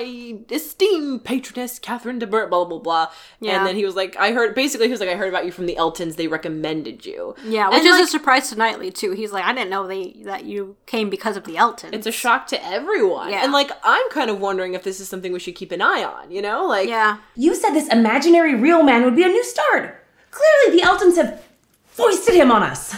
esteemed 0.52 1.24
patroness 1.24 1.80
catherine 1.80 2.20
de 2.20 2.28
Bourgh, 2.28 2.50
blah 2.50 2.66
blah 2.66 2.80
blah 2.80 3.08
Yeah. 3.40 3.58
and 3.58 3.66
then 3.68 3.76
he 3.76 3.86
was 3.86 3.96
like 3.96 4.16
i 4.18 4.32
heard 4.34 4.54
basically 4.54 4.88
he 4.88 4.92
was 4.92 5.00
like 5.00 5.10
i 5.10 5.16
heard 5.16 5.30
about 5.30 5.46
you 5.46 5.52
from 5.52 5.66
the 5.66 5.76
eltons 5.78 6.16
they 6.18 6.28
recommended 6.28 7.06
you 7.06 7.36
Yeah, 7.46 7.70
which 7.70 7.78
And, 7.80 7.88
is 7.88 7.94
like, 7.94 8.04
a 8.04 8.08
surprise 8.08 8.50
to 8.50 8.56
Knightley 8.56 8.92
too. 8.92 9.12
He's 9.12 9.32
like, 9.32 9.46
I 9.46 9.54
didn't 9.54 9.70
know 9.70 9.88
they 9.88 10.04
that 10.26 10.44
you 10.46 10.76
came 10.86 11.10
because 11.10 11.38
of 11.38 11.44
the 11.46 11.56
eltons 11.58 11.94
it's 11.94 12.08
a 12.08 12.12
shock 12.12 12.48
to 12.48 12.58
everyone 12.66 13.30
Yeah. 13.30 13.44
and 13.44 13.54
like 13.54 13.72
i'm 13.84 14.08
kind 14.12 14.30
of 14.30 14.40
wondering 14.42 14.74
if 14.74 14.84
this 14.84 15.00
is 15.00 15.08
something 15.08 15.32
we 15.32 15.40
should 15.40 15.56
keep 15.56 15.72
an 15.72 15.82
eye 15.82 16.04
on 16.04 16.32
you 16.32 16.42
know 16.42 16.66
like 16.66 16.90
yeah. 16.90 17.18
You 17.36 17.56
said 17.56 17.72
this 17.72 17.88
imaginary 17.90 18.56
real 18.56 18.84
man 18.84 19.04
would 19.06 19.16
be 19.16 19.24
a 19.24 19.28
new 19.28 19.44
start. 19.44 19.84
Clearly, 20.32 20.68
the 20.78 20.86
Eltons 20.86 21.16
have 21.18 21.42
foisted 21.86 22.36
him 22.36 22.52
on 22.52 22.64
us. 22.64 22.96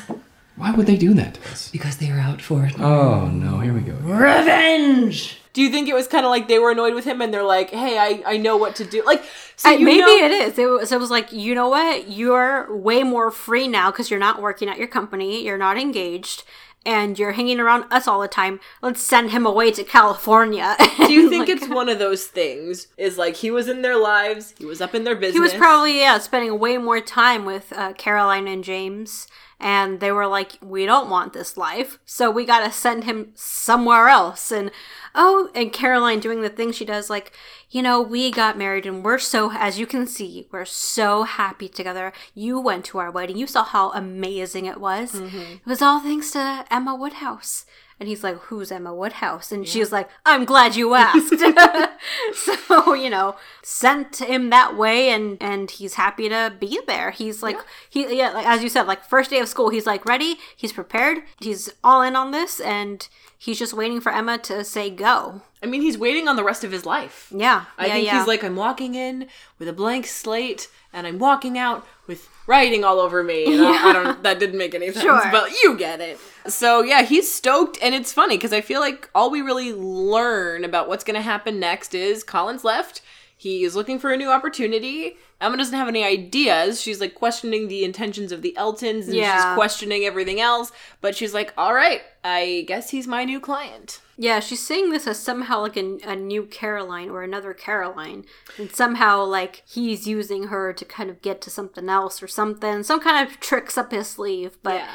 Why 0.61 0.71
would 0.71 0.85
they 0.87 0.97
do 0.97 1.13
that 1.15 1.33
to 1.35 1.41
us? 1.49 1.69
Because 1.71 1.97
they 1.97 2.09
are 2.11 2.19
out 2.19 2.41
for 2.41 2.65
it. 2.65 2.79
Oh 2.79 3.27
no, 3.27 3.59
here 3.59 3.73
we 3.73 3.81
go. 3.81 3.93
Revenge! 3.93 5.37
do 5.53 5.61
you 5.61 5.69
think 5.69 5.89
it 5.89 5.93
was 5.93 6.07
kind 6.07 6.25
of 6.25 6.29
like 6.29 6.47
they 6.47 6.59
were 6.59 6.71
annoyed 6.71 6.93
with 6.93 7.03
him 7.03 7.21
and 7.21 7.33
they're 7.33 7.43
like 7.43 7.71
hey 7.71 7.97
i 7.97 8.23
i 8.25 8.37
know 8.37 8.55
what 8.55 8.73
to 8.73 8.85
do 8.85 9.03
like 9.05 9.21
so 9.57 9.69
I- 9.69 9.73
you 9.73 9.85
maybe 9.85 9.99
know- 9.99 10.25
it 10.25 10.31
is. 10.31 10.57
It 10.57 10.65
was, 10.65 10.91
it 10.91 10.99
was 10.99 11.11
like, 11.11 11.31
you 11.31 11.53
know 11.53 11.69
what? 11.69 12.09
You're 12.09 12.73
way 12.75 13.03
more 13.03 13.29
free 13.29 13.67
now 13.67 13.91
because 13.91 14.09
you're 14.09 14.19
not 14.19 14.41
working 14.41 14.67
at 14.67 14.79
your 14.79 14.87
company. 14.87 15.45
You're 15.45 15.57
not 15.67 15.77
engaged. 15.77 16.43
And 16.83 17.19
you're 17.19 17.33
hanging 17.33 17.59
around 17.59 17.85
us 17.91 18.07
all 18.07 18.19
the 18.21 18.27
time. 18.27 18.59
Let's 18.81 19.03
send 19.03 19.29
him 19.29 19.45
away 19.45 19.69
to 19.73 19.83
California. 19.83 20.75
do 20.97 21.13
you 21.13 21.29
think 21.29 21.47
it's 21.47 21.67
one 21.67 21.89
of 21.89 21.99
those 21.99 22.25
things 22.25 22.87
is 22.97 23.19
like 23.19 23.35
he 23.35 23.51
was 23.51 23.67
in 23.67 23.83
their 23.83 23.97
lives 23.97 24.55
he 24.57 24.65
was 24.65 24.81
up 24.81 24.95
in 24.95 25.03
their 25.03 25.13
business 25.15 25.35
he 25.35 25.39
was 25.39 25.53
probably 25.53 25.99
yeah 25.99 26.17
spending 26.17 26.57
way 26.57 26.79
more 26.79 26.99
time 26.99 27.45
with 27.45 27.71
uh, 27.73 27.93
Caroline 27.93 28.47
and 28.47 28.63
James, 28.63 29.27
and 29.61 29.99
they 29.99 30.11
were 30.11 30.27
like, 30.27 30.53
"We 30.61 30.85
don't 30.85 31.09
want 31.09 31.33
this 31.33 31.55
life, 31.55 31.99
so 32.05 32.29
we 32.29 32.45
gotta 32.45 32.71
send 32.71 33.05
him 33.05 33.31
somewhere 33.35 34.09
else." 34.09 34.51
And 34.51 34.71
oh, 35.15 35.49
and 35.53 35.71
Caroline 35.71 36.19
doing 36.19 36.41
the 36.41 36.49
thing 36.49 36.71
she 36.71 36.85
does, 36.85 37.09
like, 37.09 37.31
you 37.69 37.81
know, 37.81 38.01
we 38.01 38.31
got 38.31 38.57
married, 38.57 38.85
and 38.85 39.03
we're 39.03 39.19
so, 39.19 39.51
as 39.53 39.79
you 39.79 39.85
can 39.85 40.07
see, 40.07 40.47
we're 40.51 40.65
so 40.65 41.23
happy 41.23 41.69
together. 41.69 42.11
You 42.33 42.59
went 42.59 42.85
to 42.85 42.97
our 42.97 43.11
wedding, 43.11 43.37
you 43.37 43.47
saw 43.47 43.63
how 43.63 43.91
amazing 43.91 44.65
it 44.65 44.79
was. 44.79 45.13
Mm-hmm. 45.13 45.37
It 45.37 45.65
was 45.65 45.81
all 45.81 45.99
thanks 45.99 46.31
to 46.31 46.65
Emma 46.69 46.95
Woodhouse. 46.95 47.65
And 48.01 48.07
he's 48.09 48.23
like, 48.23 48.35
Who's 48.49 48.71
Emma 48.71 48.95
Woodhouse? 48.95 49.51
And 49.51 49.67
she 49.67 49.79
was 49.79 49.91
like, 49.91 50.09
I'm 50.25 50.43
glad 50.43 50.75
you 50.75 50.95
asked. 50.95 51.29
so, 52.67 52.93
you 52.95 53.11
know, 53.11 53.35
sent 53.61 54.17
him 54.17 54.49
that 54.49 54.75
way 54.75 55.09
and 55.11 55.37
and 55.39 55.69
he's 55.69 55.93
happy 55.93 56.27
to 56.27 56.51
be 56.59 56.79
there. 56.87 57.11
He's 57.11 57.43
like 57.43 57.59
he 57.89 58.17
yeah, 58.17 58.31
like, 58.31 58.47
as 58.47 58.63
you 58.63 58.69
said, 58.69 58.87
like 58.87 59.05
first 59.05 59.29
day 59.29 59.37
of 59.39 59.47
school, 59.47 59.69
he's 59.69 59.85
like 59.85 60.03
ready, 60.05 60.37
he's 60.55 60.73
prepared, 60.73 61.19
he's 61.39 61.71
all 61.83 62.01
in 62.01 62.15
on 62.15 62.31
this, 62.31 62.59
and 62.59 63.07
he's 63.37 63.59
just 63.59 63.73
waiting 63.73 64.01
for 64.01 64.11
Emma 64.11 64.39
to 64.39 64.63
say 64.63 64.89
go. 64.89 65.41
i 65.61 65.67
mean 65.67 65.81
he's 65.83 65.97
waiting 65.97 66.27
on 66.27 66.35
the 66.37 66.43
rest 66.43 66.63
of 66.63 66.71
his 66.71 66.85
life 66.87 67.31
Yeah. 67.35 67.65
I 67.77 67.85
yeah, 67.85 67.93
think 67.93 68.05
yeah. 68.07 68.17
he's 68.17 68.27
like, 68.27 68.43
I'm 68.43 68.55
walking 68.55 68.95
in 68.95 69.27
with 69.59 69.67
a 69.67 69.73
blank 69.73 70.07
slate, 70.07 70.69
and 70.91 71.05
I'm 71.05 71.19
walking 71.19 71.55
out 71.57 71.85
with 72.07 72.27
writing 72.47 72.83
all 72.83 72.99
over 72.99 73.23
me. 73.23 73.45
And 73.45 73.61
I, 73.63 73.89
I 73.89 73.93
don't. 73.93 74.23
That 74.27 74.39
didn't 74.39 74.57
make 74.57 74.73
any 74.73 74.87
sense, 74.91 75.03
Sure. 75.03 75.21
but 75.31 75.51
you 75.61 75.77
get 75.77 76.01
it. 76.01 76.19
So 76.47 76.81
yeah, 76.81 77.03
he's 77.03 77.31
stoked, 77.31 77.77
and 77.81 77.93
it's 77.95 78.13
funny 78.13 78.37
because 78.37 78.53
I 78.53 78.61
feel 78.61 78.79
like 78.81 79.09
all 79.13 79.29
we 79.29 79.41
really 79.41 79.73
learn 79.73 80.63
about 80.63 80.87
what's 80.87 81.03
going 81.03 81.15
to 81.15 81.21
happen 81.21 81.59
next 81.59 81.93
is 81.93 82.23
Collins 82.23 82.63
left. 82.63 83.01
He 83.37 83.63
is 83.63 83.75
looking 83.75 83.97
for 83.97 84.11
a 84.11 84.17
new 84.17 84.29
opportunity. 84.29 85.17
Emma 85.39 85.57
doesn't 85.57 85.73
have 85.77 85.87
any 85.87 86.03
ideas. 86.03 86.79
She's 86.79 87.01
like 87.01 87.15
questioning 87.15 87.67
the 87.67 87.83
intentions 87.83 88.31
of 88.31 88.43
the 88.43 88.55
Eltons, 88.55 89.07
and 89.07 89.15
Yeah. 89.15 89.35
she's 89.35 89.55
questioning 89.55 90.03
everything 90.05 90.39
else. 90.39 90.71
But 91.01 91.15
she's 91.15 91.33
like, 91.33 91.51
"All 91.57 91.73
right, 91.73 92.01
I 92.23 92.63
guess 92.67 92.91
he's 92.91 93.07
my 93.07 93.25
new 93.25 93.39
client." 93.39 93.99
Yeah, 94.17 94.39
she's 94.39 94.63
saying 94.63 94.91
this 94.91 95.07
as 95.07 95.17
somehow 95.17 95.61
like 95.61 95.75
a, 95.77 95.97
a 96.03 96.15
new 96.15 96.43
Caroline 96.43 97.09
or 97.09 97.23
another 97.23 97.55
Caroline. 97.55 98.25
And 98.59 98.71
somehow 98.71 99.23
like 99.23 99.63
he's 99.67 100.07
using 100.07 100.43
her 100.49 100.71
to 100.73 100.85
kind 100.85 101.09
of 101.09 101.23
get 101.23 101.41
to 101.41 101.49
something 101.49 101.89
else 101.89 102.21
or 102.21 102.27
something. 102.27 102.83
Some 102.83 102.99
kind 102.99 103.27
of 103.27 103.39
tricks 103.39 103.75
up 103.79 103.91
his 103.91 104.07
sleeve. 104.07 104.59
But 104.61 104.75
Yeah. 104.75 104.91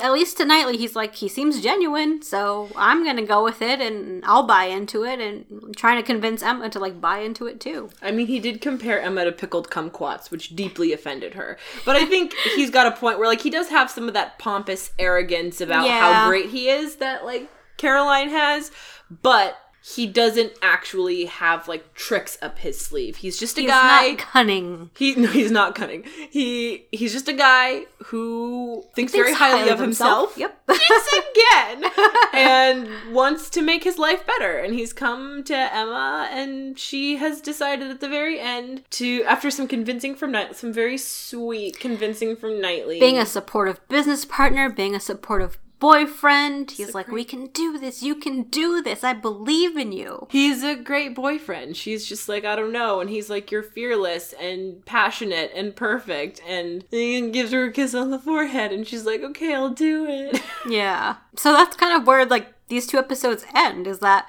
At 0.00 0.12
least 0.12 0.38
to 0.38 0.44
Knightley, 0.46 0.78
he's 0.78 0.96
like, 0.96 1.14
he 1.16 1.28
seems 1.28 1.60
genuine. 1.60 2.22
So 2.22 2.70
I'm 2.74 3.04
going 3.04 3.16
to 3.16 3.22
go 3.22 3.44
with 3.44 3.60
it 3.60 3.80
and 3.80 4.24
I'll 4.24 4.46
buy 4.46 4.64
into 4.64 5.04
it. 5.04 5.20
And 5.20 5.44
I'm 5.62 5.74
trying 5.74 5.96
to 5.96 6.02
convince 6.02 6.42
Emma 6.42 6.70
to 6.70 6.78
like 6.78 7.00
buy 7.00 7.18
into 7.18 7.46
it 7.46 7.60
too. 7.60 7.90
I 8.00 8.10
mean, 8.10 8.26
he 8.26 8.40
did 8.40 8.60
compare 8.62 9.00
Emma 9.00 9.24
to 9.26 9.32
pickled 9.32 9.68
kumquats, 9.70 10.30
which 10.30 10.56
deeply 10.56 10.92
offended 10.94 11.34
her. 11.34 11.58
But 11.84 11.96
I 11.96 12.06
think 12.06 12.32
he's 12.56 12.70
got 12.70 12.86
a 12.86 12.92
point 12.96 13.18
where, 13.18 13.28
like, 13.28 13.42
he 13.42 13.50
does 13.50 13.68
have 13.68 13.90
some 13.90 14.08
of 14.08 14.14
that 14.14 14.38
pompous 14.38 14.90
arrogance 14.98 15.60
about 15.60 15.86
Yeah. 15.86 16.00
how 16.22 16.28
great 16.28 16.48
he 16.50 16.68
is 16.70 16.96
that, 16.96 17.24
like, 17.26 17.50
Caroline 17.76 18.30
has, 18.30 18.70
but 19.22 19.58
he 19.86 20.06
doesn't 20.06 20.52
actually 20.62 21.26
have, 21.26 21.68
like, 21.68 21.92
tricks 21.92 22.38
up 22.40 22.58
his 22.60 22.80
sleeve. 22.80 23.16
He's 23.16 23.38
just 23.38 23.58
a 23.58 23.60
He's 23.60 23.68
guy. 23.70 24.08
not 24.12 24.18
cunning. 24.18 24.90
he 24.96 25.14
no, 25.14 25.28
he's 25.28 25.50
not 25.50 25.74
cunning. 25.74 26.04
He 26.30 26.86
he's 26.90 27.12
just 27.12 27.28
a 27.28 27.34
guy 27.34 27.84
who 28.06 28.82
thinks, 28.94 29.12
very 29.12 29.26
Thinks 29.26 29.38
highly, 29.38 29.68
of 29.68 29.78
himself. 29.78 30.38
Yep. 30.38 30.58
Yes, 30.70 31.08
again, 31.82 31.90
and 32.34 32.88
wants 33.14 33.48
to 33.50 33.62
make 33.62 33.84
his 33.84 33.98
life 33.98 34.26
better. 34.26 34.58
And 34.58 34.74
he's 34.74 34.92
come 34.92 35.42
to 35.44 35.54
Emma, 35.54 36.28
and 36.30 36.78
she 36.78 37.16
has 37.16 37.40
decided 37.40 37.90
at 37.90 38.00
the 38.00 38.08
very 38.08 38.38
end 38.40 38.82
to, 38.92 39.22
after 39.24 39.50
some 39.50 39.66
convincing 39.68 40.14
from 40.14 40.32
Night, 40.32 40.56
some 40.56 40.72
very 40.72 40.96
sweet 40.98 41.78
convincing 41.78 42.36
from 42.36 42.60
Knightley, 42.60 43.00
being 43.00 43.18
a 43.18 43.26
supportive 43.26 43.86
business 43.88 44.24
partner, 44.24 44.68
being 44.70 44.94
a 44.94 45.00
supportive 45.00 45.58
boyfriend. 45.84 46.70
He's 46.70 46.94
like, 46.94 47.08
we 47.08 47.24
can 47.24 47.48
do 47.48 47.78
this. 47.78 48.02
You 48.02 48.14
can 48.14 48.44
do 48.44 48.80
this. 48.80 49.04
I 49.04 49.12
believe 49.12 49.76
in 49.76 49.92
you. 49.92 50.26
He's 50.30 50.62
a 50.62 50.74
great 50.74 51.14
boyfriend. 51.14 51.76
She's 51.76 52.06
just 52.06 52.26
like, 52.26 52.44
I 52.46 52.56
don't 52.56 52.72
know. 52.72 53.00
And 53.00 53.10
he's 53.10 53.28
like, 53.28 53.50
You're 53.50 53.62
fearless 53.62 54.32
and 54.40 54.84
passionate 54.86 55.52
and 55.54 55.76
perfect. 55.76 56.40
And 56.46 56.84
he 56.90 57.30
gives 57.30 57.52
her 57.52 57.64
a 57.64 57.72
kiss 57.72 57.94
on 57.94 58.10
the 58.10 58.18
forehead. 58.18 58.72
And 58.72 58.86
she's 58.86 59.04
like, 59.04 59.20
Okay, 59.22 59.54
I'll 59.54 59.70
do 59.70 60.06
it. 60.06 60.42
Yeah. 60.66 61.16
So 61.36 61.52
that's 61.52 61.76
kind 61.76 62.00
of 62.00 62.06
where 62.06 62.24
like 62.24 62.54
these 62.68 62.86
two 62.86 62.96
episodes 62.96 63.44
end. 63.54 63.86
Is 63.86 63.98
that 63.98 64.26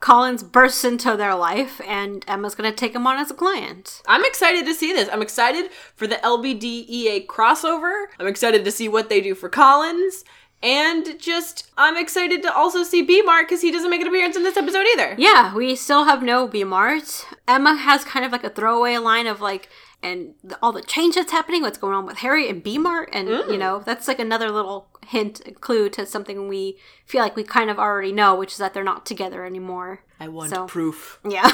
Collins 0.00 0.42
bursts 0.42 0.84
into 0.84 1.16
their 1.16 1.34
life, 1.34 1.80
and 1.86 2.24
Emma's 2.28 2.54
gonna 2.54 2.72
take 2.72 2.94
him 2.94 3.06
on 3.06 3.16
as 3.18 3.30
a 3.30 3.34
client. 3.34 4.02
I'm 4.06 4.24
excited 4.24 4.66
to 4.66 4.74
see 4.74 4.92
this. 4.92 5.08
I'm 5.10 5.22
excited 5.22 5.70
for 5.94 6.06
the 6.06 6.16
LBDEA 6.16 7.26
crossover. 7.26 8.06
I'm 8.18 8.26
excited 8.26 8.64
to 8.64 8.70
see 8.70 8.88
what 8.88 9.08
they 9.08 9.20
do 9.20 9.34
for 9.34 9.48
Collins. 9.48 10.24
And 10.64 11.20
just, 11.20 11.70
I'm 11.76 11.96
excited 11.98 12.42
to 12.42 12.52
also 12.54 12.82
see 12.84 13.02
B 13.02 13.20
Mark 13.20 13.48
because 13.48 13.60
he 13.60 13.70
doesn't 13.70 13.90
make 13.90 14.00
an 14.00 14.06
appearance 14.06 14.34
in 14.34 14.44
this 14.44 14.56
episode 14.56 14.86
either. 14.94 15.14
Yeah, 15.18 15.54
we 15.54 15.76
still 15.76 16.04
have 16.04 16.22
no 16.22 16.48
B 16.48 16.64
Mart. 16.64 17.26
Emma 17.46 17.76
has 17.76 18.02
kind 18.04 18.24
of 18.24 18.32
like 18.32 18.44
a 18.44 18.48
throwaway 18.48 18.96
line 18.96 19.26
of 19.26 19.42
like, 19.42 19.68
and 20.02 20.34
the, 20.42 20.58
all 20.62 20.72
the 20.72 20.82
change 20.82 21.16
that's 21.16 21.32
happening, 21.32 21.60
what's 21.60 21.76
going 21.76 21.94
on 21.94 22.06
with 22.06 22.18
Harry 22.18 22.48
and 22.48 22.62
B 22.62 22.78
Mart, 22.78 23.10
and 23.12 23.28
you 23.28 23.42
mm. 23.42 23.58
know 23.58 23.82
that's 23.84 24.08
like 24.08 24.18
another 24.18 24.50
little 24.50 24.88
hint, 25.06 25.42
clue 25.60 25.90
to 25.90 26.06
something 26.06 26.48
we 26.48 26.78
feel 27.04 27.22
like 27.22 27.36
we 27.36 27.44
kind 27.44 27.68
of 27.68 27.78
already 27.78 28.12
know, 28.12 28.34
which 28.34 28.52
is 28.52 28.58
that 28.58 28.72
they're 28.72 28.84
not 28.84 29.04
together 29.04 29.44
anymore. 29.44 30.02
I 30.18 30.28
want 30.28 30.50
So- 30.50 30.66
proof. 30.66 31.20
Yeah, 31.28 31.50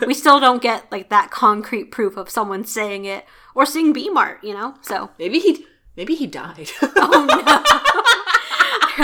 we 0.06 0.14
still 0.14 0.40
don't 0.40 0.60
get 0.60 0.90
like 0.90 1.08
that 1.10 1.30
concrete 1.30 1.92
proof 1.92 2.16
of 2.16 2.28
someone 2.28 2.64
saying 2.64 3.04
it 3.04 3.24
or 3.54 3.64
seeing 3.64 3.92
B 3.92 4.08
Mart, 4.08 4.42
you 4.42 4.54
know. 4.54 4.74
So 4.82 5.10
Maybe 5.18 5.38
he, 5.38 5.66
maybe 5.96 6.14
he 6.16 6.26
died. 6.26 6.70
Oh, 6.82 7.26
they're 7.26 8.04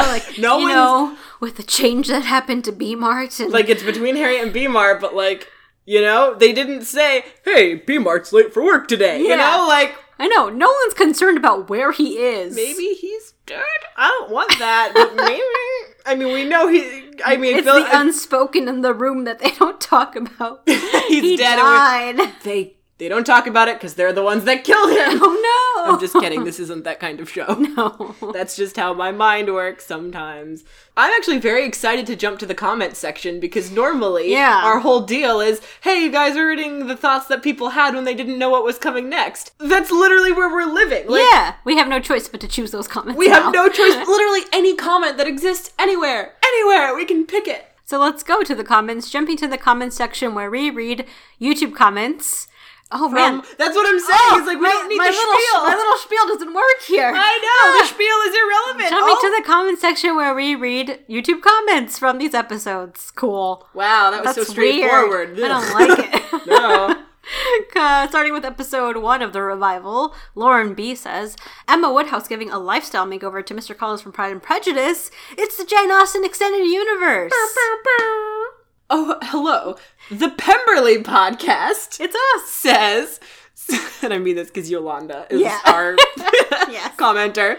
like, 0.02 0.38
No 0.38 0.58
you 0.58 0.68
know, 0.68 1.16
with 1.40 1.56
the 1.56 1.62
change 1.62 2.08
that 2.08 2.24
happened 2.24 2.64
to 2.64 2.72
B 2.72 2.94
Mart, 2.94 3.38
and 3.40 3.52
like 3.52 3.68
it's 3.68 3.82
between 3.82 4.16
Harry 4.16 4.40
and 4.40 4.52
B 4.52 4.66
Mart, 4.68 5.00
but 5.00 5.14
like, 5.14 5.48
you 5.84 6.00
know, 6.00 6.34
they 6.34 6.52
didn't 6.52 6.82
say, 6.84 7.24
"Hey, 7.44 7.74
B 7.74 7.98
Mart's 7.98 8.32
late 8.32 8.52
for 8.52 8.62
work 8.64 8.88
today." 8.88 9.20
You 9.20 9.36
know, 9.36 9.66
like 9.68 9.94
I 10.18 10.26
know 10.28 10.48
no 10.48 10.66
one's 10.82 10.94
concerned 10.94 11.36
about 11.38 11.68
where 11.68 11.92
he 11.92 12.18
is. 12.18 12.54
maybe 12.56 12.94
he's 12.94 13.34
dead. 13.44 13.62
I 13.96 14.08
don't 14.08 14.30
want 14.30 14.58
that, 14.58 14.92
but 14.94 15.14
maybe. 15.24 15.42
I 16.06 16.14
mean, 16.14 16.32
we 16.32 16.44
know 16.48 16.68
he. 16.68 17.12
I 17.24 17.36
mean, 17.36 17.56
It's 17.56 17.64
Phil, 17.66 17.82
the 17.84 17.98
unspoken 18.00 18.68
in 18.68 18.80
the 18.82 18.94
room 18.94 19.24
that 19.24 19.38
they 19.40 19.50
don't 19.52 19.80
talk 19.80 20.14
about. 20.16 20.62
he's 20.66 21.22
he 21.22 21.36
dead. 21.36 21.56
died. 21.56 22.16
we- 22.18 22.32
they 22.44 22.76
they 22.98 23.08
don't 23.08 23.24
talk 23.26 23.46
about 23.46 23.68
it 23.68 23.76
because 23.76 23.94
they're 23.94 24.12
the 24.12 24.22
ones 24.22 24.44
that 24.44 24.64
killed 24.64 24.90
him. 24.90 25.20
Oh 25.22 25.40
no! 25.42 25.65
I'm 25.86 26.00
just 26.00 26.14
kidding. 26.14 26.44
This 26.46 26.60
isn't 26.60 26.84
that 26.84 27.00
kind 27.00 27.18
of 27.20 27.28
show. 27.28 27.54
No. 27.54 28.14
That's 28.32 28.56
just 28.56 28.76
how 28.76 28.92
my 28.94 29.10
mind 29.10 29.52
works 29.52 29.84
sometimes. 29.86 30.64
I'm 30.96 31.12
actually 31.12 31.38
very 31.38 31.64
excited 31.64 32.06
to 32.06 32.16
jump 32.16 32.38
to 32.40 32.46
the 32.46 32.54
comments 32.54 32.98
section 32.98 33.40
because 33.40 33.70
normally 33.70 34.30
Yeah. 34.30 34.60
our 34.64 34.78
whole 34.80 35.00
deal 35.00 35.40
is, 35.40 35.60
hey, 35.82 36.02
you 36.02 36.10
guys 36.10 36.36
are 36.36 36.46
reading 36.46 36.86
the 36.86 36.96
thoughts 36.96 37.26
that 37.26 37.42
people 37.42 37.70
had 37.70 37.94
when 37.94 38.04
they 38.04 38.14
didn't 38.14 38.38
know 38.38 38.50
what 38.50 38.64
was 38.64 38.78
coming 38.78 39.08
next. 39.08 39.52
That's 39.58 39.90
literally 39.90 40.32
where 40.32 40.48
we're 40.48 40.72
living. 40.72 41.08
Like, 41.08 41.26
yeah, 41.32 41.54
we 41.64 41.76
have 41.76 41.88
no 41.88 42.00
choice 42.00 42.28
but 42.28 42.40
to 42.42 42.48
choose 42.48 42.70
those 42.70 42.88
comments. 42.88 43.18
We 43.18 43.28
now. 43.28 43.42
have 43.44 43.52
no 43.52 43.68
choice. 43.68 43.94
Literally 44.08 44.42
any 44.52 44.74
comment 44.76 45.16
that 45.18 45.26
exists 45.26 45.72
anywhere, 45.78 46.34
anywhere, 46.44 46.94
we 46.94 47.04
can 47.04 47.26
pick 47.26 47.46
it. 47.48 47.66
So 47.84 47.98
let's 48.00 48.22
go 48.22 48.42
to 48.42 48.54
the 48.54 48.64
comments. 48.64 49.10
Jumping 49.10 49.36
to 49.38 49.46
the 49.48 49.58
comments 49.58 49.96
section 49.96 50.34
where 50.34 50.50
we 50.50 50.70
read 50.70 51.06
YouTube 51.40 51.74
comments. 51.74 52.48
Oh 52.92 53.08
man, 53.08 53.34
Um, 53.34 53.42
that's 53.58 53.74
what 53.74 53.86
I'm 53.88 53.98
saying. 53.98 54.38
it's 54.38 54.46
like 54.46 54.58
we 54.58 54.62
my, 54.62 54.68
don't 54.70 54.88
need 54.88 54.96
my 54.98 55.06
the 55.06 55.10
little, 55.10 55.34
spiel. 55.34 55.64
My 55.64 55.74
little 55.74 55.98
spiel 55.98 56.26
doesn't 56.28 56.54
work 56.54 56.80
here. 56.86 57.12
I 57.14 57.34
know 57.42 57.80
the 57.82 57.86
spiel 57.94 58.18
is 58.28 58.34
irrelevant. 58.36 58.90
Jumping 58.90 59.16
Oh. 59.18 59.36
to 59.36 59.42
the 59.42 59.46
comment 59.46 59.78
section 59.80 60.14
where 60.14 60.34
we 60.34 60.54
read 60.54 61.00
YouTube 61.08 61.42
comments 61.42 61.98
from 61.98 62.18
these 62.18 62.32
episodes. 62.34 63.10
Cool. 63.10 63.66
wow, 63.74 64.10
that 64.12 64.24
was 64.24 64.36
That's 64.36 64.46
so 64.46 64.52
straightforward. 64.52 65.34
weird. 65.36 65.50
I 65.50 65.60
don't 65.60 65.74
like 65.74 66.14
it. 66.14 66.46
no. 66.46 67.02
Uh, 67.74 68.06
starting 68.08 68.32
with 68.32 68.44
episode 68.44 68.96
one 68.98 69.20
of 69.20 69.32
the 69.32 69.42
revival, 69.42 70.14
Lauren 70.36 70.74
B 70.74 70.94
says 70.94 71.36
Emma 71.66 71.92
Woodhouse 71.92 72.28
giving 72.28 72.50
a 72.50 72.58
lifestyle 72.58 73.04
makeover 73.04 73.44
to 73.44 73.52
Mr. 73.52 73.76
Collins 73.76 74.00
from 74.00 74.12
Pride 74.12 74.30
and 74.30 74.40
Prejudice. 74.42 75.10
It's 75.36 75.56
the 75.56 75.64
Jane 75.64 75.90
Austen 75.90 76.24
extended 76.24 76.64
universe. 76.66 77.32
Oh, 78.88 79.18
hello. 79.22 79.76
The 80.10 80.30
Pemberley 80.30 81.02
podcast. 81.02 81.98
It's 82.00 82.14
us. 82.36 82.50
says, 82.50 83.20
and 84.02 84.12
I 84.12 84.18
mean 84.18 84.36
this 84.36 84.48
because 84.48 84.70
Yolanda 84.70 85.26
is 85.30 85.40
Yeah. 85.40 85.58
our 85.64 85.96
commenter. 86.96 87.58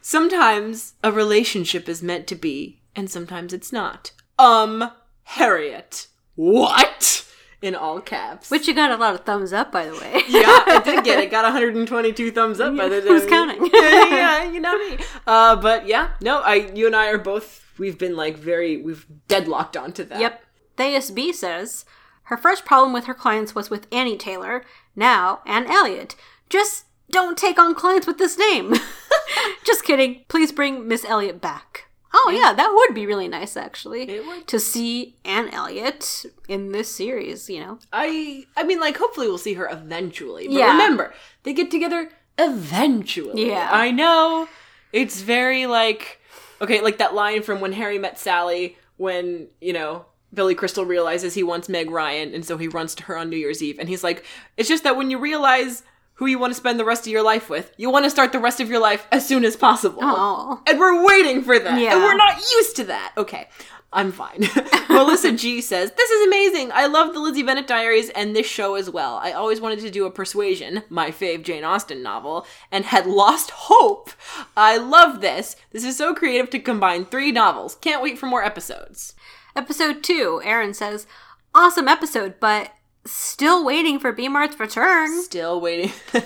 Sometimes 0.00 0.94
a 1.02 1.10
relationship 1.12 1.88
is 1.88 2.02
meant 2.02 2.26
to 2.28 2.34
be, 2.36 2.80
and 2.94 3.10
sometimes 3.10 3.52
it's 3.52 3.72
not. 3.72 4.12
Um, 4.38 4.90
Harriet. 5.24 6.06
What? 6.36 7.26
In 7.60 7.74
all 7.74 8.00
caps. 8.00 8.48
Which 8.50 8.68
you 8.68 8.74
got 8.74 8.92
a 8.92 8.96
lot 8.96 9.14
of 9.14 9.24
thumbs 9.24 9.52
up, 9.52 9.72
by 9.72 9.86
the 9.86 9.94
way. 9.94 10.22
yeah, 10.28 10.62
I 10.66 10.80
did 10.84 11.04
get 11.04 11.18
it. 11.18 11.28
Got 11.32 11.42
122 11.42 12.30
thumbs 12.30 12.60
up 12.60 12.76
by 12.76 12.88
the 12.88 13.00
Who's 13.00 13.22
time- 13.26 13.48
counting? 13.50 13.70
yeah, 13.74 14.04
yeah, 14.06 14.44
you 14.52 14.60
know 14.60 14.78
me. 14.78 14.96
Uh, 15.26 15.56
but 15.56 15.88
yeah, 15.88 16.10
no, 16.22 16.38
I, 16.38 16.54
you 16.72 16.86
and 16.86 16.94
I 16.94 17.08
are 17.08 17.18
both. 17.18 17.64
We've 17.76 17.98
been 17.98 18.14
like 18.14 18.36
very, 18.36 18.80
we've 18.80 19.04
deadlocked 19.26 19.76
onto 19.76 20.04
that. 20.04 20.20
Yep. 20.20 20.44
Thais 20.78 21.10
B 21.10 21.32
says 21.32 21.84
her 22.24 22.36
first 22.36 22.64
problem 22.64 22.92
with 22.92 23.04
her 23.06 23.14
clients 23.14 23.54
was 23.54 23.68
with 23.70 23.86
Annie 23.92 24.16
Taylor. 24.16 24.64
Now, 24.96 25.40
Anne 25.46 25.66
Elliot. 25.66 26.14
Just 26.48 26.84
don't 27.10 27.36
take 27.38 27.58
on 27.58 27.74
clients 27.74 28.06
with 28.06 28.18
this 28.18 28.38
name. 28.38 28.74
Just 29.64 29.84
kidding. 29.84 30.24
Please 30.28 30.52
bring 30.52 30.86
Miss 30.88 31.04
Elliot 31.04 31.40
back. 31.40 31.84
Oh 32.14 32.30
yeah, 32.34 32.54
that 32.54 32.72
would 32.74 32.94
be 32.94 33.06
really 33.06 33.28
nice 33.28 33.54
actually. 33.56 34.08
It 34.08 34.26
would. 34.26 34.46
To 34.48 34.58
see 34.58 35.16
Anne 35.24 35.50
Elliot 35.50 36.24
in 36.48 36.72
this 36.72 36.90
series, 36.94 37.50
you 37.50 37.60
know. 37.60 37.78
I 37.92 38.44
I 38.56 38.62
mean 38.64 38.80
like 38.80 38.96
hopefully 38.96 39.26
we'll 39.28 39.36
see 39.38 39.54
her 39.54 39.68
eventually. 39.70 40.46
But 40.46 40.54
Yeah. 40.54 40.72
remember, 40.72 41.12
they 41.42 41.52
get 41.52 41.70
together 41.70 42.10
eventually. 42.38 43.48
Yeah. 43.48 43.68
I 43.70 43.90
know. 43.90 44.48
It's 44.92 45.20
very 45.20 45.66
like 45.66 46.20
okay, 46.60 46.80
like 46.80 46.98
that 46.98 47.14
line 47.14 47.42
from 47.42 47.60
when 47.60 47.72
Harry 47.72 47.98
met 47.98 48.18
Sally 48.18 48.76
when, 48.96 49.48
you 49.60 49.72
know, 49.72 50.06
Billy 50.32 50.54
Crystal 50.54 50.84
realizes 50.84 51.34
he 51.34 51.42
wants 51.42 51.68
Meg 51.68 51.90
Ryan 51.90 52.34
and 52.34 52.44
so 52.44 52.56
he 52.58 52.68
runs 52.68 52.94
to 52.96 53.04
her 53.04 53.16
on 53.16 53.30
New 53.30 53.36
Year's 53.36 53.62
Eve 53.62 53.78
and 53.78 53.88
he's 53.88 54.04
like, 54.04 54.24
it's 54.56 54.68
just 54.68 54.84
that 54.84 54.96
when 54.96 55.10
you 55.10 55.18
realize 55.18 55.82
who 56.14 56.26
you 56.26 56.38
want 56.38 56.50
to 56.50 56.56
spend 56.56 56.80
the 56.80 56.84
rest 56.84 57.06
of 57.06 57.12
your 57.12 57.22
life 57.22 57.48
with, 57.48 57.72
you 57.76 57.88
want 57.90 58.04
to 58.04 58.10
start 58.10 58.32
the 58.32 58.40
rest 58.40 58.60
of 58.60 58.68
your 58.68 58.80
life 58.80 59.06
as 59.12 59.26
soon 59.26 59.44
as 59.44 59.56
possible. 59.56 60.00
Aw. 60.02 60.60
And 60.66 60.78
we're 60.78 61.04
waiting 61.06 61.42
for 61.42 61.58
that. 61.58 61.80
Yeah. 61.80 61.94
And 61.94 62.02
we're 62.02 62.16
not 62.16 62.36
used 62.38 62.76
to 62.76 62.84
that. 62.84 63.12
Okay. 63.16 63.48
I'm 63.92 64.12
fine. 64.12 64.46
Melissa 64.90 65.32
G 65.32 65.62
says, 65.62 65.92
This 65.92 66.10
is 66.10 66.26
amazing. 66.26 66.70
I 66.74 66.86
love 66.86 67.14
the 67.14 67.20
Lizzie 67.20 67.42
Bennet 67.42 67.66
diaries 67.66 68.10
and 68.10 68.36
this 68.36 68.46
show 68.46 68.74
as 68.74 68.90
well. 68.90 69.18
I 69.22 69.32
always 69.32 69.62
wanted 69.62 69.80
to 69.80 69.90
do 69.90 70.04
a 70.04 70.10
Persuasion, 70.10 70.82
my 70.90 71.10
fave 71.10 71.42
Jane 71.42 71.64
Austen 71.64 72.02
novel, 72.02 72.46
and 72.70 72.84
had 72.84 73.06
lost 73.06 73.50
hope. 73.50 74.10
I 74.56 74.76
love 74.76 75.22
this. 75.22 75.56
This 75.70 75.84
is 75.84 75.96
so 75.96 76.14
creative 76.14 76.50
to 76.50 76.58
combine 76.58 77.06
three 77.06 77.32
novels. 77.32 77.76
Can't 77.76 78.02
wait 78.02 78.18
for 78.18 78.26
more 78.26 78.44
episodes. 78.44 79.14
Episode 79.58 80.04
two, 80.04 80.40
Aaron 80.44 80.72
says, 80.72 81.08
Awesome 81.52 81.88
episode, 81.88 82.34
but 82.38 82.70
still 83.04 83.64
waiting 83.64 83.98
for 83.98 84.12
B 84.12 84.28
Mart's 84.28 84.60
return. 84.60 85.20
Still 85.20 85.60
waiting. 85.60 85.90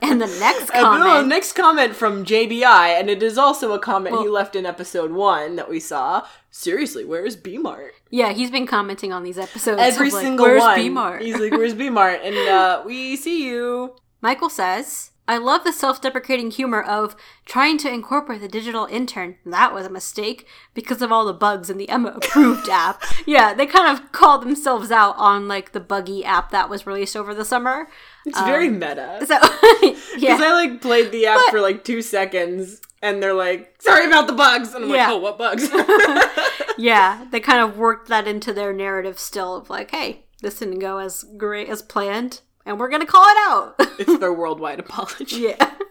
And 0.00 0.20
the 0.20 0.26
next 0.38 0.70
comment. 0.70 1.28
next 1.28 1.52
comment 1.54 1.94
from 1.94 2.24
JBI, 2.24 3.00
and 3.00 3.10
it 3.10 3.22
is 3.22 3.36
also 3.36 3.72
a 3.72 3.78
comment 3.80 4.16
he 4.18 4.28
left 4.28 4.54
in 4.54 4.64
episode 4.64 5.10
one 5.10 5.56
that 5.56 5.68
we 5.68 5.80
saw. 5.80 6.26
Seriously, 6.50 7.04
where 7.04 7.26
is 7.26 7.34
B 7.34 7.58
Mart? 7.58 7.94
yeah, 8.10 8.32
he's 8.32 8.50
been 8.50 8.66
commenting 8.66 9.12
on 9.12 9.24
these 9.24 9.38
episodes. 9.38 9.80
Every 9.80 10.10
like, 10.10 10.22
single 10.22 10.46
Where's 10.46 10.62
one. 10.62 10.78
B 10.78 10.88
Mart? 10.88 11.22
He's 11.22 11.38
like, 11.38 11.52
"Where's 11.52 11.74
B 11.74 11.90
Mart?" 11.90 12.20
And 12.22 12.36
uh, 12.48 12.82
we 12.86 13.16
see 13.16 13.44
you. 13.44 13.96
Michael 14.20 14.50
says, 14.50 15.10
I 15.28 15.36
love 15.36 15.62
the 15.62 15.72
self 15.72 16.00
deprecating 16.00 16.50
humor 16.50 16.80
of 16.82 17.14
trying 17.44 17.76
to 17.78 17.92
incorporate 17.92 18.40
the 18.40 18.48
digital 18.48 18.86
intern. 18.86 19.36
That 19.46 19.72
was 19.74 19.86
a 19.86 19.90
mistake 19.90 20.46
because 20.74 21.02
of 21.02 21.12
all 21.12 21.24
the 21.26 21.32
bugs 21.34 21.68
in 21.70 21.76
the 21.76 21.88
Emma 21.88 22.08
approved 22.16 22.68
app. 22.72 23.02
Yeah, 23.26 23.52
they 23.54 23.66
kind 23.66 23.86
of 23.96 24.10
called 24.12 24.42
themselves 24.42 24.90
out 24.90 25.14
on 25.18 25.46
like 25.46 25.72
the 25.72 25.80
buggy 25.80 26.24
app 26.24 26.50
that 26.50 26.70
was 26.70 26.86
released 26.86 27.14
over 27.14 27.34
the 27.34 27.44
summer. 27.44 27.88
It's 28.24 28.40
very 28.40 28.68
um, 28.68 28.78
meta. 28.78 29.24
So, 29.26 29.38
Because 29.80 30.22
yeah. 30.22 30.38
I 30.40 30.52
like 30.52 30.80
played 30.80 31.12
the 31.12 31.26
app 31.26 31.40
for 31.50 31.60
like 31.60 31.84
two 31.84 32.02
seconds, 32.02 32.80
and 33.02 33.22
they're 33.22 33.34
like, 33.34 33.74
"Sorry 33.80 34.06
about 34.06 34.26
the 34.26 34.32
bugs," 34.32 34.74
and 34.74 34.84
I'm 34.84 34.90
Yeah. 34.90 35.06
like, 35.06 35.14
"Oh, 35.14 35.18
what 35.18 35.38
bugs?" 35.38 35.68
yeah, 36.78 37.26
they 37.30 37.40
kind 37.40 37.60
of 37.62 37.76
worked 37.76 38.08
that 38.08 38.26
into 38.26 38.52
their 38.52 38.72
narrative 38.72 39.18
still 39.18 39.56
of 39.56 39.70
like, 39.70 39.90
hey, 39.90 40.24
this 40.42 40.58
didn't 40.58 40.78
go 40.78 40.98
as 40.98 41.24
great 41.36 41.68
as 41.68 41.82
planned, 41.82 42.40
and 42.66 42.78
we're 42.78 42.88
gonna 42.88 43.06
call 43.06 43.24
it 43.24 43.36
out. 43.48 43.74
it's 43.98 44.18
their 44.18 44.32
worldwide 44.32 44.78
apology. 44.86 45.36
yeah. 45.36 45.74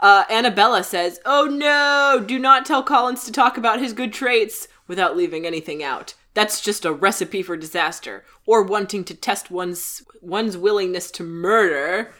Uh, 0.00 0.24
Annabella 0.28 0.82
says, 0.82 1.20
"Oh 1.24 1.44
no! 1.44 2.24
Do 2.26 2.36
not 2.36 2.66
tell 2.66 2.82
Collins 2.82 3.24
to 3.24 3.30
talk 3.30 3.56
about 3.56 3.78
his 3.80 3.92
good 3.92 4.12
traits 4.12 4.66
without 4.88 5.16
leaving 5.16 5.46
anything 5.46 5.80
out. 5.80 6.14
That's 6.34 6.60
just 6.60 6.84
a 6.84 6.92
recipe 6.92 7.40
for 7.40 7.56
disaster, 7.56 8.24
or 8.44 8.64
wanting 8.64 9.04
to 9.04 9.14
test 9.14 9.48
one's 9.52 10.02
one's 10.20 10.56
willingness 10.58 11.10
to 11.12 11.22
murder." 11.22 12.12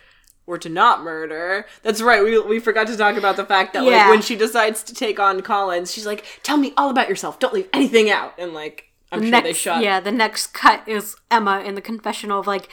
or 0.44 0.58
to 0.58 0.68
not 0.68 1.02
murder. 1.04 1.64
That's 1.84 2.02
right. 2.02 2.22
We, 2.22 2.36
we 2.40 2.58
forgot 2.58 2.88
to 2.88 2.96
talk 2.96 3.16
about 3.16 3.36
the 3.36 3.44
fact 3.44 3.72
that 3.74 3.84
Yeah. 3.84 3.90
like 4.02 4.10
when 4.10 4.22
she 4.22 4.34
decides 4.34 4.82
to 4.82 4.92
take 4.94 5.20
on 5.20 5.40
Collins, 5.40 5.92
she's 5.92 6.04
like, 6.06 6.24
"Tell 6.42 6.56
me 6.56 6.72
all 6.76 6.90
about 6.90 7.08
yourself. 7.08 7.38
Don't 7.38 7.54
leave 7.54 7.68
anything 7.72 8.10
out." 8.10 8.34
And 8.38 8.52
like, 8.52 8.90
I'm 9.12 9.20
The 9.20 9.26
sure 9.26 9.30
next, 9.30 9.46
they 9.46 9.52
shot. 9.52 9.82
yeah, 9.84 10.00
the 10.00 10.10
next 10.10 10.48
cut 10.52 10.86
is 10.88 11.14
Emma 11.30 11.60
in 11.60 11.76
the 11.76 11.80
confessional 11.80 12.40
of 12.40 12.46
like, 12.48 12.68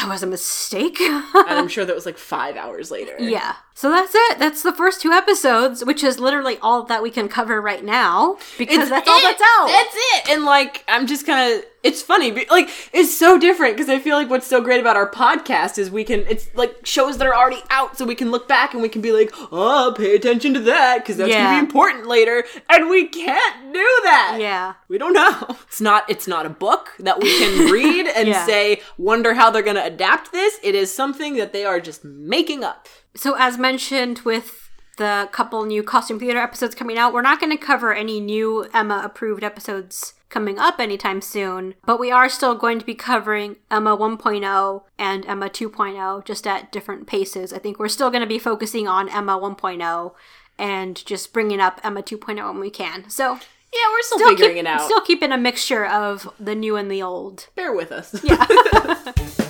that 0.00 0.08
was 0.08 0.22
a 0.22 0.26
mistake. 0.26 1.00
and 1.00 1.24
I'm 1.34 1.68
sure 1.74 1.84
that 1.84 1.94
was 1.94 2.06
like 2.06 2.18
five 2.18 2.56
hours 2.56 2.90
later. 2.90 3.14
yeah. 3.18 3.56
So 3.74 3.88
that's 3.90 4.12
it. 4.14 4.38
That's 4.38 4.62
the 4.62 4.74
first 4.74 5.00
two 5.00 5.10
episodes, 5.10 5.82
which 5.86 6.04
is 6.04 6.18
literally 6.18 6.58
all 6.60 6.82
that 6.84 7.02
we 7.02 7.10
can 7.10 7.28
cover 7.30 7.62
right 7.62 7.82
now 7.82 8.36
because 8.58 8.90
that's 8.90 9.08
all 9.08 9.22
that's 9.22 9.40
out. 9.40 9.68
That's 9.68 9.94
it. 9.96 10.28
And 10.30 10.44
like, 10.44 10.84
I'm 10.88 11.06
just 11.06 11.24
kind 11.24 11.54
of. 11.58 11.64
It's 11.82 12.02
funny, 12.02 12.30
be- 12.30 12.44
like 12.50 12.68
it's 12.92 13.16
so 13.16 13.38
different 13.38 13.74
because 13.74 13.88
I 13.88 13.98
feel 13.98 14.14
like 14.14 14.28
what's 14.28 14.46
so 14.46 14.60
great 14.60 14.80
about 14.80 14.96
our 14.98 15.10
podcast 15.10 15.78
is 15.78 15.90
we 15.90 16.04
can. 16.04 16.26
It's 16.28 16.54
like 16.54 16.84
shows 16.84 17.16
that 17.16 17.26
are 17.26 17.34
already 17.34 17.62
out, 17.70 17.96
so 17.96 18.04
we 18.04 18.14
can 18.14 18.30
look 18.30 18.46
back 18.46 18.74
and 18.74 18.82
we 18.82 18.90
can 18.90 19.00
be 19.00 19.12
like, 19.12 19.32
oh, 19.50 19.94
pay 19.96 20.14
attention 20.14 20.52
to 20.52 20.60
that 20.60 20.98
because 20.98 21.16
that's 21.16 21.30
Yeah. 21.30 21.44
gonna 21.44 21.62
be 21.62 21.66
important 21.66 22.06
later, 22.06 22.44
and 22.68 22.90
we 22.90 23.06
can't 23.08 23.72
do 23.72 23.78
that. 24.04 24.36
yeah. 24.40 24.74
We 24.88 24.98
don't 24.98 25.14
know. 25.14 25.56
It's 25.68 25.80
not. 25.80 26.04
It's 26.10 26.28
not 26.28 26.44
a 26.44 26.50
book 26.50 26.90
that 26.98 27.18
we 27.18 27.30
can 27.38 27.70
read 27.72 28.06
and 28.14 28.28
Yeah. 28.28 28.44
say, 28.44 28.82
wonder 28.98 29.32
how 29.32 29.50
they're 29.50 29.62
gonna 29.62 29.88
adapt 29.92 30.32
this. 30.32 30.58
It 30.62 30.74
is 30.74 30.92
something 30.92 31.36
that 31.36 31.52
they 31.52 31.64
are 31.64 31.80
just 31.80 32.04
making 32.04 32.64
up. 32.64 32.88
So, 33.14 33.36
as 33.38 33.58
mentioned 33.58 34.20
with 34.20 34.70
the 34.96 35.28
couple 35.32 35.64
new 35.64 35.82
costume 35.82 36.18
theater 36.18 36.40
episodes 36.40 36.74
coming 36.74 36.98
out, 36.98 37.12
we're 37.12 37.22
not 37.22 37.40
going 37.40 37.56
to 37.56 37.62
cover 37.62 37.92
any 37.92 38.20
new 38.20 38.66
Emma 38.74 39.00
approved 39.04 39.42
episodes 39.42 40.14
coming 40.30 40.58
up 40.58 40.78
anytime 40.78 41.20
soon, 41.20 41.74
but 41.84 41.98
we 41.98 42.10
are 42.10 42.28
still 42.28 42.54
going 42.54 42.78
to 42.78 42.86
be 42.86 42.94
covering 42.94 43.56
Emma 43.70 43.96
1.0 43.96 44.82
and 44.98 45.26
Emma 45.26 45.50
2.0 45.50 46.24
just 46.24 46.46
at 46.46 46.72
different 46.72 47.06
paces. 47.06 47.52
I 47.52 47.58
think 47.58 47.78
we're 47.78 47.88
still 47.88 48.10
going 48.10 48.22
to 48.22 48.28
be 48.28 48.38
focusing 48.38 48.86
on 48.88 49.08
Emma 49.08 49.38
1.0 49.38 50.12
and 50.58 51.04
just 51.04 51.32
bringing 51.32 51.60
up 51.60 51.80
Emma 51.82 52.02
2.0 52.02 52.36
when 52.36 52.60
we 52.60 52.70
can. 52.70 53.10
So, 53.10 53.32
Yeah, 53.72 53.88
we're 53.90 54.02
still, 54.02 54.18
still 54.18 54.30
figuring 54.30 54.54
keep, 54.54 54.64
it 54.64 54.66
out. 54.66 54.82
Still 54.82 55.00
keeping 55.00 55.32
a 55.32 55.38
mixture 55.38 55.84
of 55.84 56.32
the 56.38 56.54
new 56.54 56.76
and 56.76 56.90
the 56.90 57.02
old. 57.02 57.48
Bear 57.56 57.74
with 57.74 57.90
us. 57.90 58.14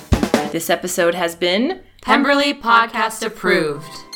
This 0.51 0.69
episode 0.69 1.15
has 1.15 1.33
been 1.33 1.79
Pemberley 2.01 2.53
Podcast 2.53 3.25
approved. 3.25 4.10